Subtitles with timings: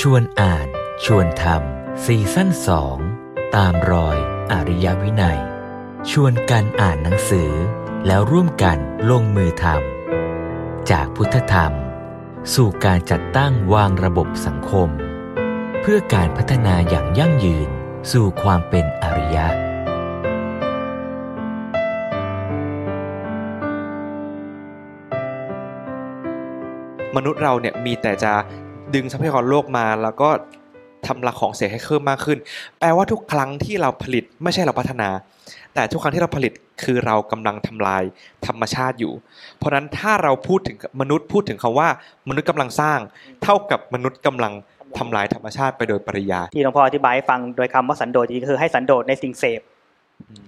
[0.00, 0.66] ชวนอ่าน
[1.04, 2.96] ชวนทำซีซั่นสอง
[3.56, 4.16] ตามรอย
[4.52, 5.40] อริยวินัย
[6.10, 7.50] ชวนกันอ่านหนังสือ
[8.06, 8.78] แล้วร่วมกัน
[9.10, 11.72] ลงมือทำจากพุทธธรรม
[12.54, 14.88] สู่การจัดตั้งวางระบบสังคม
[15.80, 17.68] เพื่อการพัฒนาอย่างยั่งยืน
[18.12, 19.46] สู่ความเป็นอริยะ
[27.16, 28.34] มนุษย์เราเนี่ยมีแต่จะ
[28.94, 30.28] ดึงทรัพยากรโลกมาแล้วก็
[31.06, 32.38] ทำละของเสียให้เพิ่มมากขึ้น
[32.78, 35.08] แปลว่าทุกครั้งที่เราผลิตไม่ใช่เราพัฒนา
[35.74, 36.52] แต่ทุกครั้งที่เราผลิต
[36.82, 38.02] คือเรากำลังทำลาย
[38.46, 39.12] ธรรมชาติอยู่
[39.58, 41.88] เพราะฉะนั้นถ้าเราพูดถึงมนุษย์พูดถึงคำว่า
[42.28, 42.98] มนุษย์กำลังสร้าง
[43.42, 44.52] เท่ากับมนุษย์กำลัง
[44.98, 49.60] ทำลายธรรมชาติไปโดยปริยายที่หลวงพ่ออธิบายให้ฟังโดยคำว่าสันโดษจริงๆคือให้สันโดษในสิ่งเสพ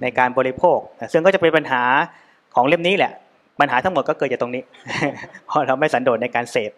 [0.02, 0.78] ในการบริโภค
[1.12, 1.82] ซึ่งก็จะเป็นปัญหา
[2.54, 3.12] ของเล่มนี้แหละ
[3.60, 4.62] ปัญหาทั้งหมดก็เกิดจากตรงนี้
[5.46, 6.70] เพราะเราไม่สันโดษในการเสพ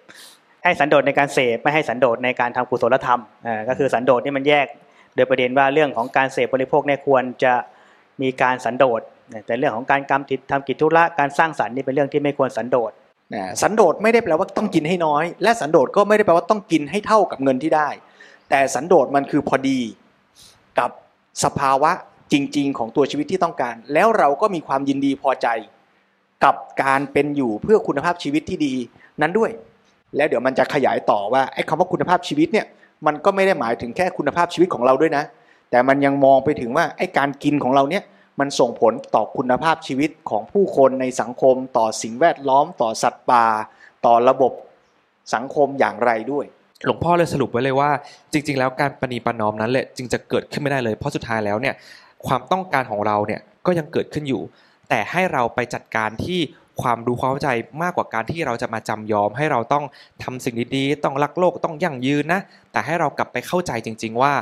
[0.65, 4.67] ให้สันโดษในการเสพไม่ให้สันโดษในการทำกุศลธรรมอ่ก็คือสันโดษนี่มันแยก
[5.15, 7.53] โดยประเด็นว่าเรื่องของการเสพบริโภคเนี่ยควรจะ
[8.23, 9.01] มีการสันโดษ
[9.47, 12.91] แต่เรื่องของการกรรมทำกิจธุระการสร้างสรรค์นี่เป็นเรื่องที่ไม่ควรสันโดษ
[13.35, 17.89] นะสันโดษไม่ได้แปลว่าต้องกินให้น้อย และสันโดษก็ไม่ได้แปลว่าต้องกินให้เท่ากับเงินที่ได้
[18.51, 19.81] แต่สันโดษมันคือพอดี
[20.79, 20.91] กับ
[21.45, 21.93] สภาวะ
[22.33, 25.49] จริง ๆ ของตัวชีวิตที่ต้องการ แล้วเราก็มีความยินดีพอใจ
[26.45, 28.75] กับการเป็นอยู่เพื่อคุณภาพชีวิตที่ดี
[29.21, 29.51] นั้นด้วย
[30.17, 32.67] แล้วเดี๋ยวมันจะขยายต่อว่าไอ้คำว่าคุณภาพชีวิตเนี่ย
[33.07, 35.25] มันก็ไม่ได้หมายถึงแค่คุณภาพชีวิตของเราด้วยนะ
[35.71, 38.03] แต่มันยังมองไปถึงว่าไอ้การกินของเราเนี่ย
[38.41, 43.47] มันส่งผลต่อคุณภาพชีวิตของผู้คนในสังคม ต่อสิ่งแวดล้อม ต่อสัตว์ป่า
[44.07, 44.53] ต่อระบบ
[45.35, 46.45] สังคมอย่างไรด้วย
[46.87, 47.91] หลวงพ่อเลยสรุปไว้เลยว่า
[48.33, 51.75] จริง ๆ แล้วการประนีประนอมนั้นแหละจึงจะเกิดขึ้นไม่ได้เลย เพราะสุดท้ายแล้วเนี่ย
[52.27, 54.43] ความต้องการของเราเนี่ยก็ยังเกิดขึ้นอยู่
[54.89, 56.41] แต่ให้เราไปจัดการที่
[56.83, 57.51] ความรู้ความเข้าใจ
[57.83, 59.85] มากกว่าการที่เราจะมาจำยอม ให้เราต้อง
[60.25, 62.41] ทำสิ่งดีๆต้องรักโลกต้องยั่งยืนนะ
[62.73, 64.33] แต่ให้เรากลับไปเข้าใจจริง ๆ ว่า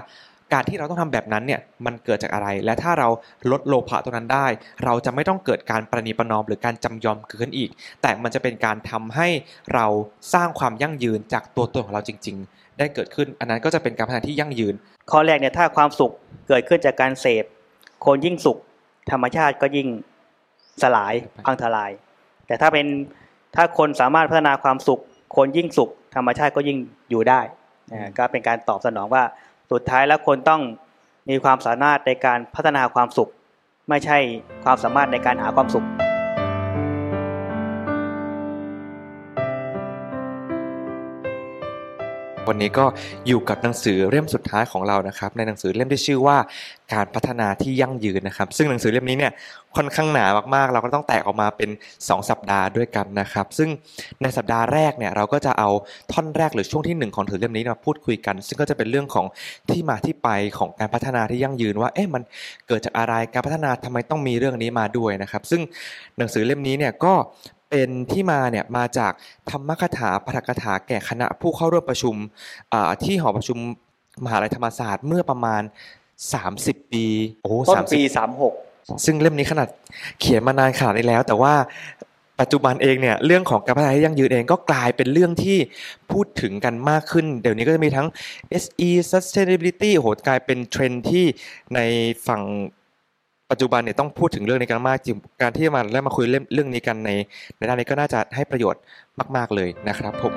[0.53, 3.09] การที่เราต้องทำแบบนั้นเนี่ยมันเกิดจากอะไร และถ้าเรา
[3.51, 4.47] ลดโลภะตรงนั้นได้
[4.85, 7.71] เราจะไม่ต้องเกิดการประนีประนอมหรือการจำยอมเกิดขึ้นอีก
[8.03, 9.29] แต่มันจะเป็นการทำให้
[9.75, 9.87] เรา
[10.35, 14.75] สร้างความยั่งยืนจากตัวตนของเราจริง ๆ ได้เกิดขึ้น อันนั้นก็จะเป็นการพัฒนาที่ยั่งยืน
[15.11, 16.13] ข้อแรกเนี่ยถ้าความสุข
[16.49, 17.45] เกิดขึ้นจากการเสพ
[18.07, 18.59] คนยิ่งสุข
[19.11, 19.89] ธรรมชาติก็ยิ่ง
[20.83, 21.15] สลาย
[21.47, 21.91] พังทลาย
[22.49, 22.87] แต่ถ้าเป็น
[23.57, 25.01] ถ้าคนสามารถพัฒนาความสุข
[25.37, 26.79] คนยิ่งสุข ธรรมชาติก็ยิ่ง
[27.11, 27.41] อยู่ได้
[27.93, 29.25] อ่าก็เป็นการตอบสนองว่า
[29.73, 30.63] สุดท้ายแล้วคนต้อง
[31.31, 33.31] มีความสามารถในการพัฒนาความสุข
[33.89, 34.19] ไม่ใช่
[34.65, 35.87] ความสามารถในการหาความสุข
[42.49, 42.85] วันนี้ก็
[43.29, 46.37] อยู่กับหนังสือเล่มสุดท้ายของเรานะครับ ในหนังสือเล่มที่ชื่อว่า
[46.93, 49.33] การพัฒนาที่ยั่งยืนนะครับ ซึ่งหนังสือเล่มนี้เนี่ย
[49.77, 53.69] ค่อนข้างหนามากๆ เราก็ต้องแตกออกมาเป็น 2 สัปดาห์ด้วยกันนะครับ ซึ่ง
[54.23, 55.71] ในสัปดาห์แรกเนี่ยเราก็จะเอา
[56.13, 59.27] ท่อนแรกหรือช่วงที่หนึ่งของหนังสือเล่มนี้มาพูดคุยกัน ซึ่งก็จะเป็นเรื่องของ
[59.71, 60.29] ที่มาที่ไป
[60.59, 62.23] ของการพัฒนาที่ยั่งยืนว่าเอ๊ะมัน
[62.69, 65.61] เกิดจากอะไรการพัฒนาทำไมต้องมีเรื่องนี้มาด้วยนะครับ ซึ่ง
[66.19, 67.15] หนังสือเล่มนี้เนี่ยก็
[67.71, 69.13] เป็นที่มาเนี่ยมาจาก
[69.51, 72.15] ธรรมคถาปาฐกถาแก่คณะผู้เข้าร่วมประชุม
[72.73, 73.59] อ่าที่หอประชุม
[74.25, 75.63] มหาลัยธรรมศาสตร์เมื่อประมาณ
[76.27, 77.07] 30 ปี
[77.43, 78.07] โอ้ต้นสามสิปีบ
[78.55, 79.69] 36 ซึ่งเล่มนี้ขนาด
[80.21, 81.55] เขียนมานานขนาดนี้แล้ว แต่ว่า
[82.41, 85.59] ปัจจุบันเองเนี่ยเรื่องของการพัฒนาที่ยั่งยืนเองก็กลายเป็นเรื่องที่
[86.13, 88.09] พูดถึงกันมากขึ้น เดี๋ยวนี้ก็จะมีทั้ง
[88.63, 91.25] SE sustainability โอ้โหกลายเป็นเทรนด์ที่
[91.75, 91.81] ใน
[92.27, 92.43] ฝั่ง
[93.51, 97.11] ปัจจุบันเนี่ยต้องพูดถึงเรื่องนี้กันมากจริงการที่มาและมาคุยเรื่องนี้กันใน
[97.57, 98.83] ในด้านนี้ก็น่าจะให้ประโยชน์
[99.37, 100.35] มาก ๆเลยนะครับผม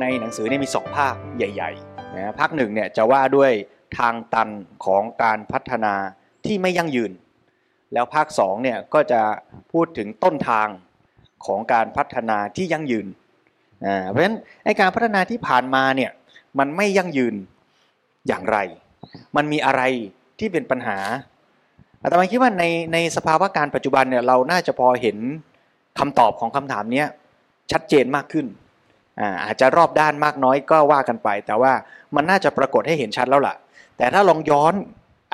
[0.00, 3.50] ในหนังสือเนี่ยมีสองภาคใหญ่ๆนะภาคหนึ่งเนี่ยจะว่าด้วย
[3.98, 4.48] ทางตัน
[4.84, 5.94] ของการพัฒนา
[6.46, 7.12] ที่ไม่ยั่งยืน
[7.92, 9.22] แล้วภาคสองเนี่ยก็จะ
[9.72, 10.68] พูดถึงต้นทาง
[11.46, 13.06] ของการพัฒนาที่ยั่งยืน
[13.86, 16.10] อ่าเพราะฉะนั้นไอการพัฒนาที่ผ่านมาเนี่ย
[16.58, 17.34] มันไม่ยั่งยืน
[18.28, 18.58] อย่างไร
[19.36, 19.82] มันมีอะไร
[20.38, 20.98] ที่เป็นปัญหา
[22.02, 25.16] อาตมาคิดว่าในในสภาวะการปัจจุบันเนี่ยเราน่าจะพอเห็น
[25.98, 27.06] คำตอบของคำถามเนี้ย
[27.72, 28.46] ชัดเจนมากขึ้น
[29.20, 31.72] อาอาจจะรอบด้านมากน้อยก็ว่ากันไป แต่ว่า
[32.14, 33.54] มันน่าจะปรากฏให้เห็นชัดแล้วล่ะ
[33.96, 34.74] แต่ถ้าลองย้อน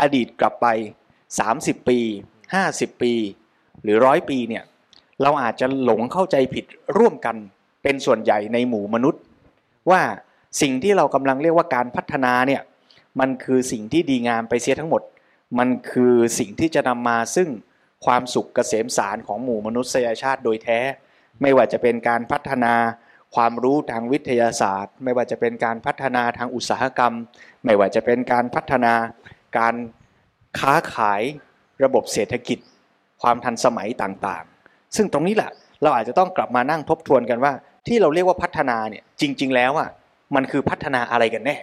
[0.00, 0.66] อดีตกลับไป
[1.28, 1.98] 30 ปี
[2.50, 3.12] 50 ปี
[3.82, 4.64] หรือร้อยปีเนี่ย
[5.22, 6.64] เราอาจจะหลงเข้าใจผิด
[6.98, 7.36] ร่วมกัน
[7.82, 9.22] เป็นส่วนใหญ่ในหมู่มนุษย์
[9.90, 10.02] ว่า
[10.60, 12.62] สิ่งที่เรากำลังเรียกว่าการพัฒนาเนี่ย
[13.20, 15.02] มันคือสิ่งที่ดีงามไปเสียทั้งหมด
[15.58, 17.48] มันคือสิ่งที่จะนำมาซึ่ง
[18.06, 20.80] ความสุขเกษมสารของหมู่มนุษยชาติโดยแท้
[21.42, 22.74] ไม่ว่าจะเป็นการพัฒนา
[23.34, 27.12] ความรู้ทางวิทยาศาสตร์ ไม่ว่าจะเป็นการพัฒนาทางอุตสาหกรรม
[27.64, 28.94] ไม่ว่าจะเป็นการพัฒนา
[29.58, 29.74] การ
[30.58, 31.22] ค้าขาย
[31.84, 32.58] ระบบเศรษฐกิจ
[33.22, 35.50] ความทันสมัยต่างๆ ซึ่งตรงนี้แหละ
[35.82, 37.52] เราอาจจะต้องกลับมานั่งทบทวนกันว่า
[37.86, 39.88] ที่เราเรียกว่าพัฒนาเนี่ยจริง ๆ แล้วอะ
[40.34, 41.56] มันคือพัฒนาอะไรกันแน่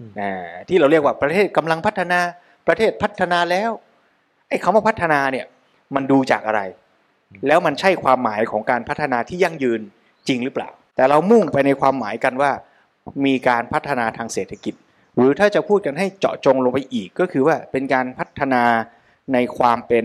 [0.00, 2.20] อืมอ่าที่เราเรียกว่าประเทศกำลังพัฒนา
[2.68, 3.70] ประเทศพัฒนาแล้ว
[4.48, 5.46] ไอ้คำว่าพัฒนาเนี่ย
[5.94, 6.60] มันดูจากอะไร
[7.46, 9.80] แล้วมันใช่ความหมายของการพัฒนาที่ยั่งยืน
[10.28, 12.52] จริงหรือเปล่า แต่เรามุ่งไปในความหมายกันว่า
[13.26, 14.74] มีการพัฒนาทางเศรษฐกิจ
[15.16, 18.62] หรือถ้าจะพูดกันให้เจาะจงลงไปอีกก็คือว่าเป็นการพัฒนา
[19.32, 20.04] ในความเป็น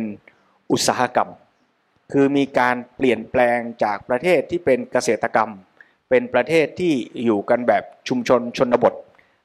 [0.71, 1.29] อุตสาหกรรม
[2.11, 5.49] คือมีการเปลี่ยนแปลงจากประเทศที่เป็นเกษตรกรรม
[6.09, 6.93] เป็นประเทศที่
[7.25, 8.93] อยู่กันแบบชุมชนชนบท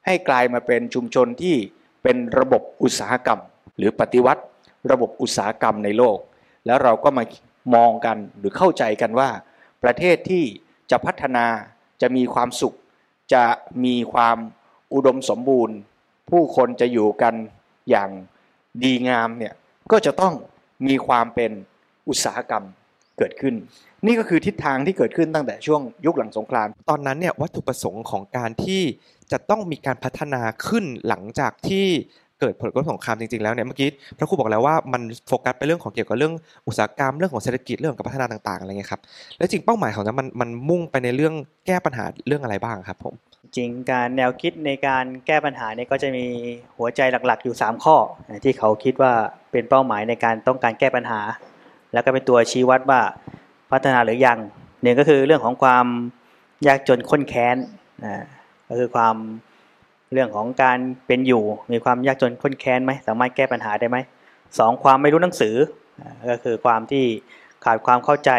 [0.07, 1.57] ให้กลายมาเป็นชุมชนที่
[2.03, 3.41] เป็นระบบอุตสาหกรรม
[3.77, 4.43] หรือปฏิวัติ
[4.91, 6.19] ระบบอุตสาหกรรมในโลก
[6.67, 7.25] แล้วเราก็มา
[7.75, 9.31] มองกันหรือเข้าใจกันว่า
[9.85, 10.45] ประเทศที่
[10.91, 11.47] จะพัฒนา
[12.03, 12.77] จะมีความสุข
[13.35, 13.45] จะ
[13.85, 14.37] มีความ
[14.95, 15.77] อุดมสมบูรณ์
[16.31, 17.35] ผู้คนจะอยู่กัน
[17.91, 18.11] อย่าง
[18.85, 19.55] ดีงามเนี่ย
[19.93, 20.35] ก็จะต้อง
[20.87, 21.53] มีความเป็น
[22.09, 22.65] อุตสาหกรรม
[23.20, 23.55] เกิดขึ้น
[24.06, 28.82] นี่ก็คือทิศทางที่เกิดขึ้นตั้งแต่ช่วงยุคหลังสงคราม ตอนนั้นเนี่ยวัตถุประสงค์ของการที่
[29.32, 31.87] จะต้องมีการพัฒนาขึ้นหลังจากที่
[32.40, 33.88] เกิดผลกระทบสงครามจริงๆแล้วเนี่ยเมื่อกี้
[34.19, 36.34] พระครูบอกแล้วว่ามันโฟกัสไปเรื่องของเกี่ยวกับเรื่อง
[36.67, 39.00] อุตสาหกรรมเรื่องของเศรษฐกิจเรื่องของการพัฒนาต่างๆอะไรเงี้ยครับ
[39.38, 41.34] แล้วจริงเป้าหมายของนั้นมันมันมุ่งไปในเรื่อง
[41.67, 43.14] แก้ปัญหาเรื่องอะไรบ้างครับผม
[43.56, 46.26] จริงการแนวคิดในการแก้ปัญหาเนี่ยก็จะมี
[46.76, 47.96] หัวใจหลักๆ อยู่ 3 ข้อ
[48.44, 49.12] ที่เขาคิดว่า
[49.52, 51.20] เป็นเป้าหมายในการต้องการแก้ปัญหา
[51.93, 53.01] แล้วก็เป็นตัวชี้วัดว่า
[53.71, 54.39] พัฒนาหรือยัง
[54.83, 55.87] หนึ่งก็คือเรื่องของความ
[56.67, 57.57] ยากจนข้นแค้น
[58.69, 59.17] ก็คือความ
[60.13, 63.97] เรื่องของการเป็นอยู่ มีความยากจนข้นแค้นไหมสามารถแก้ปัญหาได้ไหม
[64.59, 65.57] สองความไม่รู้หนังสือ
[66.31, 67.05] ก็คือความที่
[67.65, 68.31] ขาดความเข้าใจ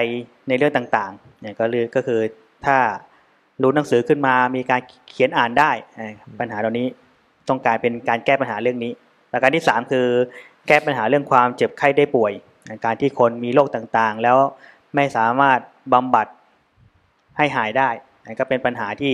[0.47, 2.19] ในเรื่องต่างๆเนี่ยก็เลยก็คือ
[2.65, 2.77] ถ้า
[3.61, 5.71] รู้หนังสือขึ้นมามีการเขียนอ่านได้
[6.39, 6.87] ปัญหาเหล่านี้
[7.49, 8.91] ต้องการเป็นการแก้ปัญหาเรื่องนี้
[9.31, 10.07] ประการที่ 3 คือ
[10.67, 12.33] แก้ปัญหาเรื่องความเจ็บไข้ได้ป่วย
[12.85, 14.37] การที่คนมีโรคต่างๆ แล้ว
[14.95, 15.59] ไม่สามารถ
[15.93, 16.27] บำบัด
[17.37, 17.89] ให้หายได้
[18.25, 19.13] นั่นก็เป็นปัญหาที่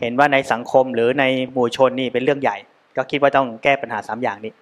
[0.00, 2.56] เห็นว่าในสังคมหรือในหมู่ชนนี่เป็นเรื่องใหญ่
[2.96, 4.52] ก็คิดว่าต้องแก้ปัญหา3อย่างนี้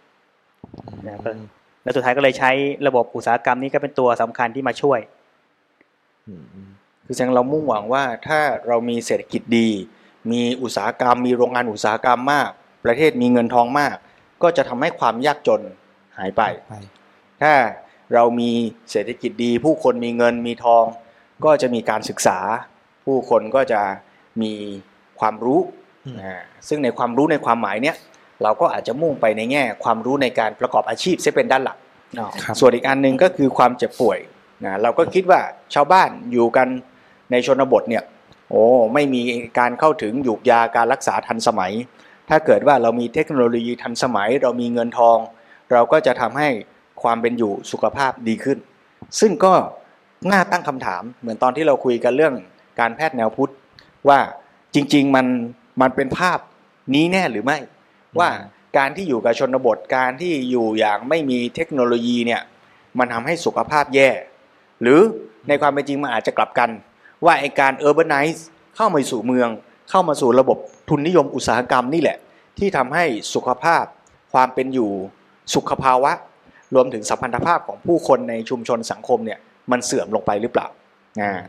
[1.07, 1.23] นะครับ
[1.83, 2.51] แล้วสุดท้ายก็เลยใช้
[2.87, 5.01] ระบบอุตสาหกรรมนี้ก็เป็นตัวสำคัญที่มาช่วย
[7.05, 9.69] คือแสดงเรามุ่งหวังว่าถ้าเรามีเศรษฐกิจดี
[10.31, 12.51] มีอุตสาหกรรม มีโรงงานอุตสาหกรรมมาก
[12.85, 13.97] ประเทศมีเงินทองมาก
[14.43, 15.61] ก็จะทำให้ความยากจน
[16.19, 16.75] หายไปไป
[17.43, 17.53] ถ้า
[18.15, 18.51] เรามี
[18.91, 20.85] เศรษฐกิจดี ผู้คนมีเงินมีทอง
[21.45, 22.39] ก็จะมีการศึกษา
[23.05, 23.81] ผู้คนก็จะ
[24.43, 24.53] มี
[25.21, 25.61] ความรู้
[26.07, 27.97] อืมอ่าซึ่งในความรู้ในความหมายเนี้ย
[28.43, 31.77] เราก็อาจจะมุ่งไปในแง่ ความรู้ในการประกอบอาชีพเสียเป็นด้านหลัก
[32.43, 34.19] ครับส่วนอีกอันหนึ่งก็คือความเจ็บป่วย
[34.65, 35.41] นะเราก็คิดว่า
[35.75, 36.69] ชาวบ้านอยู่กัน
[37.31, 38.05] ในชนบทเนี่ย
[38.51, 38.63] โอ้
[38.95, 39.21] ไม่มี
[39.59, 41.73] การเข้าถึงหยูกยาการรักษาทันสมัย
[42.29, 45.19] ถ้าเกิดว่าเรามีเทคโนโลยีทันสมัย เรามีเงินทอง
[45.73, 46.49] เราก็จะทำให้
[47.03, 48.59] ความเป็นอยู่สุขภาพดีขึ้น
[49.21, 49.55] ซึ่งก็
[50.33, 52.35] น่าตั้งคำถามเหมือนตอนที่เราคุยกันเรื่อง
[52.81, 53.53] การแพทย์แนวพุทธ
[54.09, 54.21] ว่า
[54.75, 55.27] จริง ๆ มัน
[55.81, 56.39] มันเป็นภาพ
[56.95, 57.59] นี้แน่หรือไม่
[58.19, 58.31] ว่า
[58.79, 62.43] การที่อยู่กับชนบทการที่อยู่อย่างไม่มีเทคโนโลยีเนี่ย
[62.99, 64.09] มันทำให้สุขภาพแย่
[64.83, 65.01] หรือ
[65.49, 66.71] ในความเป็นจริงมันอาจจะกลับกัน
[67.25, 68.41] ว่าไอการ urbanize
[68.77, 69.49] เข้ามาสู่เมือง
[69.91, 70.59] เข้ามาสู่ระบบ
[70.89, 72.19] ทุนนิยมอุตสาหกรรมนี่แหละ
[72.59, 73.05] ที่ทำให้
[73.35, 73.85] สุขภาพ
[74.33, 74.91] ความเป็นอยู่
[75.55, 76.13] สุขภาวะ
[76.75, 79.39] รวมถึงสัมพันธภาพของผู้คนในชุมชนสังคมเนี่ย
[79.71, 80.67] มันเสื่อมลงไปหรือเปล่า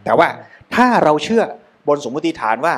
[0.03, 0.27] แต่ว่า
[0.75, 1.43] ถ้าเราเชื่อ
[1.87, 2.75] บนสมมติฐานว่า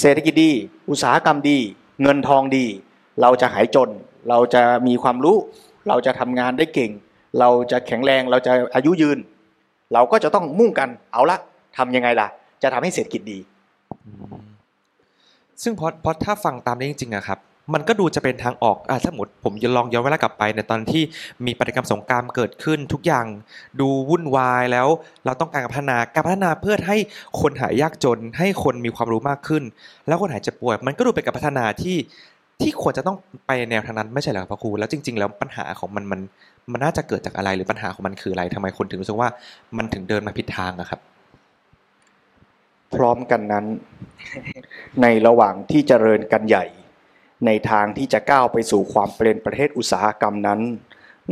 [0.00, 0.50] เศรษฐกิจดี
[0.90, 1.58] อุตสาหกรรมดี
[2.02, 2.66] เงินทองดี
[3.22, 3.90] เราจะหายจน
[4.28, 5.36] เราจะมีความรู้
[5.88, 6.90] เราจะทำงานได้เก่ง
[7.40, 9.18] เราจะแข็งแรงเราจะอายุยืน
[9.92, 11.38] เราก็จะต้องมุ่งกันเอาละ
[11.76, 12.28] ทำยังไงล่ะ
[12.62, 13.38] จะทำให้เศรษฐกิจดี
[15.62, 17.38] ซึ่งพอพอถ้าฟังตามนี้จริงๆอะครับ
[17.74, 21.02] มันก็ดูจะเป็นทางออกอะถ้าสมมติผมจะลองย้อนเวลากลับไปในตอนที่
[21.46, 23.26] มีปฏิกรรมสงครามเกิดขึ้นทุกอย่าง
[23.80, 24.88] ดูวุ่นวายแล้ว
[25.24, 26.96] เราต้องการพัฒนาการพัฒนาเพื่อให้
[27.40, 29.62] คนหายยากจน ให้คนมีความรู้มากขึ้น
[30.08, 31.96] แล้วคนหายเจ็บป่วย มันก็ดูเป็นการพัฒนาที่
[32.62, 36.20] ที่ควรจะต้องไปแนวทางนั้นไม่ใช่เหรอครับพระครูแล้วจริง ๆ แล้วปัญหาของมันมัน
[36.72, 39.28] มันน่าจะเกิดจากอะไรหรือปัญหาของมันคืออะไรทำไมคนถึงรู้สึกว่า
[39.76, 41.00] มันถึงเดินมาผิดทางอะครับ
[42.94, 43.64] พร้อมกันนั้น
[45.02, 46.64] ในระหว่างที่เจริญกันใหญ่
[47.46, 50.60] ในทางที่จะก้าวไปสู่ความเป็นประเทศอุตสาหกรรมนั้น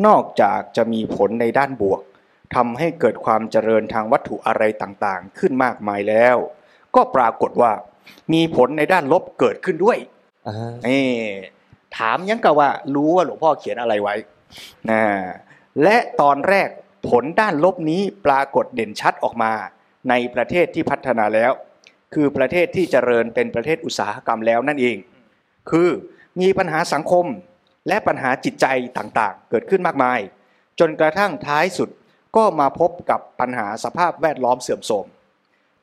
[0.06, 2.00] นอกจากจะมีผลในด้านบวก
[2.54, 6.36] ทำให้เกิดความเจริญทางวัตถุอะไรต่างๆ ขึ้นมากมายแล้ว
[6.94, 7.72] ก็ปรากฏว่า
[8.32, 9.98] มีผลในด้านลบเกิดขึ้นด้วย
[10.88, 11.08] นี่
[11.96, 14.14] ถามยังกะว่า รู้ว่าหลวงพ่อเขียนอะไรไว้
[14.90, 15.02] นะ
[15.82, 16.68] และตอนแรก
[17.08, 19.52] ผลด้านลบนี้ปรากฏเด่นชัดออกมา
[20.10, 21.52] ในประเทศที่พัฒนาแล้ว
[22.14, 24.96] คือประเทศที่เจริญเป็นประเทศอุตสาหกรรมแล้วนั่นเอง
[25.70, 25.88] คือ
[26.40, 27.26] มีปัญหาสังคม
[27.88, 28.66] และปัญหาจิตใจ
[28.98, 30.18] ต่างๆ เกิดขึ้นมากมาย
[30.80, 31.88] จนกระทั่งท้ายสุด
[32.36, 35.06] ก็มาพบกับปัญหาสภาพแวดล้อมเสื่อมโทรม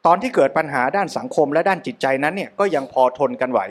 [0.06, 3.62] ตอนที่เกิดปัญหาด้านสังคมและด้านจิตใจนั้นเนี่ยก็ยังพอทนกันไหว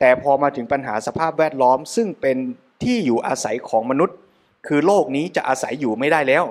[0.00, 2.36] แต่พอมาถึงปัญหาสภาพแวดล้อม ซึ่งเป็น
[2.82, 4.16] ที่อยู่อาศัยของมนุษย์
[4.66, 6.44] คือโลกนี้จะอาศัยอยู่ไม่ได้แล้ว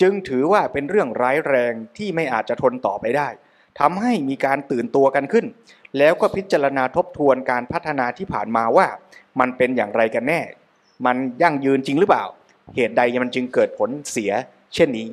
[0.00, 3.28] จึงถือว่าเป็นเรื่องร้ายแรงที่ไม่อาจจะทนต่อไปได้
[3.80, 5.46] ทำให้มีการตื่นตัวกันขึ้น
[5.98, 8.86] แล้วก็พิจารณาทบทวนการพัฒนาที่ผ่านมาว่า
[9.40, 10.40] มันเป็นอย่างไรกันแน่
[11.06, 12.24] มันยั่งยืนจริงหรือเปล่า
[12.76, 14.32] เหตุใดมันจึงเกิดผลเสีย
[14.74, 15.06] เช่นนี้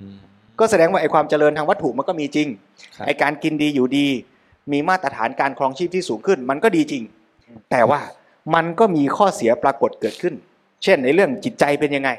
[0.00, 0.18] อืม
[0.58, 2.48] ก็แสดงว่าไอ้ความเจริญทางวัตถุมันก็มีจริง
[2.96, 4.08] ครับไอ้การกินดีอยู่ดี
[4.72, 7.02] มีมาตรฐานการครองชีพที่สูงขึ้น มันก็ดีจริง
[7.70, 8.00] แต่ว่า
[8.54, 10.34] มันก็มีข้อเสียปรากฏเกิดขึ้น
[10.84, 12.10] เช่นในเรื่องจิตใจเป็นยังไง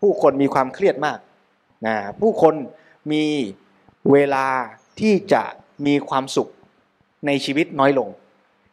[0.00, 1.18] ผู้คนมีความเครียดมาก
[1.86, 2.54] นะผู้คน
[3.12, 3.24] มี
[4.12, 4.46] เวลา
[5.00, 5.42] ที่จะ
[5.86, 6.48] มีความสุข
[7.26, 8.08] ในชีวิตน้อยลง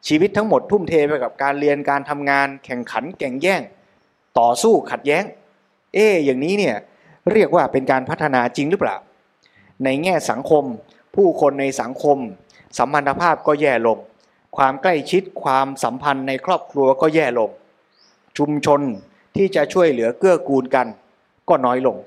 [0.08, 3.62] ชีวิตทั้งหมดทุ่มเทไปกับการเรียนการทำงานแข่งขันแข่งแย่ง
[4.40, 5.24] ต่อสู้ขัดแย้ง
[5.94, 6.75] เอ๊อย่างนี้เนี่ย
[7.32, 8.98] เรียกว่าเป็นการพัฒนาจริงหรือเปล่า
[9.84, 10.64] ในแง่สังคม
[11.16, 12.18] ผู้คนในสังคม
[12.78, 13.98] สัมพันธภาพก็แย่ลง
[14.58, 17.50] ความใกล้ชิดความสัมพันธ์ในครอบครัวก็แย่ลง
[18.38, 18.82] ชุมชน
[19.36, 20.88] ที่จะช่วยเหลือเกื้อกูลกัน
[21.50, 21.98] ก็น้อยลง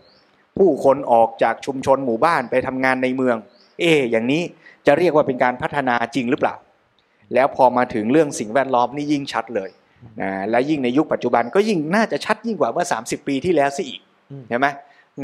[0.57, 3.37] ผู้คนออกจากชุมชนหมู่บ้านไปทำงานในเมือง
[3.81, 4.43] เอ๊อย่างนี้
[4.87, 6.55] จะเรียกว่าเป็นการพัฒนาจริงหรือเปล่า
[7.35, 9.71] แล้วพอมาถึงเรื่องสิ่งแวดล้อมนี่ยิ่งชัดเลย
[10.21, 14.69] นะและยิ่งในยุคปัจจุบันก็ยิ่งน่าจะชัดยิ่งกว่าเมื่อ 30 ปีที่แล้วซะอีกอืมเห็นไหม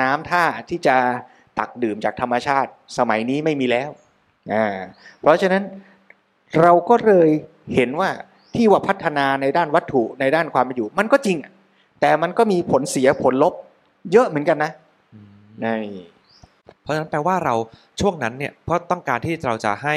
[0.00, 0.96] น้ำท่าที่จะ
[1.58, 3.90] ตักดื่มจากธรรมชาติสมัยนี้ไม่มีแล้ว
[4.52, 4.66] อ่า
[5.20, 5.62] เพราะฉะนั้น
[6.60, 7.30] เราก็เลย
[7.74, 8.10] เห็นว่า
[8.54, 11.52] ที่ว่าพัฒนาในด้านวัตถุในด้านความเป็นอยู่ มันก็จริงอะ
[12.00, 13.54] แต่มันก็มีผลเสียผลลบ
[14.12, 14.72] เยอะเหมือนกันนะ
[15.62, 15.68] ใน
[16.82, 17.54] เพราะฉะนั้นแปลว่าเรา
[18.00, 19.94] ช่วงนั้นเนี่ยเพราะต้องการที่เราจะให้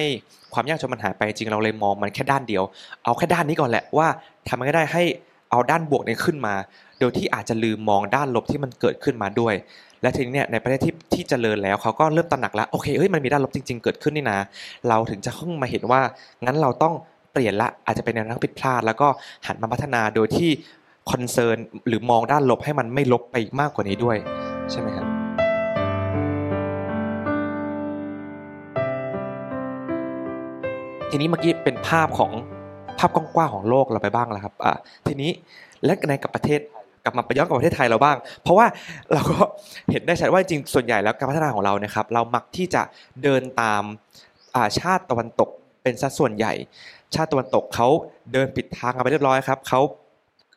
[0.54, 2.64] ความยากจนมันหายไปจริงเราเลยมองมันแค่ด้านเดียว
[3.04, 4.08] เอาแค่ด้านนี้ก่อนแหละว่า
[4.48, 5.04] ทำยังไงได้ให้
[5.52, 6.54] เอาด้านบวกเนี่ยขึ้นมา
[7.00, 9.54] โดยที่อาจจะลืมมองด้านลบที่มันเกิดขึ้นมาด้วย
[10.02, 14.40] และทีนี้เนี่ยในประเทศที่ที่เจริญแล้วเขาก็เริ่มตระหนักแล้วโอเคเฮ้ยมันมีด้านลบจริง ๆ เกิดขึ้นนี่นะ
[14.90, 16.02] เราถึงจะเพิ่งมาเห็นว่า
[16.46, 16.94] งั้นเราต้อง
[17.34, 19.08] เปลี่ยนละอาจจะเป็นแนวทางผิดพลาด แล้วก็
[19.48, 20.50] หันมาพัฒนาโดยที่
[21.12, 21.58] คอนเซิร์น
[21.88, 24.18] หรือมองด้านลบให้มันไม่ลบไปมากกว่านี้ด้วย
[24.72, 25.17] ใช่ไหมครับ
[31.12, 32.32] ทีนี้เมื่อกี้เป็นภาพของ
[33.00, 34.74] ภาพกว้างๆของโลกเราไปบ้างแล้วครับอะ
[35.08, 35.32] ทีนี้
[35.86, 36.60] และในกับประเทศ
[37.04, 38.68] กลับมาย้อนกับประเทศไทยเราบ้าง เพราะว่า
[39.14, 39.38] เราก็
[39.92, 42.82] เห็นได้ชัดว่าจริงส่วนใหญ่แล้วการพัฒนาของเราเนะครับ เรามักที่จะ
[43.24, 45.50] เดินตามาชาติตะวันตก
[45.84, 46.54] เป็นสัดส่วนใหญ่
[47.16, 47.88] ชาติตะวันตกเขา
[48.34, 49.82] เดินผิดทางกันไปเรียบร้อยครับเขา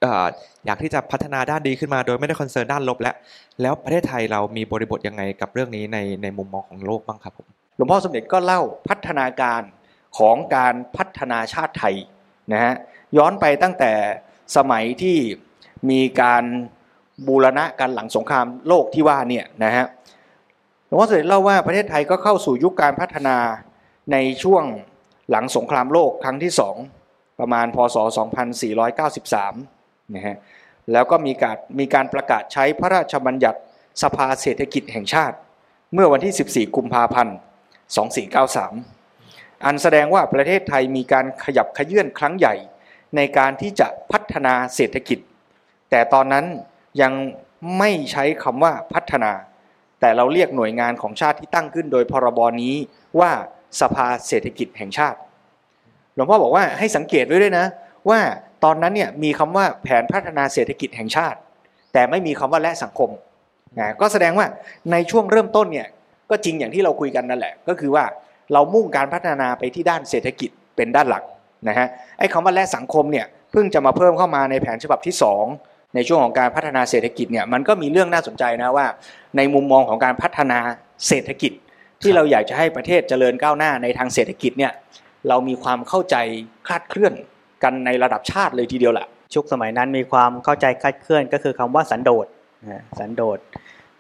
[0.02, 0.26] เอ่อ
[0.66, 3.14] อยากที่จะพัฒนาด้านดีขึ้นมา โดยไม่ได้ concern ด้านลบแล้ว
[3.60, 9.62] แล้วประเทศไทยเรามีบริบทยังไงกับเรื่องนี้ในในมุมมองของโลกบ้างครับผมหลวงพ่อสมเด็จก็เล่าพัฒนาการ
[10.18, 11.94] ของการพัฒนาชาติไทย
[12.52, 12.74] นะฮะ
[13.16, 13.92] ย้อนไปตั้งแต่
[14.56, 15.18] สมัยที่
[15.90, 16.44] มีการ
[17.26, 19.86] บูรณะกันหลังสงครามโลกที่ว่าเนี่ยนะฮะ
[20.86, 23.36] หลวงพ่อสด็จเล่าว่าประเทศไทยก็เข้าสู่ยุคการพัฒนา
[24.12, 24.64] ในช่วง
[25.30, 26.76] หลังสงครามโลกครั้งที่สอง
[27.40, 27.96] ประมาณพศ
[29.20, 30.36] 2493นะฮะ
[30.92, 33.58] แล้วก็มีการมีการประกาศใช้พระราชบัญญัติ
[34.02, 35.36] สภาเศรษฐกิจแห่งชาติ
[35.94, 37.36] เมื่อวันที่ 14 กุมภาพันธ์
[38.16, 38.99] 2493
[39.64, 42.54] อันแสดงว่าประเทศไทยมีการขยับขยื่นครั้งใหญ่
[43.16, 45.18] ในการที่จะพัฒนาเศรษฐกิจ
[45.90, 46.44] แต่ตอนนั้น
[47.02, 47.12] ยัง
[47.78, 49.32] ไม่ใช้คำว่าพัฒนา
[50.00, 52.74] แต่เราเรียกหน่วยงานของชาติที่ตั้งขึ้นโดยพรบนี้
[53.20, 53.30] ว่า
[53.80, 55.18] สภาเศรษฐกิจแห่งชาติ
[56.14, 57.66] หลวงพ่อบอกว่าให้สังเกตไว้ด้วยนะ
[58.10, 58.20] ว่า
[58.64, 61.38] ตอนนั้นเนี่ยมีคำว่าแผนพัฒนาเศรษฐกิจแห่งชาติ
[61.92, 63.10] แต่ไม่มีคำว่าและสังคม
[63.78, 64.46] นะก็แสดงว่า
[64.92, 65.88] ในช่วงเริ่มต้นเนี่ย
[66.30, 68.04] ก็จริงอย่างที่เราคุยกันนั่นแหละ ก็คือว่า
[68.52, 71.22] เรามุ่งการพัฒนาไปที่ด้านเศรษฐกิจเป็นด้านหลัก
[71.68, 71.86] นะฮะ
[72.18, 75.14] ไอ้คำว่าและสังคมเนี่ยเพิ่งจะมาเพิ่มเข้ามาในแผนฉบับที่
[75.54, 78.86] 2 ในช่วงของการพัฒนาเศรษฐกิจเนี่ยมันก็มีเรื่องน่าสนใจนะว่า
[79.36, 80.58] ในมุมมองของการพัฒนา
[81.08, 81.52] เศรษฐกิจ
[82.02, 84.72] ที่เราอยากจะให้ประเทศเจริญก้าวหน้าในทางเศรษฐกิจเนี่ย
[85.28, 86.16] เรามีความเข้าใจ
[86.66, 87.14] คลาดเคลื่อน
[87.62, 92.26] กันในระดับชาติเลยทีเดียวแหละชุกสมัยนั้นมีความเข้าใจคลาดเคลื่อนก็คือคำว่าสันโดษ
[92.70, 93.38] นะสันโดษ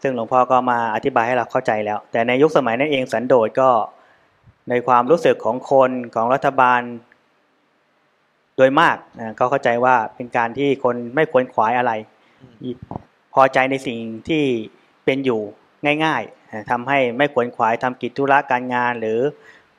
[0.02, 3.68] ซึ่งหลวงพ่อก็มาอธิบายให้เราเข้าใจแล้ว แต่ในยุคสมัยนั้นเองสันโดษก็
[4.70, 6.80] ในความรู้สึกของคนของรัฐบาล
[8.56, 11.92] โดยมากนะก็เข้าใจว่าเป็นการที่คนไม่ควรขวายอะไร
[13.34, 13.98] พอใจในสิ่ง
[14.28, 14.44] ที่
[15.04, 15.40] เป็นอยู่
[16.04, 19.20] ง่ายๆนะทำให้ไม่ขวนขวายทำกิจธุระการงาน หรือ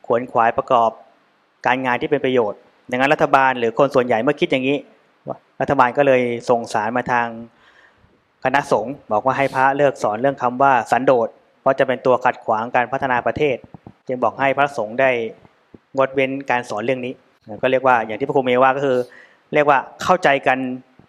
[0.06, 0.92] ขวนขวายประกอบ
[1.68, 4.78] การงานที่เป็นประโยชน์ดังนั้นรัฐบาลหรือคนส่วนใหญ่เมื่อคิดอย่างนี้
[5.62, 7.28] รัฐบาลก็เลยส่งสารมาทาง
[8.44, 11.28] คณะสงฆ์บอกว่าให้พระเลิกสอนเรื่องคำว่าสันโดษ
[11.62, 13.58] เพราะจะเป็นตัวขัดขวางการพัฒนาประเทศ
[14.08, 15.10] จึงบอกให้พระสงฆ์ได้
[15.98, 17.14] งดเว้นการสอนเรื่องนี้
[17.62, 18.98] ก็เรียกว่าอย่างที่พระครูเมว่าก็คือ
[19.54, 20.58] เรียกว่าเข้าใจกัน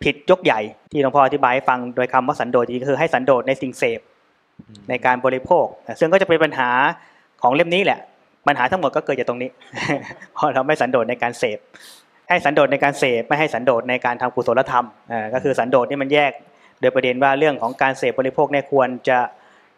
[0.05, 4.01] ผิดยกใหญ่ ที่หลวงพ่ออธิบายให้ฟังโดยคำว่าสันโดษจริงๆก็คือให้สันโดษในสิ่งเสพ
[4.89, 5.67] ในการบริโภค
[6.01, 6.71] ซึ่งก็จะเป็นปัญหา
[7.43, 8.01] ของเล่มนี้แหละ
[8.47, 9.51] ปัญหาทั้งหมดก็เกิดจากตรงนี้
[10.35, 11.59] เพราะเราไม่สันโดษในการเสพ
[12.29, 14.87] ให้สันโดษในการเสพไม่ให้สันโดษในการทำกุศลธรรม
[15.35, 16.33] ก็คือสันโดษนี่มันแยก
[16.81, 19.19] โดยประเด็นว่าเรื่องของการเสพบริโภคเนี่ยควรจะ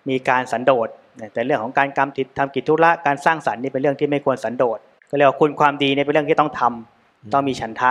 [0.08, 0.88] มีการสันโดษ
[1.32, 4.78] แต่เรื่องของการกรรมทำกิจธุระการสร้างสรรค์นี่เป็นเรื่องที่ไม่ควรสันโดษ
[5.10, 7.90] ก็เรียกว่าคุณความดีเนี่ยเป็นเรื่องที่ต้องทำต้องมีฉันทะ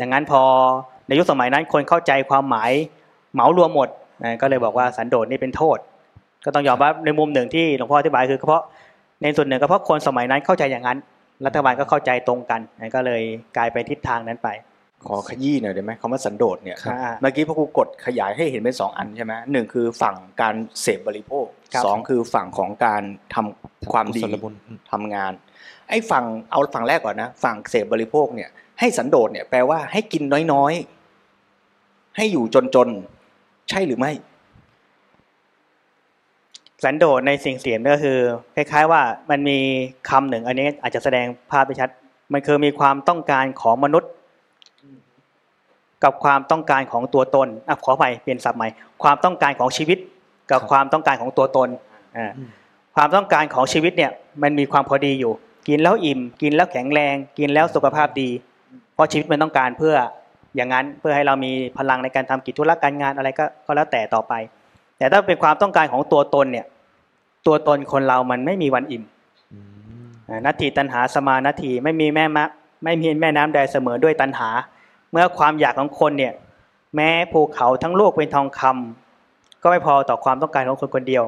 [0.00, 0.42] ดังนั้นพอ
[1.06, 2.70] ในยุคสมัยนั้นคนเข้าใจความหมาย
[3.34, 3.88] เหมารวมหมด
[4.40, 5.78] ก็เลยบอกว่าสันโดษนี่เป็นโทษ
[6.44, 8.62] ก็ต้องยอมรับในมุมหนึ่งที่หลวงพ่ออธิบายคือเพราะ
[9.22, 10.98] ในส่วนหนึ่งก็เพราะคนสมัยนั้นเข้าใจอย่างนั้น
[11.46, 12.60] รัฐบาลก็เข้าใจตรงกัน
[12.94, 13.22] ก็เลย
[13.56, 14.48] กลายไปทิศทางนั้นไป
[15.08, 23.02] ขอขยี้หน่อยได้ไหมคำว่าสันโดษเนี่ยครับเมื่อกี้พระครูกดขยายให้เห็นเป็นสองอันใช่ไหมหนึ่งคือฝั่งการเสพบริโภคครับสองคือฝั่งของการ
[23.34, 24.54] ทำความดีกุศลบุญ
[24.92, 25.32] ทำงาน
[25.88, 32.44] ไอ้ฝั่งเอาฝั่งแรกก่อนนะฝั่งเสพบริโภคเนี่ยให้สันโดษเนี่ยแปลว่าให้กินน้อยๆ ให้อยู่
[32.74, 34.12] จนๆ ใช่หรือไม่
[36.84, 38.18] สันโดษในสิ่งเสียงก็คือ
[38.56, 39.58] คล้ายๆว่ามันมี
[40.08, 41.90] คำหนึ่ง อันนี้อาจจะแสดงภาพไปชัด
[42.32, 44.10] มันคือมีความต้องการของมนุษย์
[46.04, 48.68] กับความต้องการของตัวตนอะขอไปเปลี่ยนศัพท์ใหม่
[49.02, 49.98] ความต้องการของชีวิต
[50.50, 51.68] กับครับความต้องการของตัวตน
[52.16, 52.50] อ่าอืม
[52.96, 54.10] ความต้องการของชีวิตเนี่ย
[54.42, 55.32] มันมีความพอดีอยู่
[55.68, 58.30] กินแล้วอิ่ม กินแล้วแข็งแรง กินแล้วสุขภาพดี
[58.94, 59.94] เพราะชีวิตมันต้องการเพื่อ
[60.56, 64.32] อย่างนั้นเพื่อให้เรามีพลังในการทำกิจธุระการงานอะไรก็ก็แล้วแต่ต่อไป
[64.98, 66.66] แต่ถ้าเป็นความต้องการของตัวตนเนี่ย
[67.46, 69.02] ตัวตนคนเรามันไม่มีวันอิ่ม
[69.52, 69.58] อื
[70.04, 72.44] มอ่านัตถิตันหาสมานัตถิไม่มีแม่มะ
[72.84, 74.48] ไม่มีแม่น้ำใดเสมอด้วยตันหา
[75.14, 76.34] เมื่อความอยากของคนเนี่ย
[76.96, 81.24] แม้ภูเขาทั้งโลกเป็นทองคำก็ไม่พอต่อความต้องการของคนคนเดียว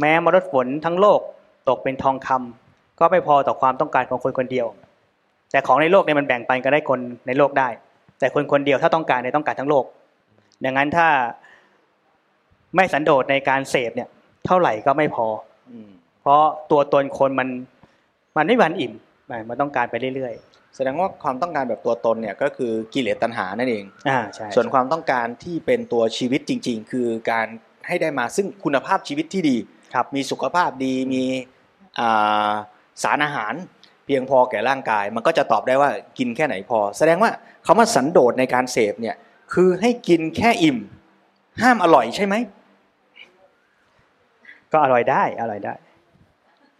[0.00, 1.20] แม้มรดฝนทั้งโลก
[1.68, 4.66] ตกเป็นทองคำก็ไม่พอต่อความต้องการของคนคนเดียว
[5.50, 7.68] แต่ของในโลกเนี่ยมันแบ่งปันกันได้คนในโลกได้
[8.18, 9.84] แต่คนคนเดียวถ้าต้องการเนี่ยต้องการทั้งโลก
[10.64, 11.08] ดังนั้นถ้า
[12.76, 14.08] ไม่สันโดษในการเสพเนี่ย
[14.46, 15.26] เท่าไหร่ก็ไม่พอ
[15.70, 15.78] อื
[16.20, 17.48] เพราะตัวตนคนมัน
[18.36, 18.92] มันไม่วันอิ่ม
[19.48, 20.34] มันต้องการไปเรื่อย
[20.76, 27.46] แสดงว่าความต้องการแบบตัวตนเนี่ยก็คือกิเลสตัณหานั่นเองๆอ่าใช่ส่วนความต้องการที่เป็นตัวชีวิตจริง ๆ คือการ
[27.86, 29.56] ให้ได้มาซึ่งคุณภาพชีวิตที่ดี
[29.94, 31.24] ครับมีสุขภาพดีมี
[32.00, 32.50] อ่า
[33.02, 33.54] สารอาหาร
[34.06, 37.30] เพียงพอแก่ร่างกาย มันก็จะตอบได้ว่ากินแค่ไหนพอ แสดงว่า
[37.66, 39.16] คำว่าสันโดษในการเสพเนี่ย
[39.54, 40.78] คือให้กินแค่อิ่ม
[41.62, 42.34] ห้ามอร่อยใช่ไหม
[44.72, 45.74] ก็อร่อยได้อร่อยได้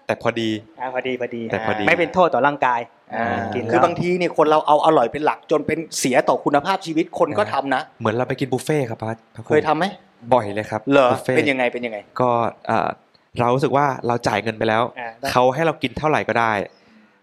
[0.06, 2.99] แต่พอดีอ่าพอดีพอดีแต่พอดี ไม่เป็นโทษต่อร่างกายอ่ากินแล้ว
[3.70, 9.84] คือบางทีเนี่ยคนเราเอาอร่อยเป็นหลักจนเป็นเสียต่อคุณภาพชีวิตคนก็ทำนะ เหมือนเราไปกินบุฟเฟ่ต์ครับพระพระครูเคยทำไหม
[10.34, 12.30] บ่อยเลยครับเหรอบุฟฟ่ต์เป็นยังไงเป็นยังไง ก็
[12.66, 12.88] เอ่อ
[13.40, 16.52] เรารู้สึกว่าเราจ่ายเงินไปแล้วอ่าได้เขาให้เรากินเท่าไหร่ก็ได้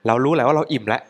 [0.08, 1.02] เรารู้แล้วว่าเราอิ่มแล้ว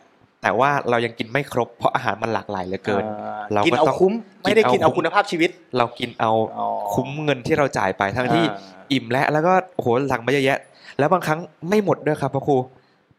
[0.42, 4.14] แต่ว่าเรายังกินไม่ครบเพราะอาหารมันหลากหลายเหลือเกินอ่าเราก็กินเอาต้องคุ้ม
[4.44, 8.58] ไม่ได้กินเอากินเอาคุณภาพชีวิต เรากินเอาอ๋อคุ้มเงินที่เราจ่ายไปทั้งที่อ่า
[8.94, 10.60] อิ่มแล้วแล้วก็โอ้โหสั่งมาเยอะแยะ
[11.00, 12.58] แล้วบางครั้งไม่หมดด้วยครับพระครู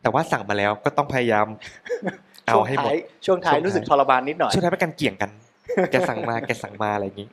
[0.02, 1.46] แต่ว่าสั่งมาแล้วก็ต้องพยายาม
[2.46, 2.90] เอาให้หมด
[3.26, 5.30] ช่วงท้ายช่วงท้ายรู้สึกทรมานนิดหน่อยช่วงท้ายเป็นการเกี่ยงกัน
[5.90, 7.28] แกสั่งมาแกสั่งมาอะไรอย่างนี้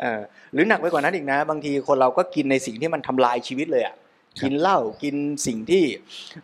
[0.00, 0.20] เออ
[0.52, 3.94] หรือหนักไปกว่านั้นอีกนะ บางทีคนเราก็กินในสิ่งที่มันทำลายชีวิตเลยอะ
[4.42, 5.16] กินเหล้ากิน
[5.46, 5.84] สิ่งที่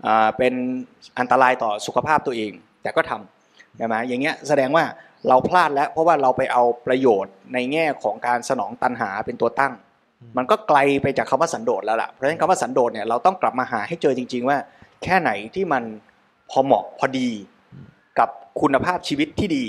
[0.06, 0.54] อ่าเป็น
[1.18, 4.84] อันตรายต่อสุขภาพตัวเอง แต่ก็ทำใช่ไหมอย่างเงี้ยแสดงว่า
[5.28, 9.72] เราพลาดแล้ว เพราะว่าเราไปเอาประโยชน์ในแง่ของการสนองตันหาเป็นตัวตั้ง
[10.36, 14.58] มันก็ไกลไปจากคำว่าสันโดษแล้วล่ะเพราะฉะนั้นคำว่าสันโดษเนี่ยเราต้องกลับมาหาให้เจอจริง ๆ ว่า
[15.04, 15.82] แค่ไหนที่มัน
[16.50, 17.28] พอเหมาะพอดี
[18.18, 18.28] กับ
[18.60, 19.64] คุณภาพชีวิตที่ดี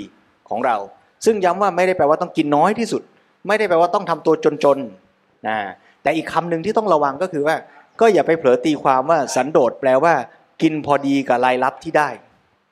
[0.48, 0.76] ของเรา
[1.24, 3.02] ซึ่งย้ำว่าไม่ได้แปลว่าต้องกินน้อยที่สุด
[3.46, 5.56] ไม่ได้แปลว่าต้องทำตัวจนๆนะ
[6.02, 7.56] แต่อีกคำหนึ่งที่ต้องระวังก็คือว่า
[8.00, 10.14] ก็อย่าไปเผลอตีความว่าสันโดษแปลว่า
[10.62, 12.08] กินพอดีกับรายรับที่ได้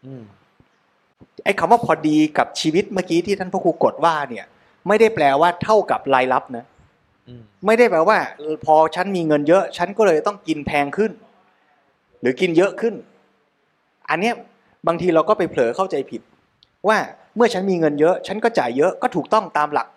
[0.06, 0.22] อืม
[1.44, 4.46] ไอ้คำว่าพอดีกับชีวิตเมื่อกี้ที่ท่านพระครูกดว่าเนี่ย
[4.88, 6.64] ไม่ได้แปลว่าเท่ากับรายรับนะ
[7.28, 11.12] อืมไม่ได้แปลว่าเออพอฉันมีเงินเยอะ ฉันก็เลยต้องกินแพงขึ้น
[12.22, 12.94] หรือกินเยอะขึ้น
[14.10, 14.34] อันเนี้ย
[14.86, 16.22] บางทีเราก็ไปเผลอเข้าใจผิด
[16.88, 16.98] ว่า
[17.36, 19.88] เมื่อฉันมีเงินเยอะ ฉันก็จ่ายเยอะก็ถูกต้องตามหลัก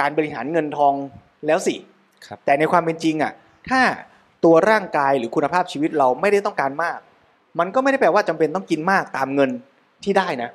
[0.00, 0.94] การบริหารเงินทอง
[1.46, 1.74] แล้วสิ
[2.26, 3.32] ครับแต่ในความเป็นจริงอะ
[3.68, 3.80] ถ้า
[4.44, 6.98] ตัวร่างกายหรือคุณภาพชีวิตเราไม่ได้ต้องการมาก
[7.58, 9.50] มันก็ไม่ได้แปลว่าจำเป็นต้องกินมากตามเงิน
[10.04, 10.50] ที่ได้นะ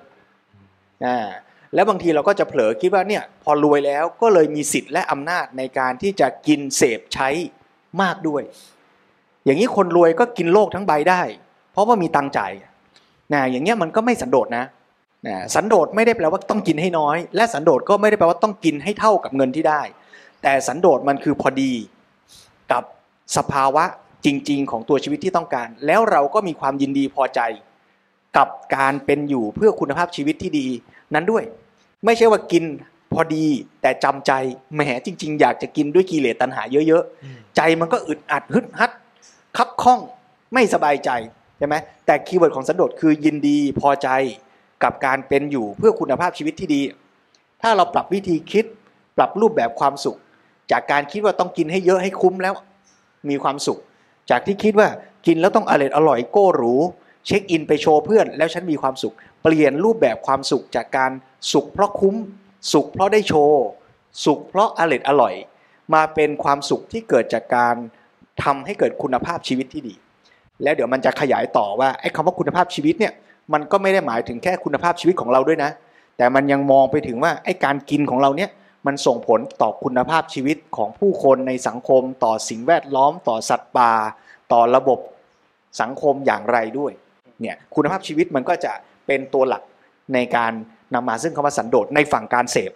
[1.06, 1.28] อ่า
[1.74, 7.30] แล้วบางทีเราก็จะเผลอคิดว่าเนี่ยพอรวยแล้วก็เลยมีสิทธิ์และอำนาจในการที่จะกินเสพใช้
[8.02, 8.44] มากด้วย
[9.50, 11.22] อย่างนี้คนรวยก็กินโลกทั้งใบได้
[11.72, 12.52] เพราะว่ามีตังค์จ่าย
[13.34, 14.66] นะอย่างเงี้ยมันก็ไม่สันโดษนะ
[15.28, 19.82] นะสันโดษไม่ได้แปลว่าต้องกินให้น้อย และสันโดษก็ไม่ได้แปลว่าต้องกินให้เท่ากับเงินที่ได้
[20.42, 21.72] แต่สันโดษมันคือพอดี
[22.72, 22.84] กับ
[23.38, 23.84] สภาวะ
[24.26, 27.42] จริง ๆ ของตัวชีวิตที่ต้องการ แล้วเราก็มีความยินดีพอใจ
[28.38, 30.68] กับการเป็นอยู่เพื่อคุณภาพชีวิตที่ดี
[31.14, 31.44] นั้นด้วย
[32.06, 32.64] ไม่ใช่ว่ากิน
[33.14, 33.46] พอดี
[33.82, 34.32] แต่จำใจ
[34.74, 38.92] แหมจริง ๆ อยากจะกินด้วยกิเลสตัณหาเยอะ ๆ ใจมันก็อึดอัดฮึดฮัด
[39.58, 40.00] คับข้อง
[40.54, 41.10] ไม่สบายใจ
[41.58, 44.10] ใช่ไหมแต่ keyword ของสันโดษคือยินดีพอใจ
[44.84, 46.82] กับการเป็นอยู่เพื่อคุณภาพชีวิตที่ดี
[47.62, 48.66] ถ้าเราปรับวิธีคิด
[49.18, 50.18] ปรับรูปแบบความสุข
[50.72, 52.54] จากการคิดว่าต้องกินให้เยอะให้คุ้มแล้ว
[53.30, 53.80] มีความสุข
[54.30, 54.88] จากที่คิดว่า
[55.28, 56.76] กินแล้วต้องอร่อยอร่อยโก้หรู
[57.26, 61.12] check in ไปโชว์เพื่อน แล้วฉันมีความสุข เปลี่ยนรูปแบบความสุขจากการ
[61.52, 62.16] สุขเพราะคุ้ม
[62.74, 63.62] สุขเพราะได้โชว์
[64.26, 65.34] สุขเพราะอร่อยอร่อย
[65.94, 67.76] มาเป็นความสุขที่เกิดจากการ
[68.44, 69.94] ทำให้เกิดคุณภาพชีวิตที่ดี
[70.64, 73.14] แล้วเดี๋ยวมันจะขยายต่อว่าไอ้คำว่าคุณภาพชีวิตเนี่ย
[73.54, 75.72] มันก็ไม่ได้หมายถึงแค่คุณภาพชีวิตของเราด้วยนะ
[76.18, 78.50] แต่มันยังมองไปถึงว่าไอ้การกินของเราเนี่ย
[78.88, 83.94] มันส่งผลต่อคุณภาพชีวิตของผู้คนในสังคม ต่อสิ่งแวดล้อม ต่อสัตว์ป่า
[84.54, 85.00] ต่อระบบ
[85.82, 86.92] สังคมอย่างไรด้วย
[87.42, 88.72] เนี่ยคุณภาพชีวิตมันก็จะ
[89.08, 89.64] เป็นตัวหลัก
[90.14, 90.52] ในการ
[90.94, 92.72] นำมาซึ่งคำว่าสันโดษในฝั่งการเสพ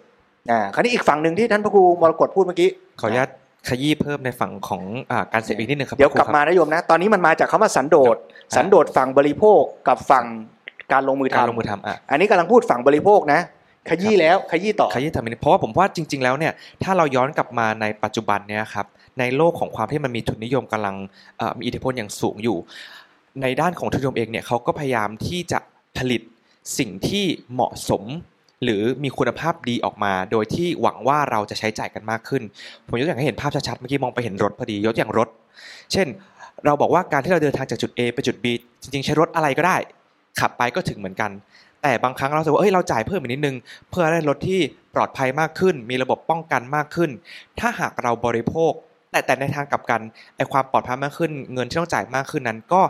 [0.50, 2.68] อ่าคราวนี้อีกฝั่งหนึ่งที่ท่านพระครูมรกตพูดเมื่อกี้
[3.00, 3.30] ขออนุญาต
[3.68, 10.24] ขยี้เพิ่มในฝั่งของอาการเสพอีกนิดนึงครับเดี๋ยวกลับครูมานะโยมนะ ตอนนี้มันมาจากคำว่าสันโดษครับสันโดษฝั่งบริโภคกับฝั่ง
[10.92, 13.40] การลงมือการทำลงมือทำอะอันนี้กำลังพูดฝั่งบริโภคนะ
[13.90, 18.86] ขยี้แล้วขยี้ต่อขยี้ทำอันนี้เพราะว่าผมว่าจริง ๆ แล้วเนี่ยถ้าเราย้อนกลับมาในปัจจุบันเนี่ยครับ
[19.18, 20.96] ในโลกของความที่มันมีทุนนิยมกำลัง
[21.38, 22.56] เอ่อมีอิทธิพลอย่างสูงอยู่
[23.42, 25.58] ในด้านของทุนนิยมเองเนี่ยเขาก็พยายามที่จะ
[25.98, 26.22] ผลิต
[26.78, 28.02] สิ่งที่เหมาะสม
[28.64, 32.42] หรือมีคุณภาพดีออกมา โดยที่หวังว่าเราจะใช้จ่ายกันมากขึ้น
[32.86, 35.28] ผมยกอย่างให้เห็นภาพชัดๆเมื่อกี้มองไปเห็นรถพอดียกอย่างรถ
[35.92, 36.06] เช่น
[36.66, 38.46] เราบอกว่าการที่เราเดินทางจากจุด A ไปจุด B
[38.82, 39.76] จริงๆ ใช้รถอะไรก็ได้
[40.40, 41.30] ขับไปก็ถึงเหมือนกัน
[41.82, 43.56] แต่บางครั้งเราจะว่าเอ้ยเราจ่ายเพิ่มอีกนิดนึง
[43.90, 44.60] เพื่อได้รถที่
[44.94, 47.10] ปลอดภัยมากขึ้น มีระบบป้องกันมากขึ้น
[47.60, 48.72] ถ้าหากเราบริโภค
[49.10, 50.00] แต่แต่ในทางกลับกัน
[50.36, 52.82] ไอความปลอดภัยมากขึ้น เงินที่ต้องจ่ายมากขึ้นนั้นก็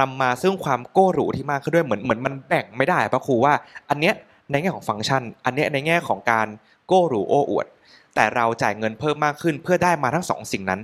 [0.00, 3.54] นำมาซึ่งความโก้หรูที่มากขึ้นด้วยเหมือนเหมือนมันแบ่งไม่ได้พระครูว่า
[3.90, 4.14] อันเนี้ย
[4.50, 6.48] ในแง่ของฟังก์ชัน อันนี้ในแง่ของการ
[6.86, 7.66] โก้หรูโอ้อวด
[8.14, 10.80] แต่เราจ่ายเงินเพิ่มมากขึ้นเพื่อได้มาทั้งสองสิ่งนั้น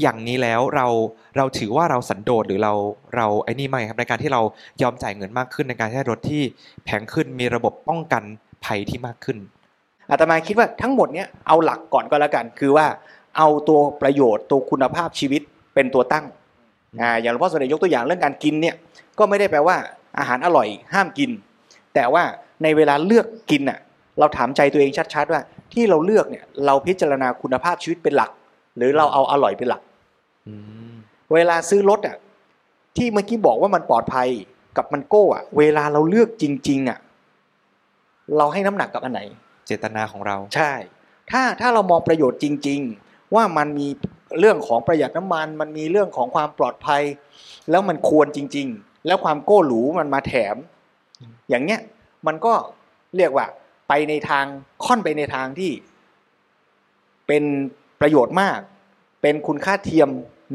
[0.00, 0.86] อย่างนี้แล้วเรา
[1.36, 2.72] เราถือว่าเราสันโดษหรือเรา
[3.16, 4.42] เราไอ้นี่ไหมครับในการที่เรา
[4.82, 6.42] ยอมจ่ายเงินมากขึ้นในการใช้รถที่
[6.84, 8.22] แพงขึ้นมีระบบป้องกัน
[8.64, 9.38] ภัยที่มากขึ้น
[10.10, 12.86] อาตมาคิดว่าทั้งหมดเนี้ยเอาหลักก่อนก็แล้วกัน คือว่า
[13.36, 15.42] เอาตัวประโยชน์ตัวคุณภาพชีวิต
[15.74, 16.24] เป็นตัวตั้ง
[17.00, 18.74] อ่าอย่างหลวงพ่อสมเด็จยกตัวอย่างเรื่องการกินเนี่ย
[19.18, 19.76] ก็ไม่ได้แปลว่า
[20.18, 21.30] อาหารอร่อยห้ามกิน
[21.94, 22.24] แต่ว่า
[22.62, 23.78] ในเวลาเลือกกินอะ
[24.18, 25.42] เราถามใจตัวเองชัดๆว่า
[25.72, 28.30] ที่เราเลือกเนี่ยเราพิจารณาคุณภาพชีวิตเป็นหลัก
[28.76, 29.82] หรือเราเอาอร่อยเป็นหลัก
[30.48, 30.54] อื
[30.90, 30.94] ม
[31.34, 32.16] เวลาซื้อรถอะ
[32.96, 34.28] ที่เมื่อกี้บอกว่ามันปลอดภัย
[34.76, 36.98] กับมันโก้อะ เวลาเราเลือกจริง ๆ อะ
[38.36, 39.20] เราให้น้ำหนักกับอันไหน
[39.66, 40.72] เจตนาของเราใช่
[41.30, 43.86] ถ้าถ้าเรามองประโยชน์จริง ๆ ว่ามันมี
[44.38, 47.02] เรื่องของประหยัดน้ำมัน มันมีเรื่องของความปลอดภัย
[47.70, 50.56] แล้วมันควรจริง ๆ แล้วความโก้หรูมันมาแถม
[51.48, 51.80] อย่างเงี้ย
[52.26, 52.54] มันก็
[53.16, 53.46] เรียกว่า
[53.88, 54.44] ไปในทาง
[54.84, 55.70] ค่อนไปในทางที่
[57.26, 57.44] เป็น
[58.00, 58.58] ประโยชน์มาก
[59.22, 60.08] เป็นคุณค่าเทียม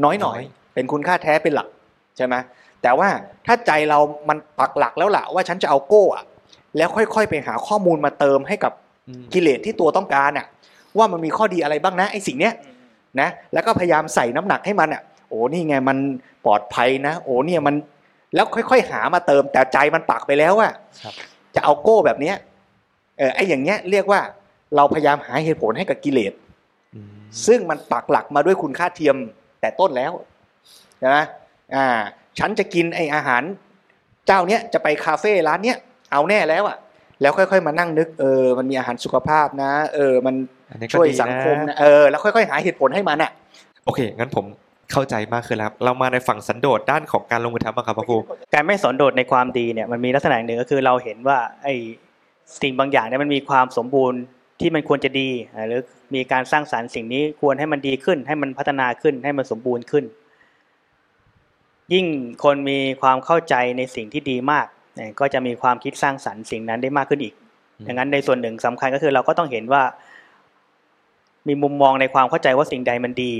[0.03, 0.39] น้อยหน่อย
[0.73, 1.67] เป็นคุณค่าแท้เป็นหลัก
[2.17, 2.35] ใช่ไหม
[2.81, 3.09] แต่ว่า
[3.45, 6.23] ถ้าใจเรามันปักหลักแล้วล่ะว่าฉันจะเอาโก้อะ
[6.77, 8.73] แล้วค่อยๆ ไปหาข้อมูลมาเติมให้กับ
[9.07, 10.47] อืมกิเลสที่ตัวต้องการอะ
[10.97, 12.53] ว่ามันมีข้อดีอะไรบ้างนะไอ้สิ่งเนี้ย
[13.19, 15.97] นะแล้วก็พยายามใส่น้ำหนักให้มันอะโอ้นี่ไงมัน
[16.45, 17.75] ปลอดภัยนะ โอ้เนี่ยมัน
[18.35, 20.71] แล้วค่อย ๆ หามาเติมแต่ใจมันปักไปแล้วอะ
[21.03, 21.13] ครับ
[21.55, 22.35] จะเอาโก้แบบเนี้ย
[23.17, 24.21] เออไอ้อย่างเงี้ยเรียกว่า
[24.75, 26.33] เราพยายามหาเหตุผลให้กับกิเลส
[26.95, 27.13] อืม
[27.47, 29.15] ซึ่งมันปักหลักมาด้วยคุณค่าเทียม
[29.61, 30.11] แต่ต้นแล้ว
[30.99, 31.17] ใช่ไหม
[31.75, 31.85] อ่า
[32.39, 33.43] ฉันจะกินไออาหาร
[34.27, 35.77] เจ้าเนี้ยจะไปคาเฟ่ร้านเนี้ย
[36.11, 36.77] เอาแน่แล้วอะ
[37.21, 40.35] แล้วค่อยๆมานั่งนึกเออมันมีอาหารสุขภาพนะ เออมัน
[40.69, 43.31] อันนี้ก็ช่วยดีสังคมนะเออแล้วค่อยๆ หาเหตุผลให้มันอะ
[43.85, 44.45] โอเคงั้นผม
[44.91, 48.17] เข้าใจมากขึ้นแล้วครับเรามาในฝั่งสันโดษด้านของการลงมือทำบ้างครับพระครู
[48.53, 51.75] การไม่สนโดษในความดีเนี่ยมันมีลักษณะหนึ่งก็คือเราเห็นว่าไอ้
[52.61, 54.19] สิ่งบางอย่างเนี่ยมันมีความสมบูรณ์
[54.59, 55.81] ที่มันควรจะดีอ่าหรือ
[56.15, 60.05] มีการสร้างสารรค์สิ่งนี้ควรให้มันดีขึ้น ให้มันพัฒนาขึ้นให้มันสมบูรณ์ขึ้น
[61.93, 62.05] ยิ่ง
[62.43, 67.33] คนมีความเข้าใจในสิ่งที่ดีมากเนี่ยก็จะมีความคิดสร้างสรรค์สิ่งนั้นได้มากขึ้นอีก
[67.79, 69.83] อืมดังนั้นในส่วนหนึ่งสำคัญก็คือเราก็ต้องเห็นว่า
[71.47, 73.31] มีมุมมองในความเข้าใจว่าสิ่งใดมันดี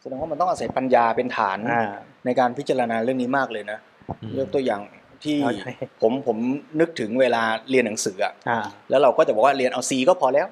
[0.00, 1.92] แสดงว่ามันต้องอาศัยปัญญาเป็นฐานอ่า
[2.24, 3.78] ในการพิจารณาเรื่องนี้มากเลยนะ
[4.22, 4.80] อืมยกตัวอย่าง
[5.24, 6.36] ที่เอาใช่ผมผม
[6.80, 8.58] นึกถึงเวลาเรียนหนังสืออะอ่า
[8.90, 10.46] แล้วเราก็จะบอกว่าเรียนเอาซีก็พอแล้ว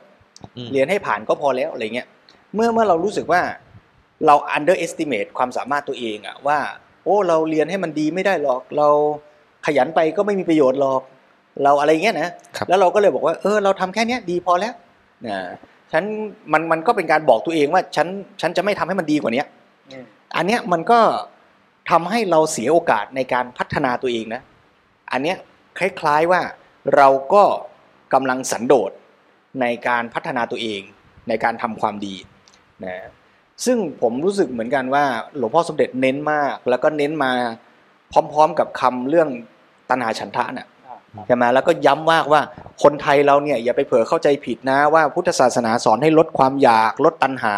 [0.57, 2.09] อืมเรียนให้ผ่านก็พอแล้วอะไรเงี้ย
[2.55, 3.41] เมื่อเมื่อเรารู้สึกว่า
[4.27, 6.59] เรา underestimate ความสามารถตัวเองอะว่า
[7.05, 8.89] โอ้เราเรียนให้มันดีไม่ได้หรอก เรา
[9.67, 11.03] ขยันไปก็ไม่มีประโยชน์หรอก
[11.65, 14.75] เราอะไรเงี้ยนะครับแล้วเราก็เลยบอกว่า เออเราทำแค่เนี้ยดีพอแล้ว
[15.27, 15.39] นะ
[15.93, 16.05] ฉัน
[16.53, 18.09] มันมันก็เป็นการบอกตัวเองว่าฉัน
[18.41, 19.47] ฉันจะไม่ทำให้มันดีกว่าเนี้ย
[20.37, 21.01] อันเนี้ยมันก็
[21.91, 24.43] ทำให้เราเสียโอกาสในการพัฒนาตัวเองนะ
[25.13, 25.37] อันเนี้ย
[25.79, 26.41] คล้ายๆว่า
[26.97, 27.45] เราก็
[28.15, 28.91] กำลังสันโดษ
[29.61, 30.83] ในการพัฒนาตัวเอง
[31.29, 32.15] ในการทำความดี
[32.85, 32.97] นะ
[33.65, 35.05] ซึ่งผมรู้สึกเหมือนกันว่า
[35.37, 37.33] หลวงพ่อสมเด็จเน้นมาก แล้วก็เน้นมา
[38.13, 39.29] พร้อม ๆ กับคำเรื่อง
[39.91, 40.67] ตัณหาฉันทะน่ะ
[41.27, 42.41] ใช่ไหมแล้วก็ย้ำมากว่า
[42.83, 47.55] คนไทยเราเนี่ยอย่าไปเผลอเข้าใจผิดนะว่าพุทธศาสนาสอนให้ลดความอยากลดตัณหา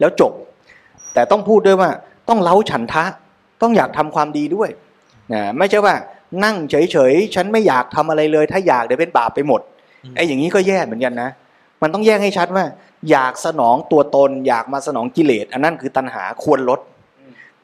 [0.00, 0.32] แล้วจบ
[1.14, 1.90] แต่ต้องพูดด้วยว่า
[2.28, 3.04] ต้องเล้าฉันทะ
[3.62, 4.70] ต้องอยากทำความดีด้วย
[5.32, 5.94] นะไม่ใช่ว่า
[6.44, 9.60] นั่งเฉยๆ ฉันไม่อยากทำอะไรเลย ถ้าอยากเดี๋ยวเป็นบาปไปหมด
[10.04, 11.30] อืมไอ้อย่างนี้ก็แย่เหมือนกันนะ
[11.82, 12.64] มันต้องแยกให้ชัดว่า
[13.10, 16.80] อยากสนองตัวตน อยากมาสนองกิเลส อันนั้นคือตัณหาควรลด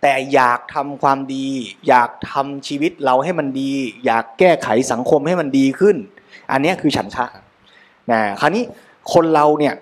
[0.02, 1.46] แต่อยากทำความดี
[1.88, 3.72] อยากทำชีวิตเราให้มันดี
[4.06, 5.96] อยากแก้ไขสังคมให้มันดีขึ้น
[6.52, 7.26] อันนี้คือฉันทะ
[8.10, 8.64] นะคราวนี้
[9.12, 9.74] คนเราเนี่ย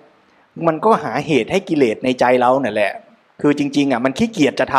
[0.67, 2.93] มันก็หาเหตุให้กิเลสในใจเราเนี่ยแหละ
[3.41, 4.75] คือจริง ๆอะมันขี้เกียจจะท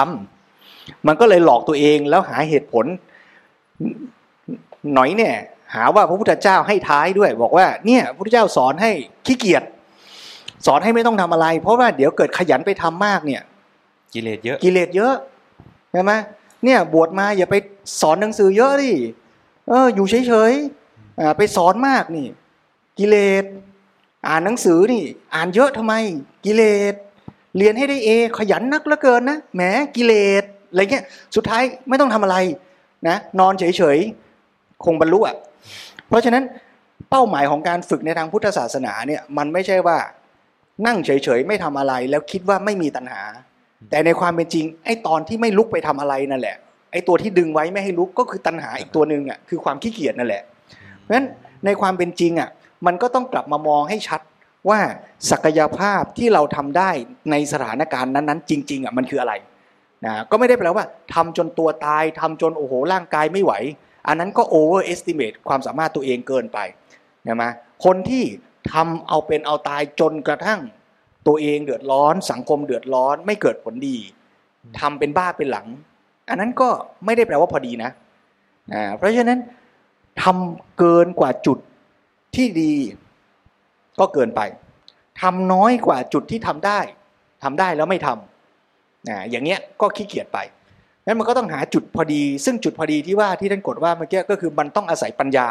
[0.53, 2.87] ำมันก็เลยหลอกตัวเองแล้วหาเหตุผล
[4.95, 5.35] หน่อยเนี่ย
[5.75, 8.91] หาว่าพระพุทธเจ้าให้ท้ายด้วย บอกว่าเนี่ยพระพุทธเจ้าสอนให้
[9.27, 9.63] ขี้เกียจ
[10.67, 13.43] สอนให้ไม่ต้องทำอะไร เพราะว่าเดี๋ยวเกิดขยันไปทำมากเนี่ย
[14.15, 15.15] กิเลสเยอะ กิเลสเยอะ
[15.93, 16.13] ใช่ไหม
[16.65, 17.55] เนี่ยบวชมาอย่าไป
[18.01, 18.93] สอนหนังสือเยอะดิ
[19.69, 22.27] เออ อยู่เฉยๆอ่าไปสอนมากนี่
[22.99, 23.45] กิเลส
[24.29, 25.03] อ่านหนังสือนี่
[25.35, 25.95] อ่านเยอะทำไม
[26.45, 26.95] กิเลส
[27.57, 29.63] เรียนให้ได้เอขยันนักเหลือเกินนะแหม
[29.97, 31.05] กิเลสอะไรเงี้ย
[31.37, 32.37] สุดท้ายไม่ต้องทำอะไร
[33.09, 35.37] นะนอนเฉยๆคงบรรลุอะ
[36.09, 36.45] เพราะฉะนั้น
[37.11, 39.99] เป้าหมายของการฝึกในทางพุทธศาสนาเนี่ยมันไม่ใช่ว่า
[40.87, 43.23] นั่งเฉยๆไม่ทำอะไรแล้วคิดว่าไม่มีตัณหา
[43.91, 46.57] แต่ในความเป็นจริงไอ้ตอนที่ไม่ลุกไปทำอะไรนั่นแหละ
[46.93, 50.43] ไอ้ตัวที่ดึงไว้ไม่ให้ลุกก็คือตัณหาอีกตัวหนึ่งอะคือความขี้เกียจนั่นแหละ
[51.01, 51.27] เพราะฉะนั้น
[51.65, 52.51] ในความเป็นจริงอะ
[52.87, 54.21] มันก็ต้องกลับมามองให้ชัด
[54.69, 54.81] ว่า
[55.31, 56.91] ศักยภาพที่เราทำได้
[57.31, 59.35] ในสถานการณ์นั้นๆ จริง ๆอะมันคืออะไร
[60.05, 63.53] นะก็ไม่ได้แปลว่าทำจนตัวตายทำจนโอ้โหร่างกายไม่ไหว
[64.07, 66.59] อันนั้นก็ overestimate ความสามารถตัวเองเกินไป
[67.27, 67.45] นะม
[67.85, 68.25] คนที่
[68.73, 70.61] ทำเอาเป็นเอาตายจนกระทั่ง
[71.29, 73.97] ตัวเองเดือดร้อน สังคมเดือดร้อนไม่เกิดผลดี
[74.81, 75.67] ทำเป็นบ้าเป็นหลัง
[76.29, 76.69] อันนั้นก็
[77.05, 77.91] ไม่ได้แปลว่าพอดีนะ
[78.73, 79.41] อ่าเพราะฉะนั้น
[80.23, 81.59] ทำเกินกว่าจุด
[82.37, 82.75] ที่ดี
[84.01, 84.41] ก็เกินไป
[85.23, 86.81] ทำน้อยกว่าจุดที่ทำได้
[87.43, 90.39] ทำได้แล้วไม่ทำอ่าอย่างเงี้ยก็ขี้เกียจไป
[91.07, 95.49] นั้นมันก็ต้องหาจุดพอดี ซึ่งจุดพอดีที่ว่าที่ท่านกดว่าเมื่อกี้ก็คือมันต้องอาศัยปัญญา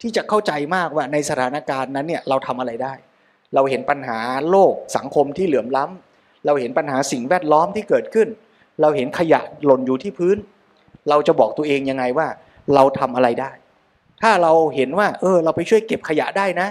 [0.00, 2.94] ที่จะเข้าใจมากว่าในสถานการณ์นั้นเนี่ยเราทำอะไรได้
[3.54, 4.18] เราเห็นปัญหา
[4.50, 8.28] โลกสังคมที่เหลื่อมล้ำเราเห็นปัญหาสิ่งแวดล้อมที่เกิดขึ้น
[8.80, 10.36] เราเห็นขยะหล่นอยู่ที่พื้น
[11.08, 12.26] เราจะบอกตัวเองยังไงว่า
[12.74, 13.50] เราทำอะไรได้
[14.22, 16.68] ถ้าเราเห็นว่า เออ เราไปช่วยเก็บขยะได้นะ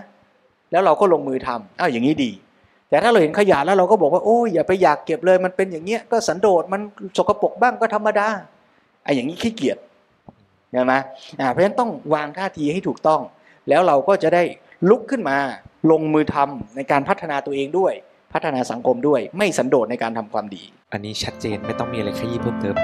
[0.71, 2.31] แล้วเราก็ลงมือทำอ้าวอย่างนี้ดี
[2.89, 6.81] แต่ถ้าเราเห็นขยะแล้วเราก็บอกว่าโอ้ยอย่าไปอยากเก็บเลย มันเป็นอย่างเงี้ยก็สันโดษมัน
[7.17, 8.27] สกปรกบ้างก็ธรรมดา
[9.03, 9.77] ไอ้อย่างนี้ขี้เกียจ
[10.71, 10.93] ใช่ไหม
[11.39, 13.21] อ่าเพราะฉะนั้นต้องวางท่าทีให้ถูกต้อง
[13.69, 14.43] แล้วเราก็จะได้
[14.89, 15.37] ลุกขึ้นมา
[15.91, 17.93] ลงมือทำในการพัฒนาตัวเองด้วย
[18.33, 22.75] พัฒนาสังคมด้วย ไม่สันโดษในการทำความดี อันนี้ชัดเจนไม่ต้องมีอะไรขยี้เพิ่มเติม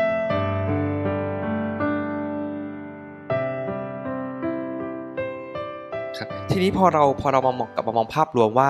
[6.17, 8.69] ครับทีนี้พอเราพอเรามองกับมองภาพรวมว่า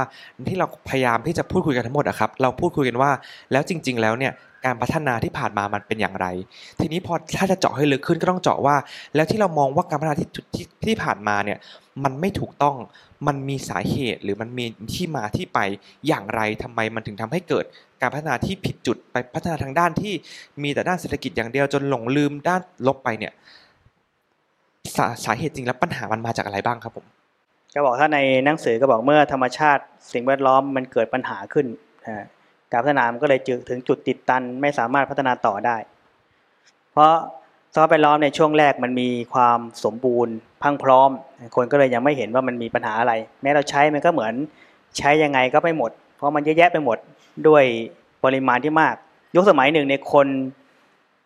[0.49, 3.11] ที่เราพยายามที่จะพูดคุยกันทั้งหมดอะครับ เราพูดคุยกันว่า
[3.51, 4.33] แล้วจริง ๆ แล้วเนี่ย
[4.65, 6.27] การพัฒนาที่ผ่านมามันเป็นอย่างไร
[6.79, 8.75] ทีนี้พอถ้าจะเจาะให้ลึกขึ้นก็ต้องเจาะว่า
[9.15, 11.57] แล้วที่เรามองว่าการพัฒนาที่ที่ที่ผ่านมาเนี่ย
[12.03, 12.75] มันไม่ถูกต้อง
[13.27, 15.59] มันมีสาเหตุหรือมันมีที่มาที่ไป
[16.07, 17.65] อย่างไรทำไมมันถึงทำให้เกิด
[18.01, 20.13] การพัฒนาที่ผิดจุดไปพัฒนาทางด้านที่
[20.63, 23.33] มีแต่ด้านเศรษฐกิจอย่างเดียวจนหลงลืมด้านลบไปเนี่ย
[24.97, 27.05] สาสาเหตุจริงแล้วปัญหามันมาจากอะไรบ้างครับผม
[27.73, 31.65] ก็บอกถ้าในหนังสือก็บอกเมื่อธรรมชาติสิ่งแวดล้อมมันเกิดปัญหาขึ้น
[32.07, 32.23] อ่า
[32.71, 35.77] การพัฒนามันก็เลยจึงถึงจุดติดตันไม่สามารถพัฒนาต่อได้
[36.91, 37.13] เพราะ
[37.73, 41.09] สภาพแวดล้อมในช่วงแรกมันมีความสมบูรณ์พังพร้อม
[41.55, 44.33] คนก็เลยยังไม่เห็นว่ามันมีปัญหาอะไร แม้เราใช้มันก็เหมือน
[44.97, 46.97] ใช้ยังไงก็ไม่หมด เพราะมันเยอะแยะไปหมด
[47.47, 47.63] ด้วย
[48.23, 48.95] ปริมาณที่มาก
[49.35, 50.27] ยกสมัยหนึ่งในคน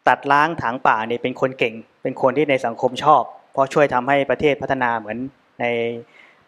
[0.08, 5.17] ตัดล้างถางป่าเนี่ยเป็นคนเก่ง เป็นคนที่ในสังคมชอบ เพราะช่วยทำให้ประเทศพัฒนาเหมือน
[5.60, 5.65] ใน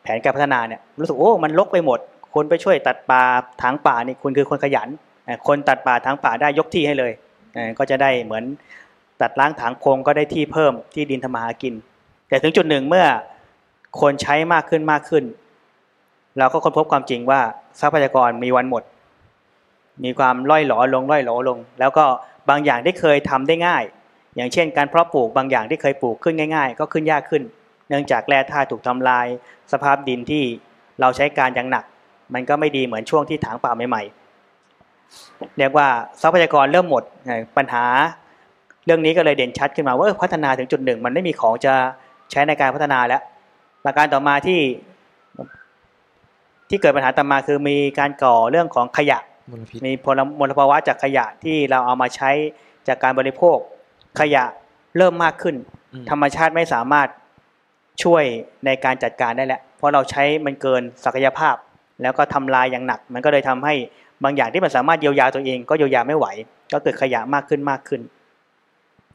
[0.02, 2.00] แผนการพัฒนาเนี่ยรู้สึกโอ้มันลกไปหมด
[2.38, 3.24] คนไปช่วยตัดป่า
[3.62, 4.90] ถางป่านี่คุณคือคนขยัน
[5.48, 7.12] คนตัดป่าถางป่าได้ยกที่ให้เลย
[7.78, 8.44] ก็จะได้เหมือน
[9.22, 11.74] ตัดล้างถางโพงก็ได้ที่เพิ่มที่ดินทำมาหากิน
[12.30, 13.06] แต่ถึงจุดหนึ่งเมื่อ
[14.02, 15.24] คนใช้มากขึ้นมากขึ้น
[16.38, 17.42] เราก็ค้นพบความจริงว่า
[17.80, 18.84] ทรัพยากรมีวันหมด
[20.04, 22.06] มีความล่อยหลอลงล่อยหลอลง แล้วก็
[22.50, 23.84] บางอย่างที่เคยทำได้ง่าย
[24.36, 27.44] อย่างเช่น การเพาะปลูกบางอย่างที่เคยปลูกขึ้นง่าย ๆ ก็ขึ้นยากขึ้น
[27.90, 29.26] เนื่องจากแร่ธาตุถูกทำลาย
[29.72, 30.44] สภาพดินที่
[31.02, 31.86] เราใช้การอย่างหนัก
[32.34, 35.88] มันก็ไม่ดีเหมือนช่วงที่ถางป่าใหม่ๆ เรียกว่า
[36.22, 37.84] ทรัพยากรเริ่มหมดเอ่อปัญหา
[38.86, 41.74] เรื่องนี้ก็เลยเด่นชัดขึ้นมาว่าเออพัฒนาถึงจุดหนึ่ง มันไม่มีของจะ
[42.32, 43.22] ใช้ในการพัฒนาแล้ว
[43.86, 44.62] ประการต่อมาที่
[46.70, 49.20] ที่เกิดปัญหาตามมาคือมีการก่อเรื่องของขยะ
[49.52, 52.30] มลพิษมีพลมลภาวะจากขยะที่เราเอามาใช้
[52.88, 53.58] จากการบริโภค
[54.20, 54.44] ขยะ
[54.98, 55.56] เริ่มมากขึ้น
[55.94, 57.08] อืมธรรมชาติไม่สามารถ
[58.04, 58.24] ช่วย
[58.66, 61.56] ในการจัดการได้แล้วเพราะเราใช้มันเกินศักยภาพ
[62.02, 63.74] แล้วก็ทำลายอย่างหนัก มันก็เลยทำให้
[64.24, 66.28] บางอย่างที่มันสามารถเยียวยาตัวเอง ก็เยียวยาไม่ไหว
[66.74, 68.02] ก็เกิดขยะมากขึ้นมากขึ้น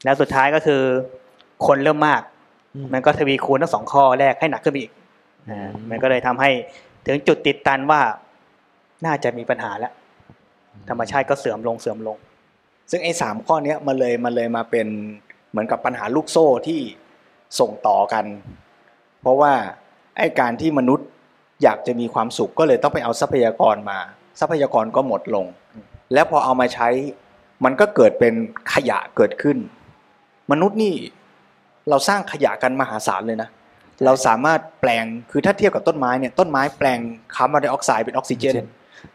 [0.03, 0.81] แล้วสุดท้ายก็คือ
[1.67, 2.21] คนเริ่มมาก
[2.75, 4.91] อืมมันก็ทวีคูณทั้งสองข้อแรกให้หนักขึ้นไปอีก
[5.49, 6.49] อ่ามันก็เลยทำให้
[7.05, 8.01] ถึงจุดติดตันว่า
[9.05, 9.93] น่าจะมีปัญหาแล้ว
[10.89, 12.17] ธรรมชาติก็เสื่อมลงเสื่อมลง
[12.91, 14.87] ซึ่งไอ้สามข้อเนี้ยมันเลยมันเลยมาเป็น
[15.51, 16.79] เหมือนกับปัญหาลูกโซ่ที่
[17.59, 18.25] ส่งต่อกัน
[19.21, 19.53] เพราะว่า
[20.17, 21.07] ไอ้การที่มนุษย์
[21.63, 23.99] อยากจะมีความสุขก็เลยต้องไปเอาทรัพยากรมา
[24.39, 25.45] ทรัพยากรก็หมดลง
[26.13, 26.89] แล้วพอเอามาใช้
[27.65, 28.33] มันก็เกิดเป็น
[28.73, 29.57] ขยะเกิดขึ้น
[30.51, 30.95] มนุษย์นี่
[31.89, 33.49] เราสร้างขยะกันมหาศาลเลยนะ
[34.05, 36.99] เราสามารถแปลงคือถ้าเทียบกับต้นไม้เนี่ยต้นไม้แปลง
[37.35, 38.53] คาร์บอนไดออกไซด์เป็นออกซิเจน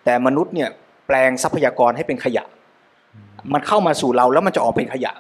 [0.04, 0.68] แต่มนุษย์เนี่ย
[1.06, 2.44] แปลงทรัพยากรให้เป็นขยะ
[3.52, 5.12] มันเข้ามาสู่เราแล้วมันจะออกเป็นขยะ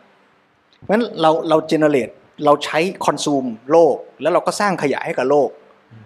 [0.80, 2.08] เพราะฉะนั้นเราเรา generate
[2.44, 5.48] เราใช้ consume โลก แล้วเราก็สร้างขยะให้กับโลก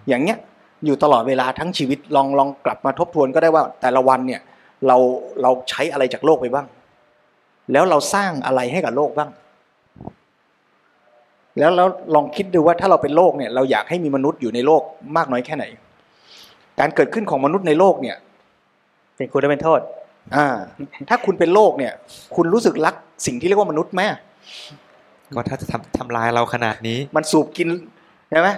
[0.09, 0.39] อย่างเงี้ย
[0.87, 4.41] อยู่ตลอดเวลาทั้งชีวิตลองลองกลับมาทบทวนก็ได้ว่าแต่ละวันเนี่ย
[4.87, 4.97] เรา
[5.43, 6.67] เราใช้อะไรจากโลกไปบ้าง
[7.73, 9.31] แล้วเราสร้างอะไรให้กับโลกบ้าง
[11.59, 14.83] แล้วแล้วลองคิดดูว่าถ้าเราเป็นโลกเนี่ยเราอยากให้มีมนุษย์อยู่ในโลก
[15.17, 15.65] มากน้อยแค่ไหน
[16.81, 18.17] การเกิดขึ้นของมนุษย์ในโลกเนี่ย
[19.17, 19.81] เป็นคุณและเป็นโทษ
[20.37, 20.47] อ่า
[21.09, 21.93] ถ้าคุณเป็นโลกเนี่ย
[22.37, 22.95] คุณรู้สึกรัก
[23.27, 24.03] สิ่งที่เรียกว่ามนุษย์ไหม
[25.35, 27.69] ก็ถ้าจะทำทำลายเราขนาดนี้ มันสูบกิน
[28.31, 28.49] ใช่ไหม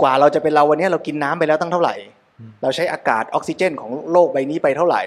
[0.00, 1.94] กว่าเราจะเป็นเราวันนี้เรากินน้ำไปแล้วตั้งเท่าไหร่
[2.38, 5.02] อืมเราใช้อากาศออกซิเจน ของโลกใบนี้ไปเท่าไหร่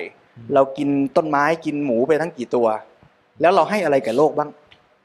[0.53, 2.67] เรากินต้นไม้กินหมูไปทั้งกี่ตัว
[3.41, 4.49] แล้วเราให้อะไรแก่โลกบ้าง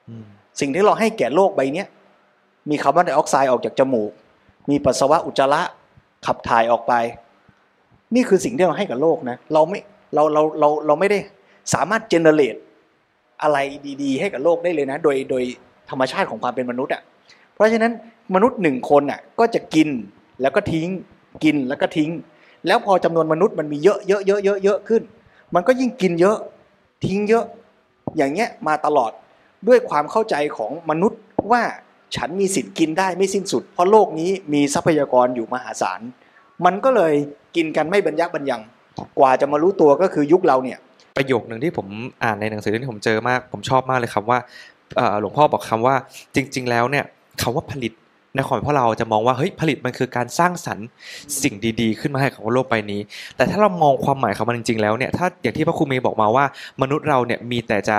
[0.08, 0.24] อืม
[0.60, 1.88] สิ่งที่เราให้แก่โลกใบเนี้ย
[2.70, 4.10] มีคาร์บอนไดออกไซด์ออกจากจมูก
[4.70, 5.60] มีปัสสาวะอุจจาระ
[6.26, 6.92] ขับถ่ายออกไป
[8.14, 9.78] นี่คือสิ่งที่เราให้กับโลกนะ เราไม่
[10.14, 11.18] เราเราเราเราไม่ได้
[11.74, 12.56] สามารถเจเนเรต
[13.42, 13.58] อะไร
[14.02, 15.44] ดี ๆ ให้กับโลกได้เลยนะ โดยโดย
[15.90, 17.02] ธรรมชาติของความเป็นมนุษย์อะ
[17.54, 17.92] เพราะฉะนั้น
[18.34, 19.88] มนุษย์หนึ่งคนอะก็จะกิน
[20.40, 20.88] แล้วก็ทิ้ง
[21.44, 22.10] กินแล้วก็ทิ้ง
[22.66, 25.02] แล้วพอจำนวนมนุษย์มันมีเยอะเยอะเยอะเยอะเยอะขึ้น
[25.54, 26.36] มันก็ยิ่งกินเยอะ
[27.06, 27.44] ทิ้งเยอะ
[28.16, 29.12] อย่างเงี้ยมาตลอด
[29.68, 31.20] ด้วยความเข้าใจของมนุษย์
[31.52, 31.62] ว่า
[32.16, 36.00] ฉันมีสิทธิ์กินได้ไม่สิ้นสุด เพราะโลกนี้มีทรัพยากรอยู่มหาศาล
[36.64, 37.12] มันก็เลย
[37.56, 38.60] กินกันไม่บรรยักบรรยัง
[39.18, 40.78] กว่าจะมารู้ตัวก็คือยุคเราเนี่ย
[41.16, 41.86] ประโยคหนึ่งที่ผม
[42.24, 44.38] อ่านในหนังสือที่ผมเจอมาก ผมชอบมากเลยครับว่า
[45.20, 45.96] หลวงพ่อบอกคำว่า
[46.34, 47.04] จริง ๆ แล้วเนี่ย
[47.40, 47.92] คำว่าผลิต
[48.36, 50.86] ในความเพราะเราจะมองว่าเฮ้ยผลิตมันคือการสร้างสรรค์
[51.42, 53.00] สิ่งดีๆ ขึ้นมาให้กับโลกใบนี้
[53.36, 56.44] แต่ถ้าเรามองความหมายของมันจริงๆแล้วเนี่ยถ้าอย่างที่พระครูเมย์บอกมาว่า
[56.82, 57.98] มนุษย์เราเนี่ยมีแต่จะ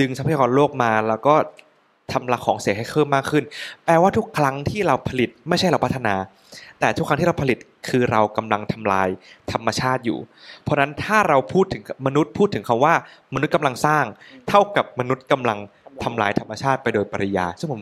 [0.00, 1.34] ดึงทรัพยากรโลกมาแล้วก็
[2.12, 3.44] ทำละของเสียให้เพิ่มมากขึ้น
[3.84, 6.14] แปลว่าทุกครั้งที่เราผลิตไม่ใช่เราพัฒนา
[6.80, 7.58] แต่ทุกครั้งที่เราผลิต
[7.88, 9.08] คือเรากำลังทำลาย
[9.52, 10.18] ธรรมชาติอยู่
[10.62, 12.94] เพราะฉะนั้นถ้าเราพูดถึงมนุษย์พูดถึงคำว่า
[13.34, 14.04] มนุษย์กำลังสร้าง
[14.48, 15.58] เท่ากับมนุษย์กำลัง
[16.04, 17.80] ทำลายธรรมชาติไปโดยปริยาซึ่งผม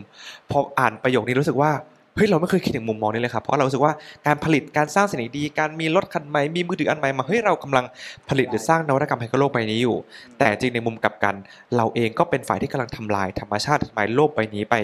[0.51, 1.71] พออ่านประโยคนี้รู้สึกว่า
[2.17, 3.93] เฮ้ยเราไม่เคยคิดถึงมุมมองนี้เลยครับเพราะเรารู้สึกว่า
[4.25, 7.85] การผลิตการสร้างสิ่งดี การมีรถคันใหม่มีมือถืออันใหม่มาเฮ้ยเรากำลัง
[8.29, 9.95] ผลิตหรือสร้างนวัตกรรมให้กับโลกใบนี้อยู่
[10.39, 11.35] แต่จริงในมุมกลับกัน
[11.77, 14.75] เราเองก็เป็นฝ่ายที่กำลังทำลายธรรมชาติทำลายโลกใบนี้ไป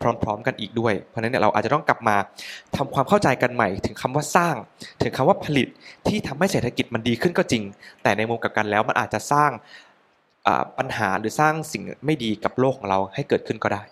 [0.00, 2.16] พร้อม ๆ กันอีกด้วย เพราะฉะนั้นเนี่ยเราอาจจะต้องกลับมา
[2.76, 4.54] ทำความเข้าใจกันใหม่ ถึงคำว่าสร้าง
[5.02, 5.68] ถึงคำว่าผลิต
[6.08, 7.62] ที่ทำให้เศรษฐกิจมันดีขึ้นก็จริง
[8.02, 9.50] แต่ในมุมกลับกันแล้วมันอาจจะสร้าง
[10.78, 13.82] ปัญหาหรือสร้างสิ่งไม่ดีกับโลกของเราให้เกิดขึ้นก็ได้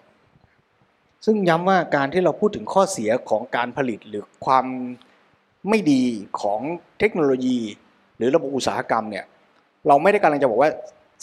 [1.25, 4.67] ซึ่งย้ำว่าการที่เราพูดถึงข้อเสียของการผลิตหรือความ
[5.69, 6.03] ไม่ดี
[6.41, 6.61] ของ
[6.99, 7.59] เทคโนโลยี
[8.17, 9.25] หรือระบบอุตสาหกรรมเนี่ย
[9.89, 10.71] เราไม่ได้กำลังจะบอกว่า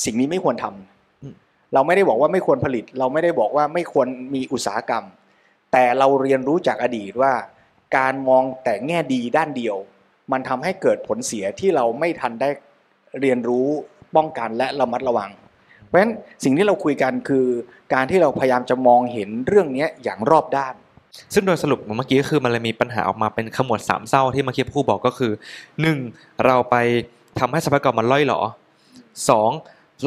[0.05, 1.35] สิ่งนี้ไม่ควรทำอืม
[1.73, 5.05] เราไม่ได้บอกว่าไม่ควรผลิต เราไม่ได้บอกว่าไม่ควรมีอุตสาหกรรม
[5.71, 7.33] แต่เราเรียนรู้จากอดีตว่า
[7.97, 9.77] การมองแต่แง่ดีด้านเดียว
[10.31, 12.49] มันทำให้เกิดผลเสียที่เราไม่ทันได้
[13.21, 13.69] เรียนรู้
[14.15, 15.29] ป้องกันและระมัดระวัง
[15.85, 17.45] เพราะฉะนั้นสิ่งที่เราคุยกันคือ
[17.93, 20.75] การที่เราพยายามจะมองเห็นเรื่องนี้อย่างรอบด้าน
[21.33, 25.31] ซึ่งโดยสรุปเมื่อกี้ก็คือมันเลยมีปัญหาออกมาเป็นขมวดสามเศร้าที่เมื่อกี้ผู้บอกก็คือ
[25.81, 25.97] หนึ่ง
[26.45, 26.75] เราไป
[27.39, 28.39] ทำให้ทรัพยากรมันล่อยหลอ
[29.29, 29.49] สอง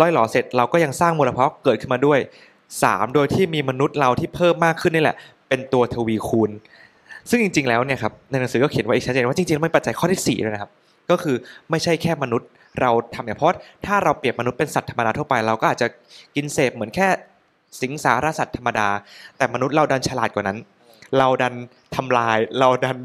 [0.00, 2.18] ล่อยหลอเสร็จเราก็ยังสร้างมลภาวะเกิดขึ้นมาด้วย
[2.82, 5.16] สามโดยที่มีมนุษย์เราที่เพิ่มมากขึ้นนี่แหละ
[5.48, 6.50] เป็นตัวทวีคูณ
[7.30, 10.70] ซึ่งจริง ๆ แล้วเนี่ยครับในหนังสือก็เขียนไว้อีกชัดเจนว่าจริงๆแล้วมันปัจจัยข้อที่สี่ด้วยนะครับ
[11.10, 11.36] ก็คือ
[11.70, 12.48] ไม่ใช่แค่มนุษย์
[12.80, 13.56] เราทำอย่างเพราะ
[13.86, 15.86] ถ้าเราเปรียบมนุษย์เป็นสัตว์ธรรมดาทั่วไป เราก็อาจจะ
[16.36, 17.08] กินเสพเหมือนแค่
[17.82, 18.88] สิงสารสัตว์ธรรมดา
[19.36, 20.58] แต่มนุษย์เราดันฉลาดกว่านั้น
[21.18, 21.54] เราดัน
[21.96, 22.96] ทำลาย เราดัน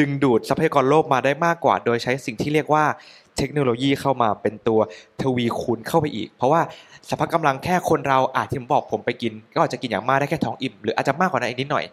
[0.00, 2.84] ดึงดูดทรัพยากรโลกมาได้มากกว่า โดยใช้สิ่งที่เรียกว่า
[3.36, 4.80] เทคโนโลยีเข้ามาเป็นตัว
[5.22, 6.60] ทวีคูณเข้าไปอีก เพราะว่า
[7.08, 11.84] สภาพกำลังแค่คนเราอาจที่ผมบอกผมไปกิน ก็อาจจะกินอย่างมากได้แค่ท้องอิ่มหรืออาจจะมากกว่านั้นอีกนิดหน่อย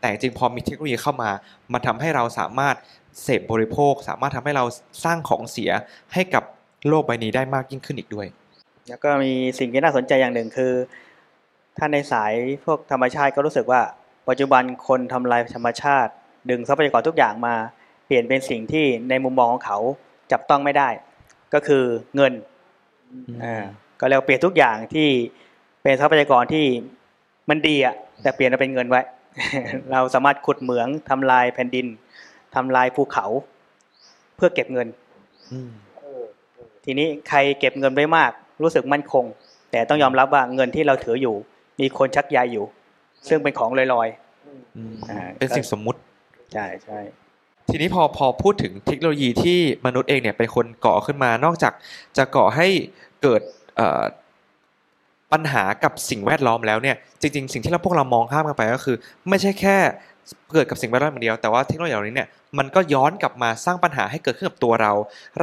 [0.00, 1.30] แต่จริงพอมีเทคโนโลยีเข้ามา
[1.72, 2.74] มันทำให้เราสามารถ
[3.22, 4.64] เสพบริโภค สามารถทำให้เรา
[5.04, 5.70] สร้างของเสีย
[6.14, 6.44] ให้กับ
[6.88, 8.26] โลกใบนี้ได้มากยิ่งขึ้นอีกด้วย
[8.88, 10.72] แล้วก็มีสิ่งที่น่าสนใจอย่างหนึ่งคือ
[11.78, 12.32] ถ้าในสาย
[12.64, 13.80] พวกธรรมชาติก็รู้สึกว่า
[14.28, 16.12] ปัจจุบันคนทำลายธรรมชาติ
[16.50, 17.54] ดึงทรัพยากรทุกอย่างมา
[18.06, 19.78] เปลี่ยนเป็นสิ่งที่ในมุมมองของเขา
[20.32, 20.88] จับต้องไม่ได้
[21.54, 21.84] ก็คือ
[22.16, 22.32] เงิน
[23.44, 23.64] อ่า
[24.00, 25.08] ก็เรียกว่าเปลี่ยนทุกอย่างที่
[25.82, 26.64] เป็นทรัพยากรที่
[27.50, 29.02] มันดีอะแต่เปลี่ยนมาเป็นเงินไว้
[29.92, 31.86] เราสามารถขุดเหมืองทำลายแผ่นดิน
[32.54, 33.26] ทำลายภูเขา
[34.36, 34.88] เพื่อเก็บเงิน
[35.52, 35.70] อืม
[36.92, 38.30] ทีนี้ใครเก็บเงินไว้มาก
[38.62, 39.24] รู้สึกมั่นคง
[39.70, 41.34] แต่ต้องยอมรับว่าเงินที่เราถืออยู่
[41.80, 42.64] มีคนชักใยอยู่
[43.28, 44.08] ซึ่งเป็นของลอย
[44.76, 46.98] อืมอ่าเป็นสิ่งสมมุติๆใช่ใช่
[47.70, 51.72] ทีนี้พอพอพูดถึงเทคโนโลยีที่มนุษย์เองเนี่ยเป็นคนก่อขึ้นมานอกจาก
[52.16, 52.68] จะก่อให้
[53.22, 53.40] เกิด
[53.76, 54.02] เอ่อ
[55.32, 58.96] ปัญหากับสิ่งแวดล้อมแล้วเนี่ยจริง ๆ สิ่งที่เราพวกเรามองข้ามกันไปก็คือ
[59.28, 59.76] ไม่ใช่แค่
[60.54, 64.92] เกิดกับสิ่งแวดล้อมอย่างเดียว แต่ว่าเทคโนโลยีเหล่านี้เนี่ยมันก็ย้อนกลับมาสร้างปัญหาให้เกิดขึ้นกับตัวเรา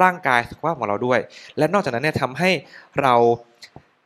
[0.01, 1.19] ร่างกายสุขภาพของเราด้วย
[1.57, 2.49] และนอกจากนั้นเนี่ยทำให้
[3.01, 3.13] เรา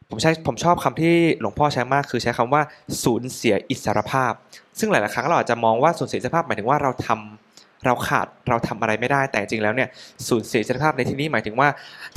[0.10, 2.62] ผมใช้ผมชอบคำที่หลวงพ่อใช้มากคือใช้คำว่า
[3.04, 4.32] สูญเสียอิสรภาพ
[4.80, 9.90] ซึ่งหลายๆครั้งเราอาจจะมองว่าสูญเสียอิสรภาพหมายถึงว่าเราทำเราขาดเราทำอะไรไม่ได้แต่จริงๆแล้วเนี่ย
[10.28, 11.70] สูญเสียอิสรภาพในที่นี้หมายถึงว่า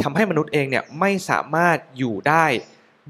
[0.02, 2.44] ทำให้มนุษย์เองเนี่ยไม่สามารถอยู่ได้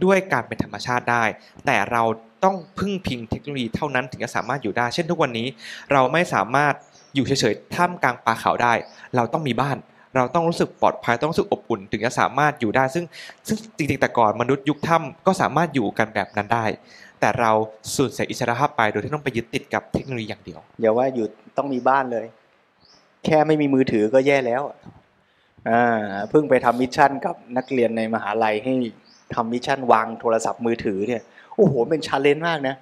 [0.04, 1.24] ด้วยการเป็นธรรมชาติได้
[1.66, 2.02] แต่เรา
[2.44, 5.46] ต้องพึ่งพิงเทคโนโลยีเท่านั้นถึงจะสามารถอยู่ได้ เช่นทุกวันนี้
[5.92, 6.74] เราไม่สามารถ
[7.14, 8.74] อยู่เฉยๆท่ามกลางป่าเขาได้
[9.16, 9.76] เราต้องมีบ้าน
[10.16, 13.04] เราต้องรู้สึกปลอดภัยต้องรู้สึกอบอุ่นถึงจะสามารถอยู่ได้ ซึ่ง
[13.48, 16.64] ซึ่งจริงๆแต่ก่อนมนุษย์ยุคถ้ำก็สามารถอยู่กันแบบนั้นได้
[17.20, 17.50] แต่เรา
[17.94, 21.26] สูญเสียอิสรภาพไปโดยที่ต้องไปยึดติดกับเทคโนโลยีอย่างเดียวอย่าว่าอยู่
[21.56, 22.26] ต้องมีบ้านเลย
[23.24, 24.62] แค่ไม่มีมือถือก็แย่แล้ว
[25.70, 28.74] อ่าเพิ่งไปทำ mission กับนักเรียนในมหาลัยให้
[29.34, 31.22] ทำ mission วางโทรศัพท์มือถือเนี่ย
[31.56, 32.74] โอ้โหเป็น challenge มากนะ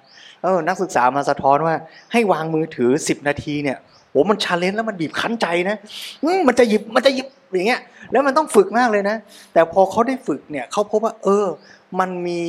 [0.43, 1.75] เออนักศึกษามาสะท้อนว่า
[2.11, 3.77] ให้วางมือถือสิบนาทีเนี่ย
[4.11, 5.75] โอ้มัน challenge แล้วมันบีบคั้นใจนะ
[6.23, 7.81] อืมมันจะหยิบมันจะหยิบอย่างเงี้ย
[8.11, 9.17] แล้วมันต้องฝึกมากเลยนะ
[9.53, 11.45] แต่พอเขาได้ฝึกเนี่ยเขาพบว่า เออ
[11.99, 12.39] มันมี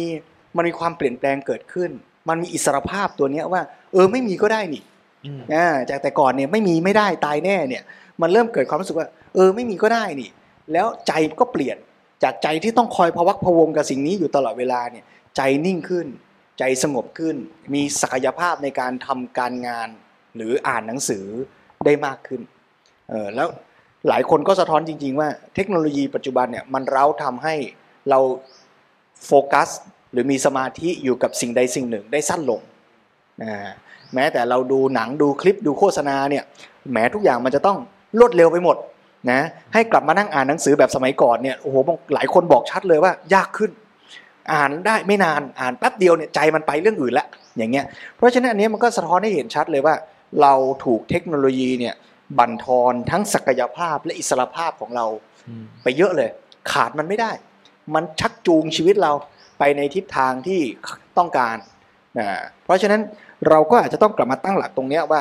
[0.56, 1.90] มันมีความเปลี่ยนแปลงเกิดขึ้น
[2.28, 4.82] มันมีอิสรภาพตัวเนี้ยว่า เออไม่มีก็ได้นี่
[5.26, 7.82] อืมอ่าจากแต่ก่อนเนี่ยไม่มีไม่ได้ตายแน่เนี่ย
[8.22, 10.30] มันเริ่มเกิดความรู้สึกว่า เออไม่มีก็ได้นี่
[10.72, 11.76] แล้วใจก็เปลี่ยน
[12.24, 15.04] จากใจที่ต้องคอยพวักพวงกับสิ่งนี้อยู่ตลอดเวลาเนี่ย
[15.36, 16.06] ใจนิ่งขึ้น
[16.58, 17.36] ใจสงบขึ้น
[17.74, 19.88] มีศักยภาพในการทำการงาน
[20.36, 21.26] หรืออ่านหนังสือ
[21.84, 22.40] ได้มากขึ้น
[23.10, 23.48] เออแล้ว
[24.08, 27.54] หลายคนก็สะท้อนจริง ๆ ว่าเทคโนโลยีปัจจุบันเนี่ยมันเร้าทำให้
[28.10, 28.18] เรา
[29.26, 29.68] โฟกัส
[30.12, 32.60] หรือมีสมาธิอยู่กับสิ่งใดสิ่งหนึ่งได้สั้นลง
[33.44, 33.68] อ่า
[34.14, 36.44] แม้แต่เราดูหนังดูคลิปดูโฆษณาเนี่ย
[36.90, 37.78] แหมทุกอย่างมันจะต้อง
[38.18, 38.76] รวดเร็วไปหมด
[39.30, 39.40] นะ
[39.72, 43.70] ให้กลับมานั่งอ่านหนังสือแบบสมัยก่อนเนี่ยโอ้โหบางหลายคนบอกชัดเลยว่ายากขึ้น
[44.52, 47.84] อ่านได้ไม่นานอ่านแป๊บเดียวเนี่ยใจมันไปเรื่องอื่นละอย่างเงี้ย
[48.16, 49.94] เพราะฉะนั้นอันนี้มันก็สะท้อนให้เห็นชัดเลยว่า
[50.42, 50.54] เรา
[50.84, 51.94] ถูกเทคโนโลยีเนี่ย
[52.38, 55.06] บั่นทอนทั้งศักยภาพและอิสรภาพของเรา
[55.82, 56.30] ไปเยอะเลย
[56.72, 57.32] ขาดมันไม่ได้
[57.94, 59.12] มันชักจูงชีวิตเรา
[59.58, 60.60] ไปในทิศทางที่
[61.18, 61.56] ต้องการ
[62.18, 62.26] นะ
[62.64, 63.00] เพราะฉะนั้น
[63.48, 65.20] เราก็อาจจะต้องกลับมาตั้งหลักตรงเนี้ยว่า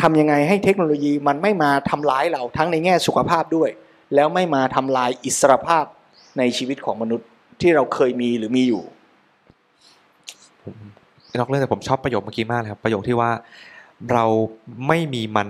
[0.00, 3.70] ทำยังไงให้เทคโนโลยีมันไม่มาทำร้ายเราทั้งในแง่สุขภาพด้วย
[4.14, 5.84] แล้วไม่มาทำลายอิสรภาพ
[6.38, 7.28] ในชีวิตของมนุษย์
[7.60, 8.82] ที่เราเคยมีหรือมีอยู่
[10.62, 10.74] ผม
[11.38, 13.30] นอกเรื่องแต่ผมชอบประโยคเมื่อกี้มากเลยครับ ประโยคที่ว่า
[14.12, 14.24] เรา
[14.88, 15.48] ไม่มีมัน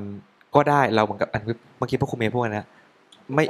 [0.54, 1.42] ก็ได้เราเหมือนกับอัน
[1.78, 2.66] เมื่อกี้พวกคุณเมย์พูดนะ
[3.34, 3.44] ไม่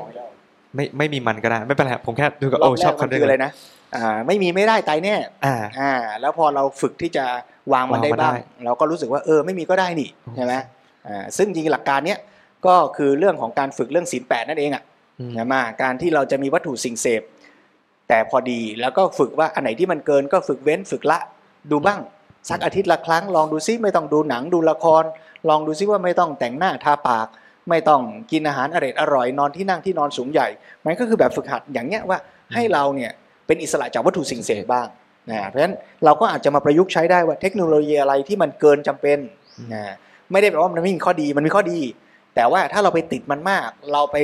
[0.75, 3.82] ไม่ไม่มีมันก็ได้ ไม่เป็นไรครับผมแค่ดูกับรโอ้อบแรชอบกมันคำนี้คืออะไรนะอ่า
[4.27, 5.15] ไม่มีไม่ได้ตายแน่
[5.45, 7.25] อ่าอ่าแล้วพอเราฝึกที่จะ
[7.73, 8.35] วางมันได้วางมันได้บ้าง
[8.65, 10.55] เราก็รู้สึกว่าเออไม่มีก็ได้นี่ใช่ไหม
[11.09, 12.19] อ่าซึ่งจริงๆหลักการเนี้ย
[12.67, 14.83] ก็คือเรื่องของการฝึกเรื่องศีลแปดนั่นเองอะ
[15.21, 17.23] อืมนะมาการที่เราจะมีวัตถุสิ่งเสพ
[18.09, 21.19] แต่พอดีแล้วก็ฝึกว่าอันไหนที่มันเกินก็ฝึกเว้นฝึกละ
[21.71, 22.01] ดูบ้าง
[22.51, 25.05] สักอาทิตย์ละครั้งลองดูซิไม่ต้องดูหนังดูละคร
[25.49, 27.27] ลองดูซิว่าไม่ต้องแต่งหน้าทาปาก
[27.69, 30.49] ไม่ต้องกินอาหารอร่อยอร่อยนอนที่นั่งที่นอนสูงใหญ่
[30.85, 32.19] มันก็คือแบบฝึกหัดอย่างเงี้ยว่า
[32.55, 33.11] ให้เราเนี่ย
[33.47, 34.87] เป็นอิสระจากวัตถุสิ่งเสพบ้าง
[35.31, 35.75] นะเพราะฉะนั้น
[36.05, 39.19] เราก็อาจจะมาประยุกต์ใช้ได้ว่าเทคโนโลยีอะไรที่มันเกินจำเป็น
[39.75, 39.83] นะ
[40.33, 41.81] ไม่ได้แปลว่ามันไม่มีข้อดีมันมีข้อดี
[42.35, 44.17] แต่ว่าถ้าเราไปติดมันมาก เราไป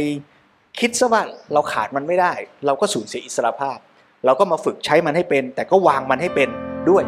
[0.81, 2.33] คิดซะว่าเราขาดมันไม่ได้
[2.66, 3.79] เราก็สูญเสียอิสรภาพ
[4.25, 6.49] เราก็มาฝึกใช้มันให้เป็น แต่ก็วางมันให้เป็น
[6.91, 7.05] ด้วย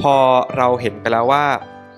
[0.00, 0.14] พอ
[0.58, 1.44] เราเห็นไปแล้วว่า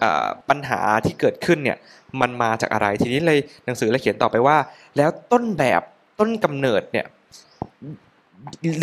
[0.00, 1.78] เอ่อปัญหาที่เกิดขึ้นเนี่ย
[2.20, 4.56] มันมาจากอะไร ทีนี้เลยหนังสือเลยเขียนต่อไปว่า
[4.96, 5.82] แล้วต้นแบบ
[6.18, 7.06] ต้นกำเนิดเนี่ย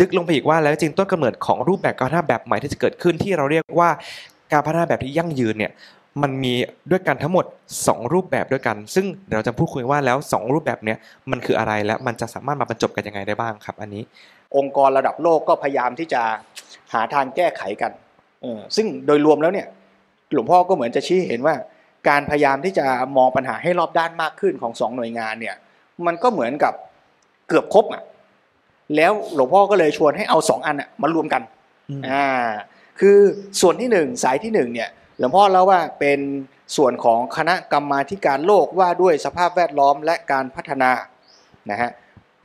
[0.00, 3.90] ลึกลงไปอีกว่าแล้วจริงต้นกำเนิดของรูปแบบการพัฒนาแบบใหม่ที่จะเกิดขึ้นที่เราเรียกว่า
[4.52, 5.72] การพัฒนาแบบที่ยั่งยืนเนี่ย
[6.22, 6.54] มันมี
[6.90, 7.44] ด้วยกันทั้งหมด
[7.78, 10.98] 2 รูปแบบด้วยกัน ซึ่งเราจะพูดคุยว่าแล้ว 2 รูปแบบเนี้ย
[11.30, 14.02] มันคืออะไรและมันจะสามารถมาบรรจบกันยังไงได้บ้างครับ อันนี้
[14.56, 16.22] องค์กรระดับโลกก็พยายามที่จะ
[16.92, 17.92] หาทางแก้ไขกัน
[18.76, 19.66] ซึ่งโดยรวมแล้วเนี่ย
[20.32, 21.54] หลวงพ่อก็เหมือนจะชี้เห็นว่า
[22.08, 22.86] การพยายามที่จะ
[23.16, 25.56] มองปัญหาให้รอบด้านมากขึ้นของสองหน่วยงานเนี่ย
[26.06, 26.74] มันก็เหมือนกับ
[27.48, 28.02] เกือบครบอะ
[28.96, 31.42] แล้วหลวงพ่อก็เลยชวนให้เอาสองอันอะมารวมกัน
[31.90, 32.26] อืมอ่า
[33.00, 33.18] คือ
[33.60, 34.88] ส่วนที่หนึ่งสายที่หนึ่งเนี่ย
[35.18, 36.20] หลวงพ่อเล่าว่าเป็น
[36.76, 40.90] ส่วนของคณะกรรมาธิการโลกว่าด้วยสภาพแวดล้อมและการพัฒนา
[41.70, 41.90] นะฮะ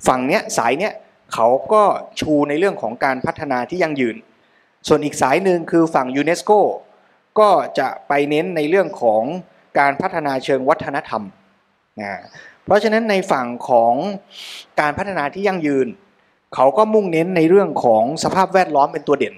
[0.07, 0.93] ฝั่งเนี้ยสายเนี้ย
[1.33, 1.83] เขาก็
[2.19, 4.15] ชูในเรื่องของการพัฒนาที่ยั่งยืน
[4.87, 6.51] ส่วนอีกสายหนึ่งคือฝั่งยูเนสโก
[7.39, 9.23] ก็จะไปเน้นในเรื่องของ
[9.79, 11.23] การพัฒนาเชิงวัฒนธรรม
[12.01, 12.19] นะ
[12.65, 13.93] เพราะฉะนั้นในฝั่งของ
[14.81, 15.87] การพัฒนาที่ยั่งยืน
[16.55, 19.35] เขาก็มุ่งเน้นในเรื่องของสภาพแวดล้อมเป็นตัวเด่น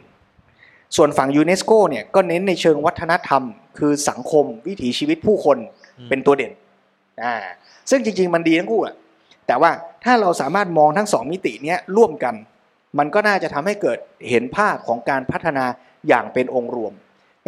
[0.96, 3.44] ส่วนฝั่งยูเนสโกเนี่ยก็เน้นในเชิงวัฒนธรรม
[3.78, 5.58] คือสังคมวิถีชีวิตผู้คน
[6.00, 6.52] อืมเป็นตัวเด่น
[7.24, 7.36] อ่า
[7.90, 8.96] ซึ่งจริง ๆ มันดีทั้งคู่อะ
[9.48, 9.72] แต่ว่า
[10.04, 12.36] ถ้าเราสามารถมองทั้งสองมิติเนี้ยร่วมกัน
[12.98, 15.66] มันก็น่าจะทำให้เกิดเห็นภาพของการพัฒนา
[16.08, 16.94] อย่างเป็นองค์รวม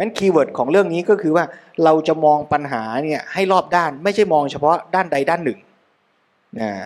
[0.00, 1.44] งั้น keyword ของเรื่องนี้ก็คือว่า
[1.84, 5.58] เราจะมองปัญหาเนี่ยให้รอบด้านไม่ใช่มองเฉพาะด้านใดด้านหนึ่ง
[6.60, 6.84] อ่า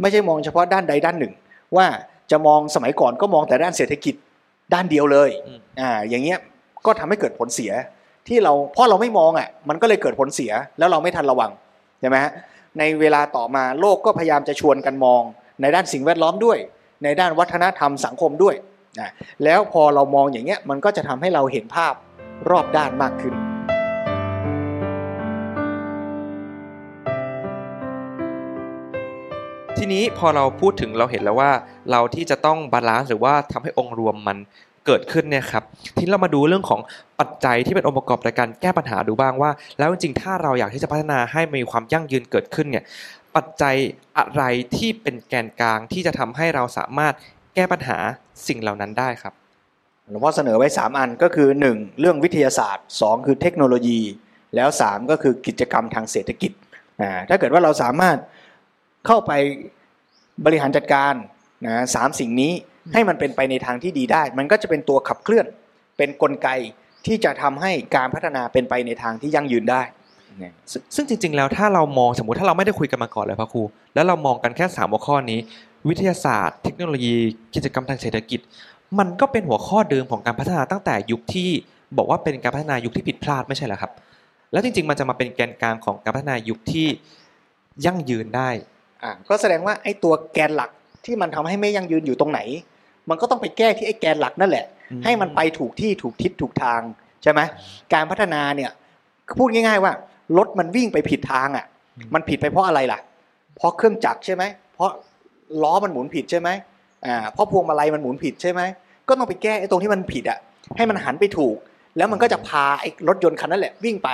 [0.00, 1.32] ไม่ใช่มองเฉพาะด้านใดด้านหนึ่ง
[1.76, 1.86] ว่า
[2.30, 4.14] จะมองสมัยก่อนก็มองแต่ด้านเศรษฐกิจ
[4.74, 6.38] ด้านเดียวเลยอืมอ่าอย่างเงี้ย
[6.86, 7.72] ก็ทำให้เกิดผลเสีย
[8.28, 11.50] ที่เราเพราะเราไม่มองอะมันก็เลยเกิดผลเสียแล้วเราไม่ทันระวัง
[12.00, 12.32] ใช่ไหมฮะ
[12.78, 15.22] ในเวลาต่อมาโลกก็พยายามจะชวนกันมอง
[15.60, 16.58] ในด้านสิ่งแวดล้อมด้วย
[17.04, 18.54] ในด้านวัฒนธรรมสังคมด้วย
[19.00, 19.10] นะ
[19.44, 21.94] แล้วพอเรามองอย่างเงี้ยมันก็จะทำให้เราเห็นภาพ
[22.50, 23.34] รอบด้านมากขึ้น
[29.78, 31.50] ทีนี้พอเราพูดถึงเราเห็นแล้วว่า
[31.90, 34.38] เราที่จะต้อง balance หรือว่าทำให้องค์รวมมัน
[34.86, 35.64] เกิดขึ้นเนี่ยครับ
[35.96, 36.80] ทีนี้เรามาดูเรื่องของ
[37.20, 42.84] ปัจจัยที่เป็นองค์ประกอบในการแก้ปัญหาดูบ้างว่า แล้วจริงๆถ้าเราอยากที่จะพัฒนาให้มีความยั่งยืนเกิดขึ้นเนี่ย
[43.36, 43.74] ปัจจัย
[44.18, 44.42] อะไร
[44.76, 47.14] ที่เป็นแกนกลางที่จะทำให้เราสามารถ
[47.54, 47.98] แก้ปัญหา
[48.46, 49.43] สิ่งเหล่านั้นได้ครับ
[50.10, 54.00] หลวงพ่อเสนอไว้ 3 อันก็คือ 1 เรื่องวิทยาศาสตร์ 2 คือเทคโนโลยี
[54.56, 56.52] แล้ว 3 ก็คือกิจกรรมทางเศรษฐกิจ
[57.28, 58.16] ถ้าเกิดว่าเราสามารถ
[59.06, 59.32] เข้าไป
[60.44, 61.14] บริหารจัดการ
[61.66, 62.52] นะสามสิ่งนี้
[62.92, 65.46] ให้มันเป็นไปในทางที่ดีได้ มันก็จะเป็นตัวขับเคลื่อน
[65.96, 66.48] เป็นกลไก
[67.06, 69.82] ที่จะทำให้การพัฒนาเป็นไปในทางที่ยั่งยืนได้
[70.72, 73.62] ซึ่งซึ่งจริง ๆ แล้วถ้าเรามองสมมติถ้าเราไม่ได้คุยกันมาก่อนเลยพระครู
[73.94, 75.40] แล้วเรามองกันแค่สามหัวข้อนี้
[75.88, 77.14] วิทยาศาสตร์ เทคโนโลยี
[77.54, 78.40] กิจกรรมทางเศรษฐกิจ
[78.98, 81.50] มันก็เป็นหัวข้อเดิมของการพัฒนาตั้งแต่ยุคที่
[81.96, 83.92] บอกว่าเป็นการพัฒนายุคที่ผิดพลาดไม่ใช่เหรอครับ
[84.52, 86.88] แล้วจริง ๆ มันจะมาเป็นแกนกลางของการพัฒนายุคที่
[87.86, 88.50] ยั่งยืนได้
[89.02, 90.70] อ่าก็แสดงว่าไอ้ตัวแกนหลัก
[91.04, 92.40] ที่มันทำให้ไม่ยั่งยืนอยู่ตรงไหน
[93.08, 96.80] มันก็ต้องไปแก้ที่ไอ้แกนหลักนั่นแหละอืมให้มันไปถูกที่ถูกทิศถูกทาง
[97.22, 97.40] ใช่ไหม
[97.92, 98.70] การพัฒนาเนี่ย
[99.38, 99.92] พูดง่าย ๆว่า
[100.36, 101.66] รถมันวิ่งไปผิดทางอะ
[102.14, 102.98] มันผิดไปเพราะอะไรล่ะ
[103.56, 104.90] เพราะเครื่องจักรใช่ไหมเพราะ
[105.62, 106.48] ล้อมันหมุนผิดใช่ไหม
[107.06, 108.60] อ่าเพราะพวงมาลัยมันหมุนผิดใช่ไหม
[109.08, 110.38] ก็ต้องไปแก้ไอ้ตรงที่มันผิดอะ
[110.76, 111.56] ให้มันหันไปถูก
[111.96, 114.10] แล้วมันก็จะพาไอ้รถยนต์คันนั้นแหละ วิ่งไป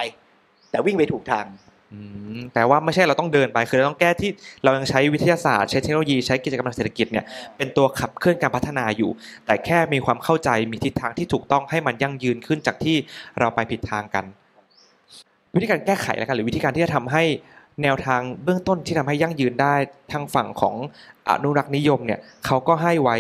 [0.70, 1.47] แต่วิ่งไปถูกทาง
[2.55, 4.30] แต่ว่าไม่ใช่เราต้องเดินไปคือเราต้องแก้ที่
[4.64, 7.24] เรายังใช้วิทยาศาสตร์ ใช้เทคโนโลยีใช้กิจกรรมทางเศรษฐกิจเนี่ย
[7.57, 9.11] เป็นตัวขับเคลื่อนการพัฒนาอยู่
[9.47, 12.97] แต่แค่มีความเข้าใจมีทิศทางที่ถูกต้องให้มันยั่งยืนขึ้นจากที่
[13.38, 14.24] เราไปผิดทางกัน
[15.55, 17.24] วิธีการแก้ไขแล้วกันหรือวิธีการที่จะทำให้
[17.82, 19.74] แนวทางเบื้องต้นที่ทำให้ยั่งยืนได้
[20.12, 20.74] ทางฝั่งของ
[21.28, 23.16] อนุรักษ์นิยมเนี่ยเขาก็ให้ไว้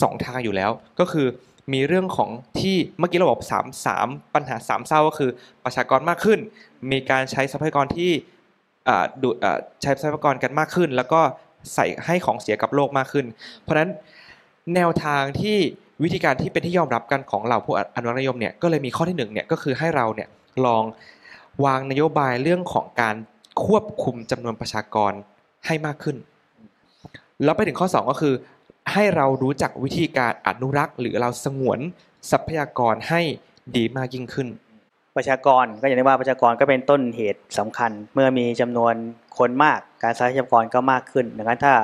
[0.00, 0.70] สองทางอยู่แล้ว
[1.00, 1.26] ก็คือ
[1.72, 5.30] มีเรื่องของที่เมื่อกี้เราบอกสามสามปัญหาสามเศร้าก็คือ
[5.64, 6.38] ประชากรมากขึ้น
[6.90, 8.10] มีการใช้ทรัพยากรที่
[9.22, 9.28] ดู
[9.82, 11.20] ใช้ทรัพยากรกันมากขึ้น แล้วก็
[11.74, 13.26] ใส่ให้ของเสียกับโลกมากขึ้น
[13.60, 13.90] เพราะฉะนั้น
[14.74, 15.56] แนวทางที่
[16.02, 20.28] วิธีการที่เป็นที่ยอมรับกันของเราผู้อนุรักษ์นิยมเนี่ยก็เลยมีข้อที่หนึ่งเนี่ยก็คือให้เราเนี่ย
[20.66, 20.84] ลอง
[21.64, 23.16] วางนโยบายเรื่องของการ
[23.64, 25.12] ควบคุมจำนวนประชากร
[25.66, 26.16] ให้มากขึ้น
[27.44, 28.34] แล้วไปถึงข้อ 2 ก็คือ
[28.92, 31.78] ให้เรารู้จักวิธีการอนุรักษ์ หรือเราสงวน
[32.30, 33.20] ทรัพยากรให้
[33.76, 34.48] ดีมากยิ่งขึ้น
[35.16, 38.94] ประชากรก็อย่างที่ว่าประชากรก็เป็นต้นเหตุสำคัญ เมื่อมีจำนวน
[39.38, 41.74] คนมาก การทรัพยากรก็มากขึ้นดังนั้นถ้า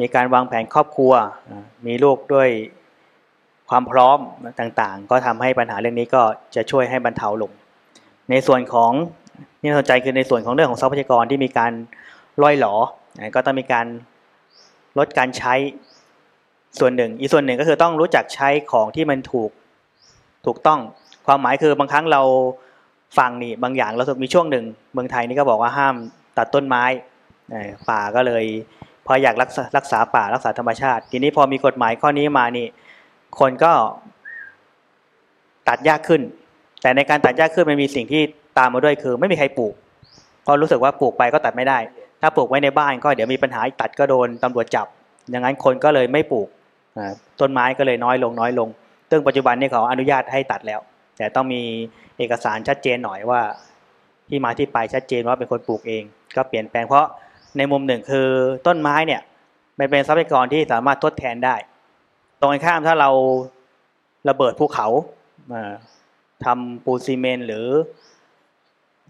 [0.00, 1.12] มีการวางแผนครอบครัว
[1.86, 2.48] มีลูกด้วย
[3.70, 4.18] ความพร้อม
[4.60, 6.22] ต่างๆ ก็ทำให้ปัญหาเรื่องนี้ก็
[6.54, 7.52] จะช่วยให้บรรเทาลง
[8.30, 8.92] ในส่วนของ
[9.60, 11.72] ที่น่าสนใจคือในส่วนของเรื่องของทรัพยากรที่มีการ
[12.42, 12.74] ล่อยหลอ
[13.34, 13.86] ก็ต้องมีการ
[14.98, 15.54] ลดการใช้
[16.78, 19.50] ส่วนหนึ่ง อีกส่วนหนึ่งก็คือต้องรู้จักใช้ของที่มันถูก
[20.46, 20.80] ถูกต้อง
[21.26, 22.22] ความหมายคือบางครั้งเรา
[23.18, 25.94] ฟังนี่บางอย่างเราสึกมีช่วงหนึ่ง เมืองไทยนี่ก็บอกว่าห้าม
[26.38, 26.84] ตัดต้นไม้
[27.88, 28.44] ป่าก็เลย
[29.06, 32.66] พออยากรักษารักษาป่ารักษาธรรมชาติ ทีนี้พอมีกฎหมายข้อนี้มานี่
[33.40, 33.72] คนก็
[35.68, 36.22] ตัดยากขึ้น
[36.82, 38.22] แต่ในการตัดยากขึ้นมันมีสิ่งที่
[38.58, 39.74] ตามมาด้วยคือ ไม่มีใครปลูก
[40.42, 41.78] เพราะรู้สึกว่าปลูกไปก็ตัดไม่ได้
[42.20, 44.86] ถ้าปลูกไว้ในบ้านก็เดี๋ยวมีปัญหาตัดก็โดนตำรวจจับ
[45.30, 46.48] อย่างนั้นคนก็เลยไม่ปลูก
[47.40, 48.68] ต้นไม้ก็เลยน้อยลงน้อยลง
[49.10, 50.80] ซึ่งปัจจุบันนี้เขาอนุญาตให้ตัดแล้ว
[51.16, 51.62] แต่ต้องมี
[52.18, 53.40] เอกสารชัดเจนหน่อยว่า
[54.28, 56.02] ที่มาที่ไปชัดเจนว่าเป็นคนปลูกเอง
[56.36, 57.06] ก็เปลี่ยนแปลงเพราะ
[57.56, 58.28] ในมุมหนึ่งคือ
[58.66, 59.20] ต้นไม้เนี่ย
[59.78, 61.56] มันเป็นทรัพยากรที่สามารถทดแทนได้
[62.40, 63.10] ตรงข้ามถ้าเรา
[64.28, 64.86] ระเบิดภูเขา
[66.44, 67.66] ทำปูนซีเมนหรือ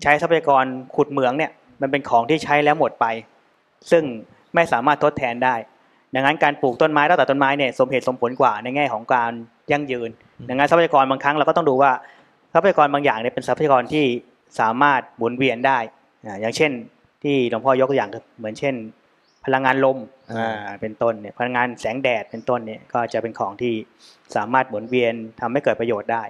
[0.02, 0.64] ใช้ทรัพยากร
[0.96, 3.06] ขุดเหมืองเนี่ยมันเป็นของที่ใช้แล้วหมดไป
[3.90, 4.04] ซึ่ง
[4.54, 5.54] ไม่สามารถทดแทนได้
[6.14, 9.32] ดังนั้นการปลูกต้นไม้แล้วแต่ต้นไม้เนี่ยสมเหตุสมผลกว่าในแง่ของการ
[9.72, 10.10] ยั่งยืน
[10.48, 11.92] ดังนั้นทรัพยากรบางครั้งเราก็ต้องดูว่า
[12.52, 14.04] ทรัพยากรบางอย่างเนี่ยเป็นทรัพยากรที่
[14.60, 15.78] สามารถหมุนเวียนได้
[16.40, 16.72] อย่างเช่น
[17.22, 18.74] ที่หลวงพ่อยกตัวอย่างเหมือนเช่น
[19.44, 19.98] พลังงานลม
[20.32, 23.74] อ่าเป็นต้นเนี่ยพลังงานแสงแดดเป็นต้นเนี่ยก็จะเป็นของที่
[24.36, 26.22] สามารถหมุนเวียนทำให้เกิดประโยชน์ได้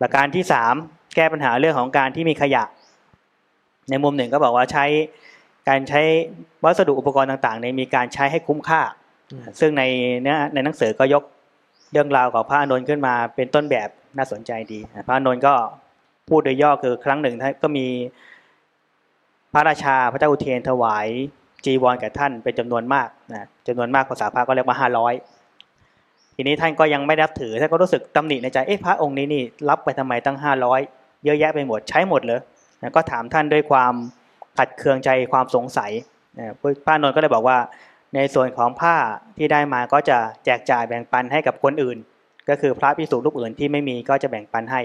[0.00, 0.74] ประการที่สาม
[1.16, 2.64] แก้ปัญหาเรื่องของการที่มีขยะ
[3.90, 4.84] ในมุมหนึ่งก็บอกว่าใช้
[5.68, 6.02] การใช้
[6.64, 8.80] วัสดุอุปกรณ์ต่างๆในมีการใช้ให้คุ้มค่า
[9.60, 9.82] ซึ่งใน
[10.22, 11.22] เนื้อในหนังสือก็ยก
[11.92, 15.54] เรื่องราวของพระอานนท์ขึ้นมาเป็นต้นแบบน่าสนใจดี พระอานนท์ก็
[16.28, 17.86] พูดโดยย่อคือครั้งหนึ่งก็มี
[19.52, 21.06] พระราชาพระเจ้าอุเทนถวาย
[21.64, 25.14] จีวรแก่ท่านเป็นจำนวนมากนะจำนวนมากภาษาพระก็เรียกว่าห้าร้อย
[26.36, 30.80] ทีนี้ท่านก็ยังไม่รับถือท่านก็รู้สึกตำหนิในใจเอ๊ะพระองค์นี้นี่รับไปทำไมตั้งห้าร้อย
[31.24, 32.40] เยอะแยะไปหมดใช้หมดเลย
[32.82, 33.94] นะก็ถามท่านด้วยความ
[34.58, 35.90] ขัดเคืองใจความสงสัย
[36.38, 36.54] นะ
[36.84, 37.58] พระนนท์ก็เลยบอกว่า
[38.14, 38.96] ในส่วนของผ้า
[39.36, 41.98] ที่ได้มาก็จะแจกจ่ายแบ่งปันให้กับคนอื่น
[42.48, 44.80] ก็คือพระพิสุรูปอื่นที่ไม่มีก็จะแบ่งปันให้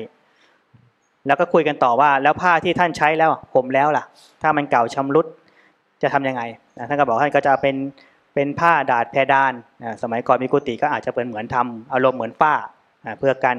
[1.27, 4.03] แล้วก็คุยกันต่อว่าแล้วผ้าที่ท่านใช้แล้วผมแล้วล่ะ
[4.41, 5.25] ถ้ามันเก่าชำรุด
[6.01, 6.41] จะทํำยังไง
[6.89, 7.75] ท่านก็บอกท่านก็จะเป็น
[8.33, 9.53] เป็นผ้าดาดแพดาน
[10.01, 12.53] สมัยก่อนมีกุฏิก็อาจจะเป็นเหมือนทำอารมณ์เหมือนฝ้า
[13.19, 13.57] เพื่อกัน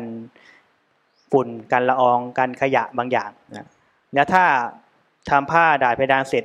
[1.33, 3.31] ฝุ่นกันละอองกันขยะบางอย่าง
[4.15, 4.45] แล้วถ้า
[5.31, 6.45] ทำผ้าดาดเพดานเสร็จ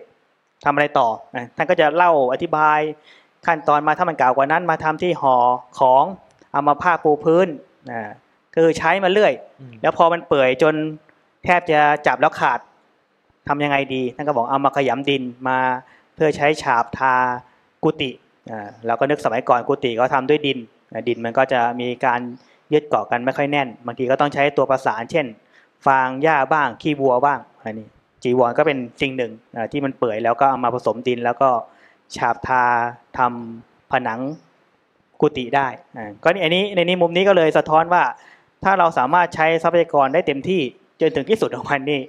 [0.66, 1.08] ทำอะไรต่อ
[1.56, 2.80] ท่านก็จะเล่าอธิบาย
[3.46, 5.36] ขั้นตอนมาถ้ามันเก่ากว่านั้น มาทำที่ห่อ
[5.80, 6.04] ของ
[6.52, 7.48] เอามาผ้าปูพื้น
[8.56, 9.34] คือใช้มาเรื่อย
[9.82, 10.74] แล้วพอมันเปื่อยจน
[11.44, 12.60] แทบจะจับแล้วขาด
[13.48, 15.58] ทำยังไงดีท่านก็บอกเอามาขยำดินมา
[16.16, 17.14] เพื่อใช้ฉาบทา
[17.84, 18.10] กุฏิ
[18.86, 20.58] เราก็นึกสมัยก่อนกุฏิก็ทำด้วยดิน
[21.08, 22.20] ดินมันก็จะมีการ
[22.74, 25.26] ยึดเกาะกันไม่ค่อยแน่น บางทีก็ต้องใช้ตัวประสาน เช่น
[25.86, 27.88] ฟางหญ้าบ้างขี้วัวบ้างอันนี้
[28.24, 29.32] จีวรก็เป็นสิ่งหนึ่ง
[29.72, 31.50] ที่มันเปื่อยแล้วก็เอามาผสมดิน แล้วก็
[32.16, 32.64] ฉาบทา
[33.18, 34.20] ทำผนัง
[35.22, 35.68] กุฏิได้
[36.24, 38.04] ก็นี่อันนี้ในนี้มุมนี้ก็เลยสะท้อนว่า
[38.64, 40.62] ถ้าเราสามารถใช้ทรัพยากรได้เต็มที่
[41.02, 42.00] จนถึงที่สุดของมันนี่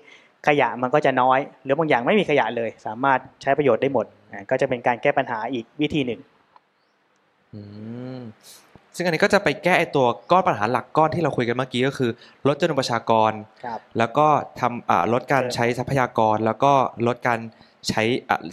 [0.47, 4.07] ขยะมันก็จะน้อย หรือบางอย่างไม่มีขยะเลย สามารถใช้ประโยชน์ได้หมด
[4.51, 6.21] ก็จะเป็นการแก้ปัญหาอีกวิธีหนึ่ง
[8.97, 12.11] ซึ่งอันนี้ก็จะไปแก้ไอตัวก้อนปัญหาหลักก้อนที่เราคุยกันเมื่อกี้ก็คือ
[12.49, 13.33] ลดจำนวนประชากร
[13.99, 14.27] แล้วก็
[14.61, 16.73] ทำลดการใช้ทรัพยากร แล้วก็
[17.07, 17.41] ลดการ
[17.89, 18.03] ใช้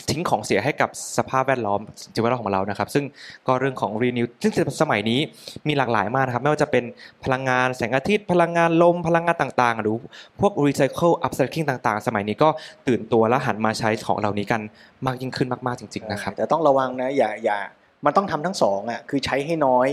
[0.10, 1.80] ทิ้งของเสียให้กับสภาพแวดล้อม
[2.14, 3.06] สิ่งแวดล้อมของเรานะครับ ซึ่ง
[3.48, 5.20] ก็เรื่องของ renew ซึ่งสมัยนี้
[5.68, 6.84] มีหลากหลายมากนะครับ ไม่ว่าจะเป็น
[7.24, 9.96] พลังงานแสงอาทิตย์ พลังงานลม พลังงานต่างๆ หรือ
[10.40, 12.50] พวก recycle upcycling ต่างๆ สมัยนี้ก็
[12.88, 14.62] ตื่นตัวและหันมาใช้ของเหล่านี้กัน
[15.06, 17.60] มากยิ่งขึ้นมากๆจริง ๆ นะครับ แต่ต้องระวังนะอย่าอย่า
[18.06, 19.88] มันต้องทำทั้งสองอะคือใช้ให้น้อย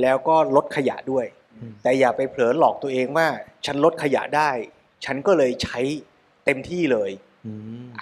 [0.00, 1.26] แล้วก็ลดขยะด้วย
[1.82, 3.26] แต่อย่าไปเผลอหลอกตัวเองว่า
[3.66, 4.50] ฉันลดขยะได้
[5.04, 5.80] ฉันก็เลยใช้
[6.44, 7.10] เต็มที่เลย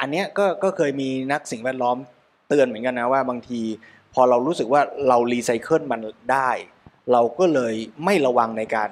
[0.01, 1.97] อันเนี้ยก็ก็เคยมีนักสิ่งแวดล้อม
[2.49, 3.61] เตือนเหมือนกันนะว่าบางที
[4.15, 6.01] พอเรารู้สึกว่าเรารีไซเคิลมัน
[6.33, 6.51] ได้
[7.13, 7.75] เราก็เลย
[8.05, 8.91] ไม่ระวังในการ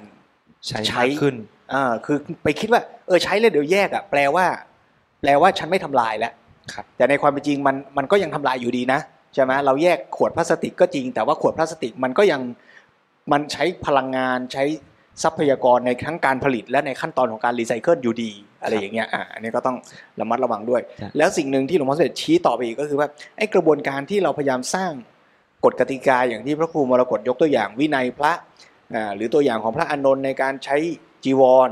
[0.67, 1.35] ใช้ใช้ขึ้น
[1.73, 4.45] อ่าคือไปคิดว่า เออใช้เลยเดี๋ยวแยกอะแปลว่า
[5.21, 6.33] แปลว่าฉันไม่ทำลายแล้ว
[6.97, 8.99] แต่ในความเป็นจริงมันมันก็ยังทำลายอยู่ดีนะ
[9.33, 12.41] ใช่ไหมเราแยกขวดพลาสติกก็จริง แต่ว่าขวดพลาสติกมันก็ยัง
[13.31, 14.65] มันใช้พลังงานใช้
[15.23, 18.31] ทรัพยากรในทั้งการผลิตและในขั้นตอนของการรีไซเคิลอยู่ดี
[18.63, 19.77] อะไรอย่างเงี้ยอ่าอันนี้ก็ต้อง
[20.19, 20.81] ระมัดระวังด้วย
[21.17, 23.07] แล้วสิ่งหนึ่งที่หลวงพ่อสมเด็จชี้ต่อไปอีกก็คือว่า
[23.37, 24.91] ไอ้กระบวนการที่เราพยายามสร้าง
[25.65, 28.33] กฎกติกาอย่างที่พระครูมรกตยกตัวอย่างวินัยพระ
[28.93, 30.77] อ่าหรือตัวอย่างของพระอานนท์ในการใช้
[31.23, 31.69] จีวร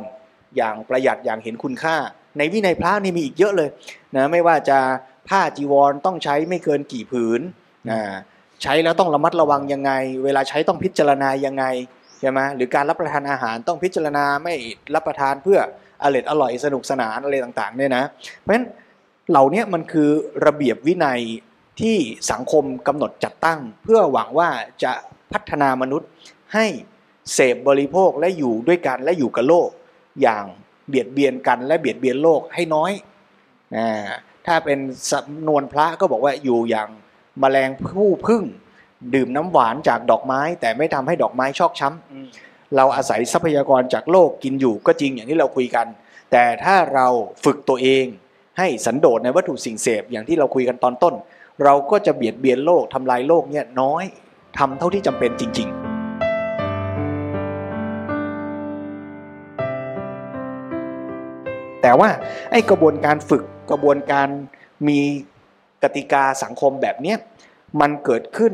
[0.58, 1.96] อย่างประหยัดอย่างเห็นคุณค่า
[2.38, 3.70] ในวินัยพระนี่มีอีกเยอะเลย
[4.16, 4.80] นะไม่ว่าจะ
[5.30, 7.42] ผ้าจีวรต้องใช้ไม่เกินกี่ผืน
[7.92, 8.14] อ่า
[8.64, 9.92] ใช้แล้วต้องระมัดระวังยังไง
[10.24, 11.66] เวลาใช้ต้องพิจารณายังไง
[12.20, 14.54] ใช่ไหมหรือการรับประทานอาหารต้องพิจารณาไม่
[14.96, 15.60] รับประทานเพื่อ
[16.04, 18.04] อร่อยอร่อยสนุกสนานอะไรต่างๆเนี่ยนะ
[18.40, 18.66] เพราะฉะนั้น
[19.30, 20.10] เหล่านี้มันคือ
[20.46, 21.22] ระเบียบวินัย
[21.82, 21.98] ที่
[22.32, 24.50] สังคมกำหนดจัดตั้ง เพื่อหวังว่า
[24.84, 24.94] จะ
[25.32, 26.10] พัฒนามนุษย์
[26.54, 26.66] ให้
[27.34, 29.70] เสพบริโภคและอยู่ด้วยกันและอยู่กับโลก
[30.22, 30.46] อย่าง
[30.88, 32.92] เบียดเบียนกันและเบียดเบียนโลกให้น้อย
[33.76, 33.88] นะ
[34.48, 34.80] ถ้าเป็น
[35.12, 36.90] สำนวนพระก็บอกว่าอยู่อย่าง
[37.42, 38.44] มแมลงผู้พึ่ง
[39.16, 45.88] ดื่มน้ำหวานจากดอกไม้ แต่ไม่ทำให้ดอกไม้ชอกช้ำเราอาศัยทรัพยากรจากโลกกินอยู่ก็จริงอย่างที่เราคุยกัน
[46.32, 47.08] แแต่ถ้าเรา
[47.46, 48.06] ฝึกตัวเอง
[48.58, 51.14] ให้สันโดษในวัตถุสิ่งเสพอย่างที่เราคุยกันตอนต้น
[51.64, 54.04] เราก็จะเบียดเบียนโลกทำลายโลกเนี่ยน้อย
[54.58, 55.84] ทำเท่าที่จำเป็นจริง ๆ
[61.82, 62.10] แต่ว่า
[62.52, 64.28] ไอ้กระบวนการฝึกกระบวนการ
[64.88, 65.00] มี
[65.84, 67.18] กติกาสังคมแบบเนี้ย
[67.82, 68.54] มันเกิดขึ้น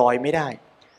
[0.00, 0.48] ลอยๆไม่ได้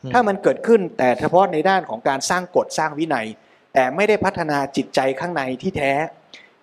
[0.04, 3.28] อืมถ้ามันเกิดขึ้นแต่เฉพาะในด้านของการสร้างกฎสร้างวินัย
[3.74, 5.92] แต่ไม่ได้พัฒนาจิตใจข้างในที่แท้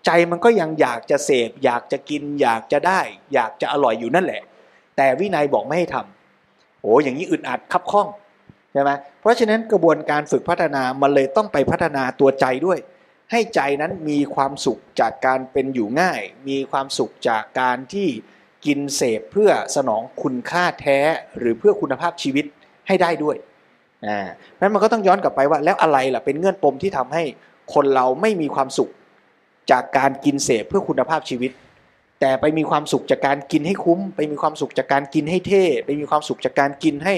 [0.06, 3.00] ใจมันก็ยังอยากจะเสพ อยากจะกิน อยากจะได้
[3.34, 4.42] อยากจะอร่อยอยู่นั่นแหละ
[4.96, 8.08] แต่วินัยบอกไม่ให้ทำโอ้อย่างนี้อึดอัดคับข้อง
[8.72, 12.78] ใช่ไหมเพราะฉะนั้นกระบวนการฝึกพัฒนามันเลยต้องไปพัฒนาตัวใจด้วย
[13.30, 18.08] ให้ใจนั้นมีความสุขจากการเป็นอยู่ง่าย มีความสุขจากการที่
[18.66, 20.98] กินเสพเพื่อสนองคุณค่าแท้
[21.38, 22.44] หรือเพื่อคุณภาพชีวิต
[22.86, 23.36] ให้ได้ด้วย
[24.06, 24.18] อ่า
[24.52, 27.22] เพราะนั้นมันก็ต้องย้อนกลับไปว่า แล้วอะไรล่ะเป็นเงื่อนปมที่ทำให้
[27.74, 28.90] คนเราไม่มีความสุข
[29.70, 31.50] จากการกินเสพเพื่อคุณภาพชีวิต
[32.20, 37.16] แต่ไปมีความสุขจากการกินให้คุ้ม ไปมีความสุขจากการกินให้เท่ไปมีความสุขจากการกินให้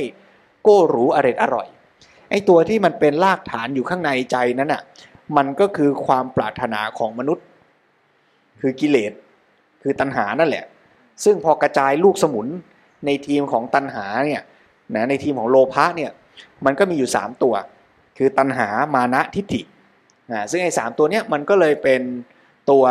[0.63, 1.67] โก้หรูอร่อยอร่อย
[2.31, 4.83] ไอ้ตัวที่มันเป็นรากฐานอยู่ข้างในใจนั้นอะ
[5.37, 7.45] มันก็คือความปรารถนาของมนุษย์
[8.61, 9.13] คือกิเลส
[9.83, 10.65] คือตัณหานั่นแหละ
[11.25, 12.47] ซึ่งพอกระจายลูกสมุน
[13.07, 14.43] ในทีมของตัณหาเนี่ย
[14.95, 16.11] นะในทีมของโลภะเนี่ย
[16.65, 17.55] มันก็มีอยู่ 3 ตัว
[18.19, 19.63] คือตัณหามานะทิฏฐิ
[20.33, 22.03] นะซึ่งไอ้สามตัวเนี้ยมันก็เลยเป็น
[22.71, 22.85] ตัว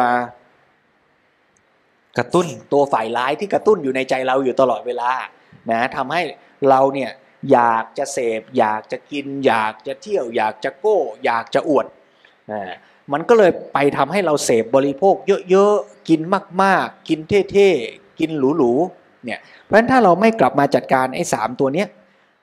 [2.18, 5.12] กระตุ้นตัวฝ่ายร้ายที่กระตุ้นอยู่ในใจเราอยู่ตลอดเวลา
[5.72, 6.22] นะทำให้
[6.70, 7.12] เราเนี่ย
[7.52, 11.86] อยากจะเสพ อยากจะกิน อยากจะเที่ยว อยากจะโก้ อยากจะอวด
[12.52, 12.62] นะ
[13.14, 15.16] มันก็เลยไปทำให้เราเสพบริโภค
[15.50, 16.22] เยอะๆ กิน
[16.64, 17.20] มากๆ กิน
[17.52, 21.88] เท่ๆ กินหรูๆเนี่ยเพราะฉะนั้นถ้าเราไม่กลับมาจัดการไอ้สามตัวเนี้ย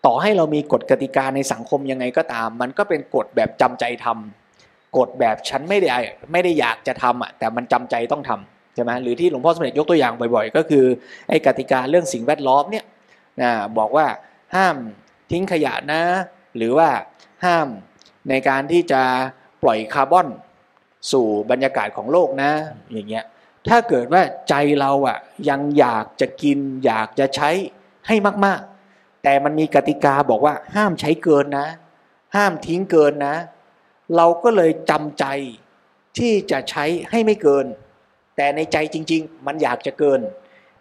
[0.06, 5.98] ต่อให้เรามีกฎกติกาในสังคมยังไงก็ตาม มันก็เป็นกฎแบบจำใจทำกฎแบบฉันไม่ได้
[6.32, 10.84] ไม่ได้อยากจะทำอะแต่มันจำใจต้องทำใช่ไหมหรือที่หลวงพ่อสมเด็จยกตัวอย่างบ่อยๆ ก็คือ
[11.28, 12.84] ไอ้กติกาเรื่องสิ่งแวดล้อมเนี่ย
[13.42, 14.06] นะบอกว่า
[14.54, 14.76] ห้าม
[15.30, 16.02] ทิ้งขยะนะ
[16.56, 16.88] หรือว่า
[17.44, 17.68] ห้าม
[18.28, 19.02] ในการที่จะ
[19.62, 20.28] ปล่อยคาร์บอน
[21.12, 22.50] สู่บรรยากาศของโลกนะ
[22.92, 23.24] อย่างเงี้ย
[23.68, 27.50] ถ้าเกิดว่าใจเราอะ ยังอยากจะกิน อยากจะใช้
[28.06, 28.60] ให้มาก
[28.92, 31.68] ๆ แต่มันมีกติกาบอกว่าห้ามใช้เกินนะ
[32.36, 33.36] ห้ามทิ้งเกินนะ
[34.16, 35.24] เราก็เลยจำใจ
[36.18, 37.66] ที่จะใช้ให้ไม่เกิน
[38.36, 40.20] แต่ในใจจริง ๆ มันอยากจะเกิน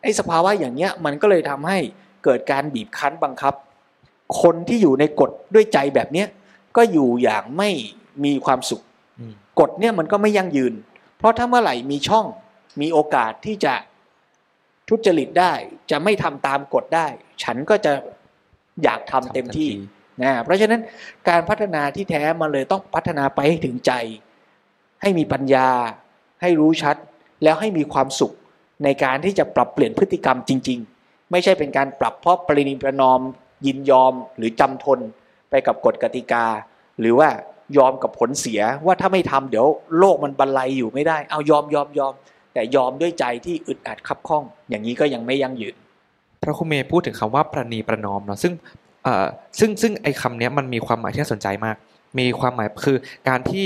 [0.01, 1.77] ไอ้สภาวะอย่างเงี้ยมันก็เลยทำให้
[2.23, 3.53] เกิดการบีบคั้นบังคับ
[4.41, 6.27] คนที่อยู่ในกฎด้วยใจแบบเนี้ย
[6.77, 7.69] ก็อยู่อย่างไม่
[8.25, 8.81] มีความสุข
[9.19, 10.73] อืมกฎเนี่ยมันก็ไม่ยั่งยืน
[11.17, 12.25] เพราะถ้าเมื่อไหร่มีช่อง
[12.81, 13.73] มีโอกาสที่จะ
[14.89, 15.53] ทุจริตได้
[15.91, 17.07] จะไม่ทำตามกฎได้
[17.43, 17.93] ฉันก็จะ
[18.83, 19.69] อยากทำเต็มที่
[20.21, 20.81] นะเพราะฉะนั้น
[21.29, 23.91] การพัฒนาที่แท้มันเลยต้องพัฒนาไปให้ถึงใจ
[25.01, 25.69] ให้มีปัญญา
[26.41, 26.95] ให้รู้ชัด
[27.43, 28.33] แล้วให้มีความสุข
[28.83, 33.19] ในการที่จะปรับเปลี่ยนพฤติกรรมจริง ๆ ไม่ใช่เป็นการปรับเพราะปรินิประนอม
[33.65, 34.99] ยินยอมหรือจำทน
[35.49, 36.45] ไปกับกฎกติกา
[36.99, 37.29] หรือว่า
[37.77, 39.67] ยอมกับผลเสียว่าถ้าไม่ทำเดี๋ยว
[39.99, 42.13] โลกมันบรรลัยอยู่ไม่ได้ เอายอมยอมยอม
[42.53, 45.75] แต่ยอมด้วยใจที่อึดอัดคับข้อง อย่างนี้ก็ยังไม่ยั่งยืน
[46.43, 48.53] พระครูเมย์พูดถึงคำว่าประนีประนอมเนาะซึ่ง
[49.03, 49.25] เอ่อ
[49.59, 51.75] ซึ่งซึ่งไอ้คำเนี้ยมันมีความหมายที่น่าสนใจมาก
[52.19, 52.97] มีความหมายคือ
[53.29, 53.65] การที่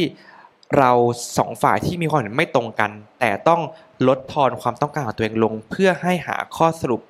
[0.77, 0.91] เรา
[1.37, 3.61] สองฝ่ายที่มีความเห็นไม่ตรงกัน แต่ต้อง
[4.07, 7.01] ลดทอนความต้องการของตัวเองลง เพื่อให้หาข้อสรุป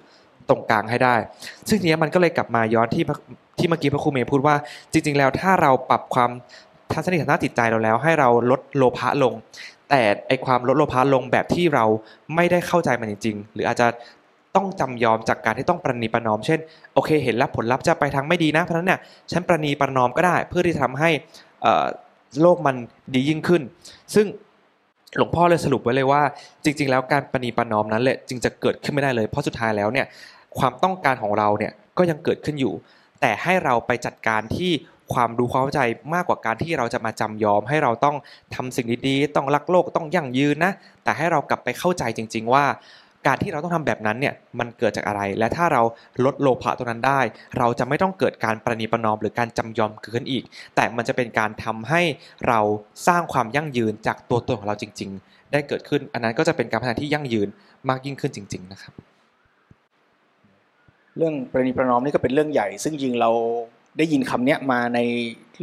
[0.49, 1.15] ตรงกลางให้ได้
[1.69, 3.03] ซึ่งทีนี้มันก็เลยกลับมาย้อนที่
[3.57, 4.55] ที่เมื่อกี้พระครูเมย์พูดว่า
[4.91, 6.30] จริง ๆ แล้วถ้าเราปรับความ
[6.91, 9.34] ทัศนคติทางด้านจิตใจเราแล้ว ให้เราลดโลภะลง
[9.90, 11.86] แต่ไอความลดโลภะลงแบบที่เรา
[12.36, 13.88] ไม่ได้เข้าใจมันจริง ๆ หรืออาจจะ
[14.56, 16.60] ต้องจำยอมจากการที่ต้องประนีประนอม เช่น
[16.94, 19.00] โอเค เห็นแล้วผลลัพธ์จะไปทางไม่ดีนะ เพราะนั้นเนี่ย
[19.32, 21.10] ฉันประนีประนอมก็ได้ เพื่อที่จะทำให้
[22.42, 22.76] โลกมัน
[23.14, 23.62] ดียิ่งขึ้น
[24.16, 24.26] ซึ่ง
[25.18, 26.22] หลวงพ่อเลยสรุปไว้เลยว่า
[26.64, 30.06] จริง ๆ แล้วการประนีประนอมนั้นแหละจึงจะเกิดขึ้นไม่ได้เลย เพราะสุดท้ายแล้วเนี่ย
[30.58, 32.74] ความต้องการของเราเนี่ยก็ยังเกิดขึ้นอยู่
[33.22, 34.72] แต่ให้เราไปจัดการที่
[35.14, 35.82] ความรู้ความเข้าใจ
[36.14, 38.16] มากกว่าการที่เราจะมาจำยอม ให้เราต้อง
[38.56, 40.72] ทำสิ่งดีๆต้องรักโลกต้องยั่งยืนนะ
[41.03, 42.66] แต่ให้เรากลับไปเข้าใจจริง ๆ ว่า
[43.28, 45.82] การที่เราต้องทำแบบนั้นเนี่ยมันเกิดจากอะไร และถ้าเรา
[46.26, 47.22] ลดโลภะตรงนั้นได้
[47.58, 50.43] เราจะไม่ต้องเกิดการประนีประนอมหรือการจำยอมเกิดขึ้นอีก
[50.76, 52.01] แต่มันจะเป็นการทำให้
[52.47, 52.60] เรา
[53.08, 57.47] สร้างความยั่งยืนจากตัวตนของเราจริง ๆ ได้เกิดขึ้น อันนั้นก็จะเป็นการพัฒนาที่ยั่งยืน
[57.89, 58.93] มากยิ่งขึ้นจริง ๆ นะครับ
[61.18, 63.32] เรื่องประนีประนอมนี่ก็เป็นเรื่องใหญ่ ซึ่งจริงเรา
[63.98, 65.00] ได้ยินคำนี้มาใน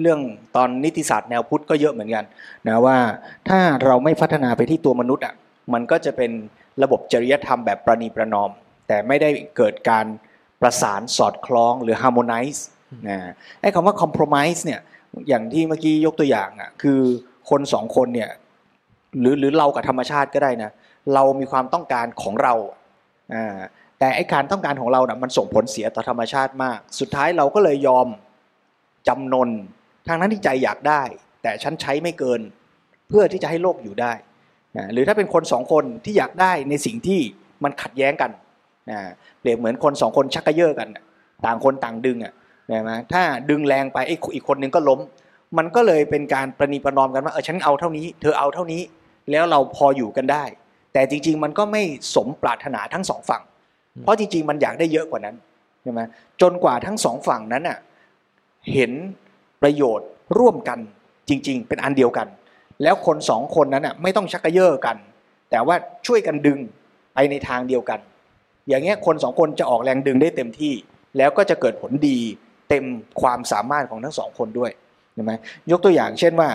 [0.01, 0.21] เรื่อง
[0.57, 2.25] ตอนนิติศาสตร์แนวพุทธก็เยอะเหมือนกัน
[2.69, 2.99] นะว่า
[3.49, 5.35] ถ้าเราไม่พัฒนาไปที่ตัวมนุษย์อะ
[5.73, 6.31] มันก็จะเป็น
[6.83, 8.51] ระบบจริยธรรมแบบประนีประนอม
[8.89, 10.07] แต่ไม่ได้เกิดการ
[10.61, 12.61] ประสานสอดคล้องหรือ harmonize
[13.09, 13.19] นะ
[13.61, 14.81] ไอ้คำว่า compromise เนี่ย
[15.29, 17.01] อย่างที่เมื่อกี้ยกตัวอย่างอะคือ
[17.51, 18.31] คนสองคนเนี่ย
[19.21, 20.71] หรือหรือเรากับธรรมชาติก็ได้นะ
[21.15, 22.55] เรามีความต้องการของเรา
[23.35, 23.59] อ่า
[24.03, 28.07] แต่ไอการต้องการของเรานะ่ะมันส่งผลเสียต่อธรรมชาติมาก สุดท้ายเราก็เลยยอม
[29.09, 29.49] จำนน
[30.09, 31.03] ทางนั้นที่ใจอยากได้
[31.43, 32.41] แต่ฉันใช้ไม่เกิน
[33.09, 34.13] เพื่อที่จะให้โลกอยู่ได้
[34.77, 37.21] นะหรือถ้าเป็นคนสองคนที่อยากได้ในสิ่งที่
[37.65, 38.31] มันขัดแย้งกัน
[38.91, 38.99] นะ
[39.41, 40.89] เปรียบเหมือนคนสองคนชักกระเยาะกัน
[41.45, 42.33] ต่างคนต่างดึงอะ
[42.91, 45.01] นะถ้าดึงแรงไปไอ้อีกคนนึงก็ล้ม
[45.59, 48.83] มันก็เลยเป็นการประนีประนอมกันว่าเออฉันเอาเท่านี้ เธอเอาเท่านี้
[49.31, 50.45] แล้วเราพออยู่กันได้
[50.93, 51.83] แต่จริง ๆ มันก็ไม่
[52.15, 53.43] สมปรารถนาทั้งสองฝั่ง
[54.01, 55.37] เพราะจริงๆมันอยากได้เยอะกว่านั้น
[55.83, 56.01] ใช่ไหม
[56.41, 57.79] จนกว่าทั้งสองฝั่งนั้นอะ
[58.73, 58.93] เห็น
[59.63, 60.79] ประโยชน์ร่วมกัน
[61.29, 62.27] จริง ๆ เป็นอันเดียวกัน
[62.83, 64.97] แล้วคนสองคนนั้นอะไม่ต้องชักกระเยาะกัน
[65.51, 65.77] แต่ว่า
[66.07, 66.59] ช่วยกันดึง
[67.15, 68.01] ไปในทางเดียวกัน
[68.69, 70.75] อย่างเงี้ยคนสองคนจะออกแรงดึงได้เต็มที่
[71.19, 72.19] แล้วก็จะเกิดผลดี
[72.69, 72.85] เต็ม
[73.21, 74.71] ความสามารถของทั้งสองคนด้วย
[75.15, 75.33] ใช่ไหม
[75.71, 76.51] ยกตัวอย่างเช่นว่า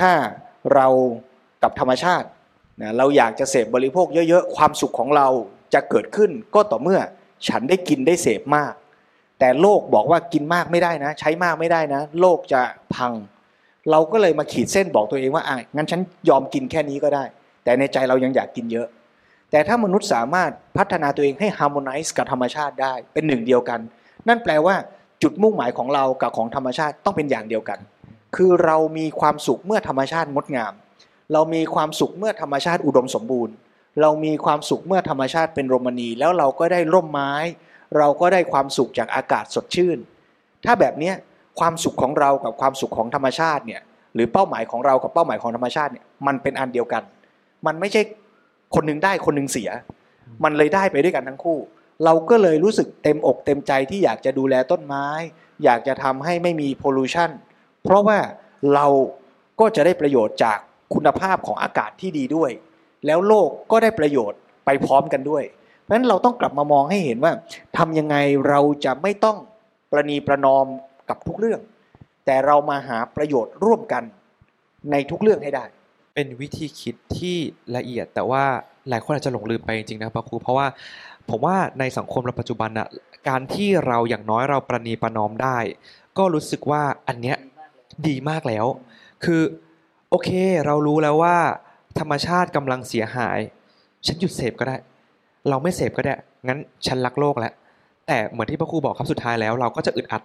[0.00, 0.12] ถ้า
[0.74, 0.86] เรา
[1.62, 2.28] กับธรรมชาติ
[2.80, 5.28] นะเราอยากจะเสพบริโภคเยอะๆ ความสุขของเรา
[5.74, 7.00] จะเกิดขึ้นก็ต่อเมื่อ
[7.48, 8.72] ฉันได้กินได้เสพมาก
[9.38, 12.62] แต่โลกบอกว่ากินมากไม่ได้นะ ใช้มากไม่ได้นะ โลกจะ
[12.94, 13.12] พัง
[13.90, 17.24] เราก็เลยมาขีดเส้นบอกตัวเองว่าอะงั้นฉันยอมกินแค่นี้ก็ได้
[17.64, 18.88] แต่ในใจเรายังอยากกินเยอะ
[19.50, 23.80] แต่ถ้ามนุษย์สามารถพัฒนาตัวเองให้ harmonize กับธรรมชาติได้เป็นหนึ่งเดียวกัน
[24.28, 24.74] นั่นแปลว่า
[25.22, 27.78] จุดมุ่งหมายของเรากับของธรรมชาติต้องเป็นอย่างเดียวกัน
[28.36, 30.72] คือเรามีความสุขเมื่อธรรมชาติงดงาม
[31.32, 33.54] เรามีความสุขเมื่อธรรมชาติอุดมสมบูรณ์
[34.00, 37.32] เรามีความสุขเมื่อธรรมชาติเป็นรมณีย์แล้วเราก็ได้ร่มไม้
[37.98, 39.98] เราก็ได้ความสุขจากอากาศสดชื่น
[40.64, 41.12] ถ้าแบบนี้
[41.60, 43.80] ความสุขของเรากับความสุขของธรรมชาติเนี่ย
[44.14, 47.02] หรือเป้าหมายของเรากับเป้าหมายของธรรมชาติเนี่ยมันเป็นอันเดียวกัน
[47.66, 48.02] มันไม่ใช่
[48.74, 49.70] คนหนึงได้คนหนึงเสีย
[50.44, 51.58] มันเลยได้ไปด้วยกันทั้งคู่
[52.04, 55.06] เราก็เลยรู้สึกเต็มอกเต็มใจที่อยากจะดูแลต้นไม้
[55.64, 57.30] อยากจะทำให้ไม่มีพ o l u t i o n
[57.82, 58.18] เพราะว่า
[58.74, 58.86] เรา
[59.60, 60.58] ก็จะได้ประโยชน์จาก
[60.94, 62.50] คุณภาพของอากาศที่ดีด้วย
[63.06, 65.44] แล้วโลกก็ได้ประโยชน์ไปพร้อมกันด้วย
[65.82, 67.32] เพราะฉะนั้นเราต้องกลับมามองให้เห็นว่า
[67.76, 68.16] ทำยังไง
[68.48, 69.36] เราจะไม่ต้อง
[69.92, 70.66] ประนีประนอม
[71.08, 71.60] กับทุกเรื่อง
[72.26, 74.02] แต่เรามาหาประโยชน์ร่วมกัน
[74.90, 75.64] ในทุกเรื่องให้ได้
[76.14, 77.36] เป็นวิธีคิดที่
[77.76, 78.44] ละเอียดแต่ว่า
[78.88, 80.66] หลายคนอาจจะหลงลืมไปจริงๆนะครับครูเพราะว่า
[81.28, 82.88] ผมว่าในสังคมเราปัจจุบันอะ
[83.28, 85.58] การที่เราอย่างน้อยเราประนีประนอมได้
[86.18, 87.36] ก็รู้สึกว่าอันเนี้ย
[88.06, 88.66] ดีมากแล้ว
[89.24, 89.42] คือ
[90.10, 90.30] โอเค
[90.66, 91.36] เรารู้แล้วว่า
[92.00, 93.38] ธรรมชาติกำลังเสียหาย
[94.06, 94.76] ฉันหยุดเสพก็ได้
[95.48, 96.14] เราไม่เสพก็ได้
[96.48, 97.52] งั้นฉันรักโลกแล้ว
[98.06, 100.22] แต่เหมือนที่พระครูบอกครับสุดท้ายแล้วเราก็จะอึดอัด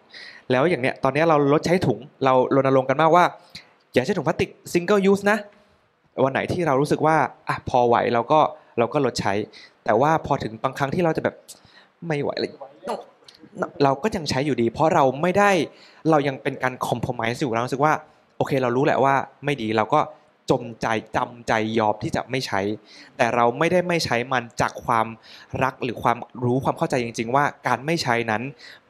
[0.51, 3.23] แล้วอย่างเนี้ยตอนเนี้ยเราลดใช้ถุงเรารณรงค์กันมากว่า
[3.93, 5.37] อย่าใช้ถุงพลาสติก single use นะ
[6.23, 7.15] วันไหนที่เรารู้สึกว่า
[7.49, 8.39] อะพอไหวเราก็
[8.79, 9.33] เราก็ลดใช้
[9.85, 11.35] แต่ว่าพอถึงบางครั้งที่เราจะแบบ
[12.07, 12.51] ไม่ไหวเลย
[13.83, 15.51] เราก็ยังใช้อยู่ดี เพราะเราไม่ได้
[16.09, 17.93] เรายังเป็นการคอมเพลมไมซ์อยู่เรารู้สึกว่า
[18.37, 19.15] โอเคเรารู้แหละว่า
[19.45, 19.99] ไม่ดีเราก็
[20.51, 22.61] จมใจจำใจยอมที่จะไม่ใช้
[23.17, 25.07] แต่เราไม่ได้ไม่ใช้มันจากความ
[25.63, 28.43] รักหรือความรู้ความเข้าใจจริง ๆ ว่าการไม่ใช้นั้น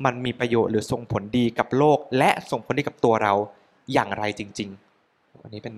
[0.06, 3.34] มันมีประโยชน์หรือส่งผลดีกับโลก และส่งผลดีกับตัวเรา
[3.93, 5.74] อย่างไรจริงๆวันนี้เป็น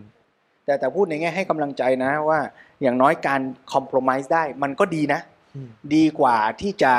[0.66, 2.40] แต่แต่พูดในแง่ให้กำลังใจนะว่า
[2.82, 5.20] อย่างน้อยการคอม p r o m i s e ได้มันก็ดีนะ
[5.56, 6.94] อืมดีกว่าที่จะ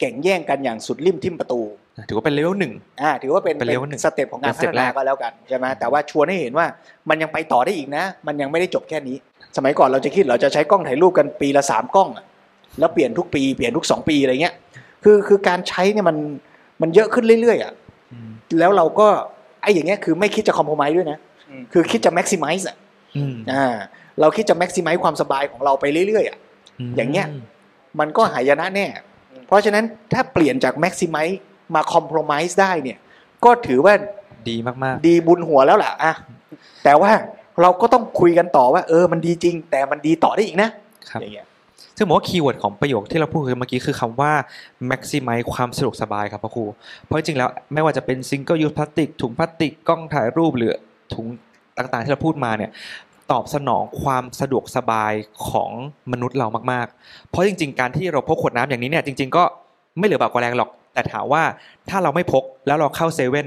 [0.00, 1.60] แข่งแย่งกันอย่างสุดริมทิมประตู
[2.08, 2.72] ถือว่าเป็นเลเวลหนึ่ง
[3.02, 6.66] อ่าถือว่าเป็นเป็น level หนึ่งสเต็ปของการเป็นพั step ฒนาแรกก็แล้วกันใช่ไหมแต่ว่าชวนให้เห็นว่า
[7.08, 9.16] มันยังไปต่อได้อีกนะ มันยังไม่ได้จบแค่นี้
[9.56, 12.24] สมัยก่อนเราจะคิดเราจะใช้กล้องถ่ายรูปกันปีละสามกล้องอะ
[12.78, 14.54] แล้วเปลี่ยนทุกปีเปลี่ยนทุกสองปีอะไรเงี้ย
[15.04, 16.16] คือคือการใช้เนี่ยมัน
[16.82, 17.72] มันเยอะขึ้นเรื่อยๆอะ
[18.58, 19.08] แล้วเราก็
[19.62, 21.18] ไอ้อย่างเงี้ยคือไม่คิดจะ compromise ด้วยนะ
[21.50, 22.76] อืมคือคิดจะ maximize อะ
[23.16, 23.74] อืมอ่า
[24.20, 26.38] เราคิดจะ maximize ความสบายของเราไปเรื่อยๆอะ
[26.96, 27.26] อย่างเงี้ย
[28.00, 28.86] มันก็หายนะแน่
[29.46, 31.28] เพราะฉะนั้นถ้าเปลี่ยนจากแม็กซิมัส
[31.74, 32.98] มาคอม p r o m i s e ได้เนี่ย
[33.44, 33.94] ก็ถือว่า
[34.48, 36.14] ดีมากเป็นบุญหัวแล้วล่ะอะ
[36.84, 37.12] แต่ว่า
[37.62, 41.46] เราก็ต้องคุยกันต่อว่า เออมันดีจริง แต่มันดีต่อได้อีกนะๆครับอย่างเงี้ย
[41.96, 44.32] ซึ่งผมว่า keyword ของประโยคที่เราพูดคือเมื่อกี้คือคำว่า
[44.90, 46.64] maximize ความสะดวกสบายครับพ่อครู
[47.04, 50.74] เพราะจริงๆแล้วไม่ว่าจะเป็น single use พลาสติกถุงพลาสติกกล้องถ่ายรูปหรือ
[51.14, 51.26] ถุง
[51.78, 52.70] ต่างๆ ที่เราพูดมาเนี่ย
[53.32, 55.12] ตอบสนองความสะดวกสบาย
[55.48, 55.70] ของ
[56.12, 59.42] มนุษย์เรามากๆ เพราะจริง ๆ การที่เราพกขวดน้ำอย่างนี้เนี่ยจริง ๆ ก็
[59.98, 61.44] ไม่เหลือบากกว่าแรงหรอก แต่ถามว่า
[61.90, 63.46] ถ้าเราไม่พกแล้วเราเข้าเซเว่น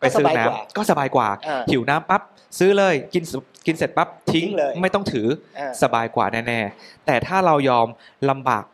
[0.00, 2.22] ไปซื้อน้ำก็สบายกว่าอ่าหิวน้ำปั๊บ
[2.58, 3.24] ซื้อเลยกิน
[3.66, 5.26] กินเสร็จปั๊บทิ้งทิ้งเลยไม่ต้องถือ
[5.58, 7.86] อ่าสบายกว่าแน่ๆแต่ถ้าเรายอม
[8.30, 8.64] ลำบาก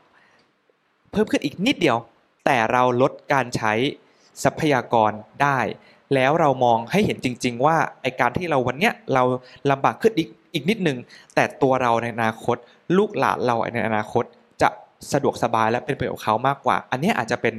[1.13, 1.99] เพิ่มขึ้นอีกนิดเดียว
[2.47, 3.73] แต่เราลดการใช้
[4.45, 5.59] ทรัพยากรได้
[6.15, 9.23] แล้วเรามองให้เห็นจริง ๆ ว่าไอการที่เราวันเนี้ยเรา
[9.71, 10.99] ลำบากขึ้นอีกอีกนิดนึง
[11.35, 12.57] แต่ตัวเราในอนาคต
[12.97, 14.25] ลูกหลานเราในอนาคต
[14.63, 14.69] จะ
[15.13, 17.55] สะดวกสบายและเป็นประโยชน์กับเขามากกว่า อันเนี้ยอาจจะเป็น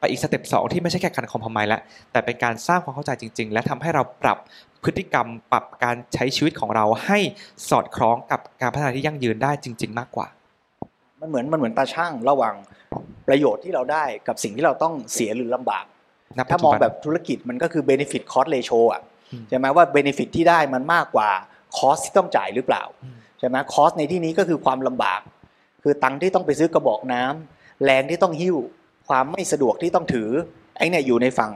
[0.00, 1.80] ไปอีกสเต็ปสองที่ไม่ใช่แค่การคอมพมายแล้ว
[2.12, 4.38] แต่เป็นการสร้างความเข้าใจจริง ๆ และทำให้เราปรับ
[4.84, 7.18] พฤติกรรมปรับการใช้ชีวิตของเราให้
[7.68, 10.26] สอดคล้องกับการพัฒนาที่ยั่งยืนได้จริง ๆ มากกว่า
[11.20, 12.54] มันเหมือนมันเหมือนตาช่างระหว่าง
[13.28, 15.84] ประโยชน์ที่เราได้กับสิ่งที่เราต้องเสียหรือลำบาก
[16.38, 21.30] ณปัถ้าจมจุองบันแบบธุรกิจมันก็คือ benefit cost ratio อะอืมใช่ไหมว่า benefit ที่ได้มันมากกว่า
[21.78, 25.20] cost ที่ต้องจ่ายหรือเปล่าอืมใช่ไหม cost ในที่นี้ก็คือความลำบาก
[25.82, 28.56] คือตังค์ที่ต้องไปซื้อกระบอกน้ำแรงที่ต้องหิ้ว
[29.10, 30.28] ความไม่สะดวกที่ต้องถือ
[30.78, 31.50] ไอ้เนี่ยอยู่ในฝั่ง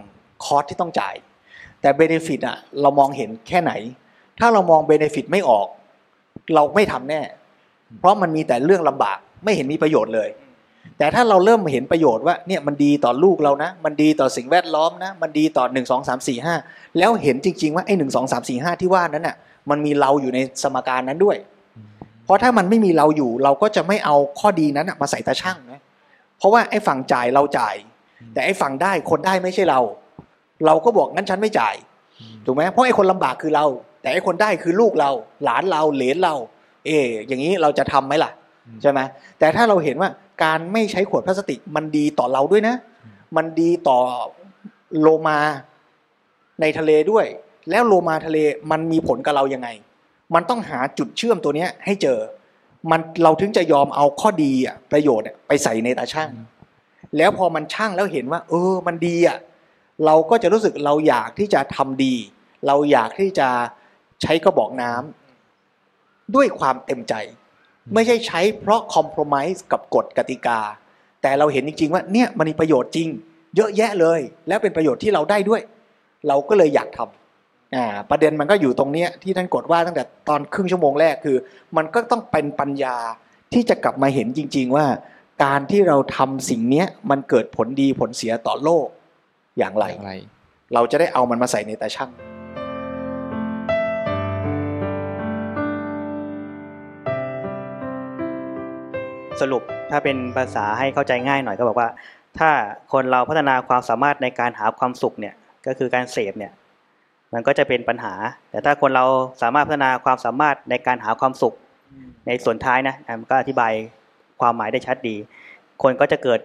[0.45, 1.15] cost ที่ต้องจ่าย
[1.81, 3.73] แต่ benefit อะเรามองเห็นแค่ไหน
[4.39, 5.67] ถ้าเรามอง benefit ไม่ออก
[6.55, 7.23] เราไม่ทำแน่
[8.01, 10.29] เพราะมันมีแต่เรื่องลำบากไม่เห็นมีประโยชน์เลย
[10.99, 16.55] แต่ถ้าเราเริ่มเห็นประโยชน์ว่าเนี่ยมันดีต่อลูกเรานะ มันดีต่อสิ่งแวดล้อมนะ มันดีต่อหนึ่งสองสามสี่ห้า
[16.99, 19.37] แล้วเห็นจริง ๆ ว่าไอ้หนึ่งสองสามสี่ห้าที่ว่านั้นน่ะ
[19.71, 21.37] มันมีเราอยู่ในสมการนั้นด้วย
[22.25, 25.74] เพราะถ้ามันไม่มีเราอยู่ เราก็จะไม่เอาข้อดีนั้นมาใส่ตาช่างนะ
[26.39, 27.76] เพราะว่าไอ้ฝั่งจ่ายเราจ่าย
[28.32, 29.80] แต่ไอ้ฝั่งได้คนได้ไม่ใช่เรา
[30.66, 31.74] เราก็บอกงั้นฉันไม่จ่าย
[32.45, 33.66] ถูกไหมเพราะไอ้คนลำบากคือเรา
[34.01, 35.11] แต่ไอ้คนได้คือลูกเรา
[35.45, 36.35] หลานเราเหลนเรา
[36.87, 38.30] เอออย่างนี้เราจะทำไหมล่ะ
[38.82, 39.01] ใช่ไหม
[39.39, 40.11] แต่ถ้าเราเห็นว่า
[40.45, 42.74] การไม่ใช้ขวดพลาสติกมันดีต่อเราด้วยนะ
[43.37, 43.99] มันดีต่อ
[45.01, 45.39] โลมา
[46.61, 47.26] ในทะเลด้วย
[47.70, 48.39] แล้วโลมาทะเล
[48.70, 49.68] มันมีผลกับเรายังไง
[50.35, 52.18] มันต้องหาจุดเชื่อมตัวเนี้ยให้เจอ
[52.91, 56.30] มันเราถึงจะยอมเอาข้อดีอะประโยชน์อะไปใส่ในตาช่าง
[57.16, 59.39] แล้วพอมันช่างแล้วเห็นว่า เออมันดีอะ
[60.05, 62.14] เราก็จะรู้สึกเราอยากที่จะทำดี
[62.66, 63.49] เราอยากที่จะ
[64.22, 67.14] ใช้กระบอกน้ำด้วยความเต็มใจ
[67.95, 70.61] ไม่ใช่ใช้เพราะคอม p r o m i s e กับกฎกติกา
[71.22, 73.09] แต่เราเห็นจริง ๆ ว่าเนี่ยมันมีประโยชน์จริง
[73.57, 75.62] เยอะแยะเลย แล้วเป็นประโยชน์ที่เราได้ด้วย
[76.28, 77.24] เราก็เลยอยากทำ
[77.75, 81.37] อ่าประเด็นมันก็อยู่ตรงเนี้ยที่ท่านกดว่าตั้งแต่ตอนครึ่งชั่วโมงแรกคือ
[81.77, 82.97] มันก็ต้องเป็นปัญญา
[83.53, 84.87] ที่จะกลับมาเห็นจริง ๆ ว่า
[85.45, 88.87] การที่เราทำสิ่งเนี้ยมันเกิดผลดีผลเสียต่อโลก
[89.59, 90.12] อย่างไรอย่างไร
[90.75, 92.11] เราจะได้เอามันมาใส่ในตาช่าง
[99.41, 101.89] สรุปถ้าเป็นภาษาให้เข้าใจง่ายหน่อยก็บอกว่า
[102.39, 102.51] ถ้า
[102.93, 105.35] คนเราพัฒนาความสามารถในการหาความสุขเนี่ย
[105.66, 106.53] ก็คือการเสพเนี่ย
[107.35, 108.14] มันก็จะเป็นปัญหา
[108.51, 109.05] แต่ถ้าคนเรา
[109.43, 111.55] สามารถพัฒนาความสามารถในการหาความสุข
[112.26, 113.72] ในส่วนท้ายนะอะมันก็อธิบาย
[114.41, 115.16] ความหมายได้ชัดดี
[115.82, 116.41] คนก็จะเกิด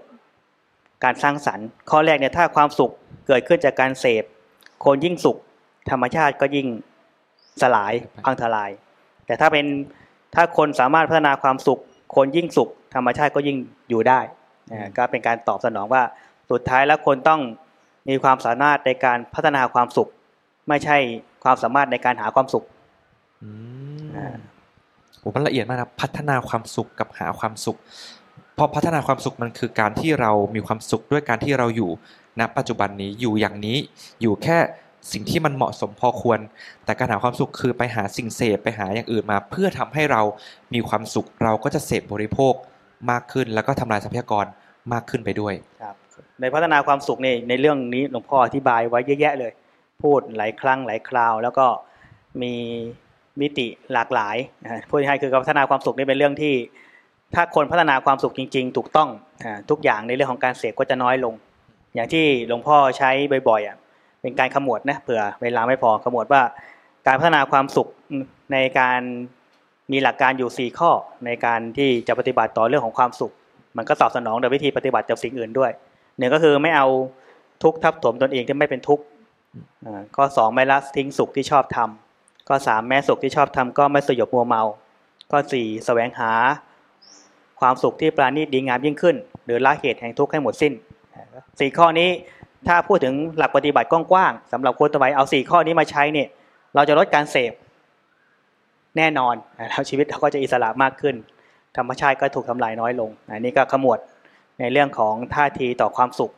[1.03, 2.91] การสร้างสรรค์ ข้อแรกเนี่ยถ้าความสุข
[3.27, 4.23] เกิดขึ้นจากการเสพ
[4.85, 5.37] คนยิ่งสุข
[5.91, 6.67] ธรรมชาติก็ยิ่ง
[7.61, 7.93] สลาย
[8.25, 8.69] พังทลาย
[9.25, 9.65] แต่ถ้าเป็น
[10.35, 11.79] ถ้าคนสามารถพัฒนาความสุข
[12.15, 13.57] คนยิ่งสุข ธรรมชาติก็ยิ่ง
[13.89, 14.19] อยู่ได้
[14.71, 16.03] นะก็เป็นการตอบสนองว่า
[16.51, 17.41] สุดท้ายแล้วคนต้อง
[18.09, 20.09] มีความสามารถในการพัฒนาความสุข
[20.69, 20.97] ไม่ใช่
[21.43, 22.63] ความสามารถในการหาความสุข
[23.43, 23.49] อื
[24.01, 24.37] มอ่า
[25.19, 27.77] โอ้มันละเอียดมากนะพัฒนาความสุขกับหาความสุข
[28.55, 31.89] เพราะพัฒนาความสุขมันคือการที่เรามีความสุขด้วยการที่เราอยู่
[32.39, 33.77] ณปัจจุบันนี้อยู่อย่างนี้
[34.21, 34.57] อยู่แค่
[35.11, 36.39] สิ่งที่มันเหมาะสมพอควร
[36.85, 40.21] แต่การหาความสุขคือไปหาสิ่งเสพไปหาอย่างอื่นมา เพื่อทำให้เรา
[40.73, 42.53] มีความสุขเราก็จะเสพบริโภค
[43.11, 44.45] มากขึ้น แล้วก็ทำลายทรัพยากร
[44.93, 45.95] มากขึ้นไปด้วยครับ
[46.41, 49.51] ในพัฒนาความสุขในในเรื่องนี้หลวงพ่ออธิบายไว้เยอะแยะเลย
[50.03, 51.65] พูดหลายครั้งหลายคราว แล้วก็
[52.41, 52.53] มี
[53.41, 56.53] มิติหลากหลายนะพูดง่ายคือการพัฒนาความสุขนี่เป็นเรื่องที่
[57.35, 59.09] ถ้าคนพัฒนาความสุขจริง ๆ ถูกต้อง
[59.69, 61.33] ทุกอย่างในเรื่องของการเสพก็จะน้อยลง
[61.95, 63.11] อย่างที่หลวงพ่อใช้
[63.49, 66.41] บ่อยๆเป็นการขมวดนะเผื่อเวลาไม่พอขมวดว่า
[67.07, 67.87] การพัฒนาความสุข
[68.53, 69.01] ในการ
[69.91, 70.91] มีหลักการอยู่สี่ข้อ
[71.25, 73.33] ในการที่จะปฏิบัติต่อเรื่องของความสุข
[73.77, 75.71] มันก็ตอบสนองโดยวิธีปฏิบัติกับสิ่งอื่นด้วย
[76.17, 76.87] หนึ่งก็คือไม่เอา
[77.63, 79.03] ทุกข์ทับถมตนเองที่ไม่เป็นทุกข์
[80.15, 84.63] ข้อสองไม่ละทิ้งสุขที่ชอบทำข้อสามแม้สุขที่ชอบทำก็ไม่สยบมัวเมา
[85.31, 86.31] ข้อสี่แสวงหา
[87.59, 90.73] ความสุขที่ปราณีตดีงามยิ่งขึ้น หรือละเหตุแห่งทุกข์ให้หมดสิ้น
[91.59, 92.09] สี่ข้อนี้
[92.67, 96.27] ถ้าพูดถึงหลักปฏิบัติกว้างๆสำหรับคนต่อไปเอาสี่ข้อนี้มาใช้เนี่ย
[96.75, 97.53] เราจะลดการเสพ
[98.97, 99.35] แน่นอน
[99.69, 101.15] แล้วชีวิตเราก็จะอิสระมากขึ้น
[101.77, 103.99] ธรรมชาติก็ถูกทำลายน้อยลงอันนี้ก็ขมวด
[104.59, 106.31] ในเรื่องของท่าทีต่อความสุข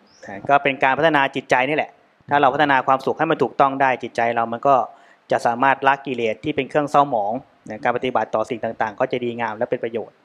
[0.49, 1.91] ก็เป็นการพัฒนาจิตใจนี่แหละ
[2.31, 4.75] ถ้าเราพัฒนาความสุขให้มันถูกต้องได้จิตใจเรามันก็
[5.31, 7.31] จะสามารถละกิเลสที่เป็นเครื่องเศร้าหมอง
[7.83, 10.15] การปฏิบัติต่อสิ่งต่างๆ ก็จะดีงามและเป็นประโยชน์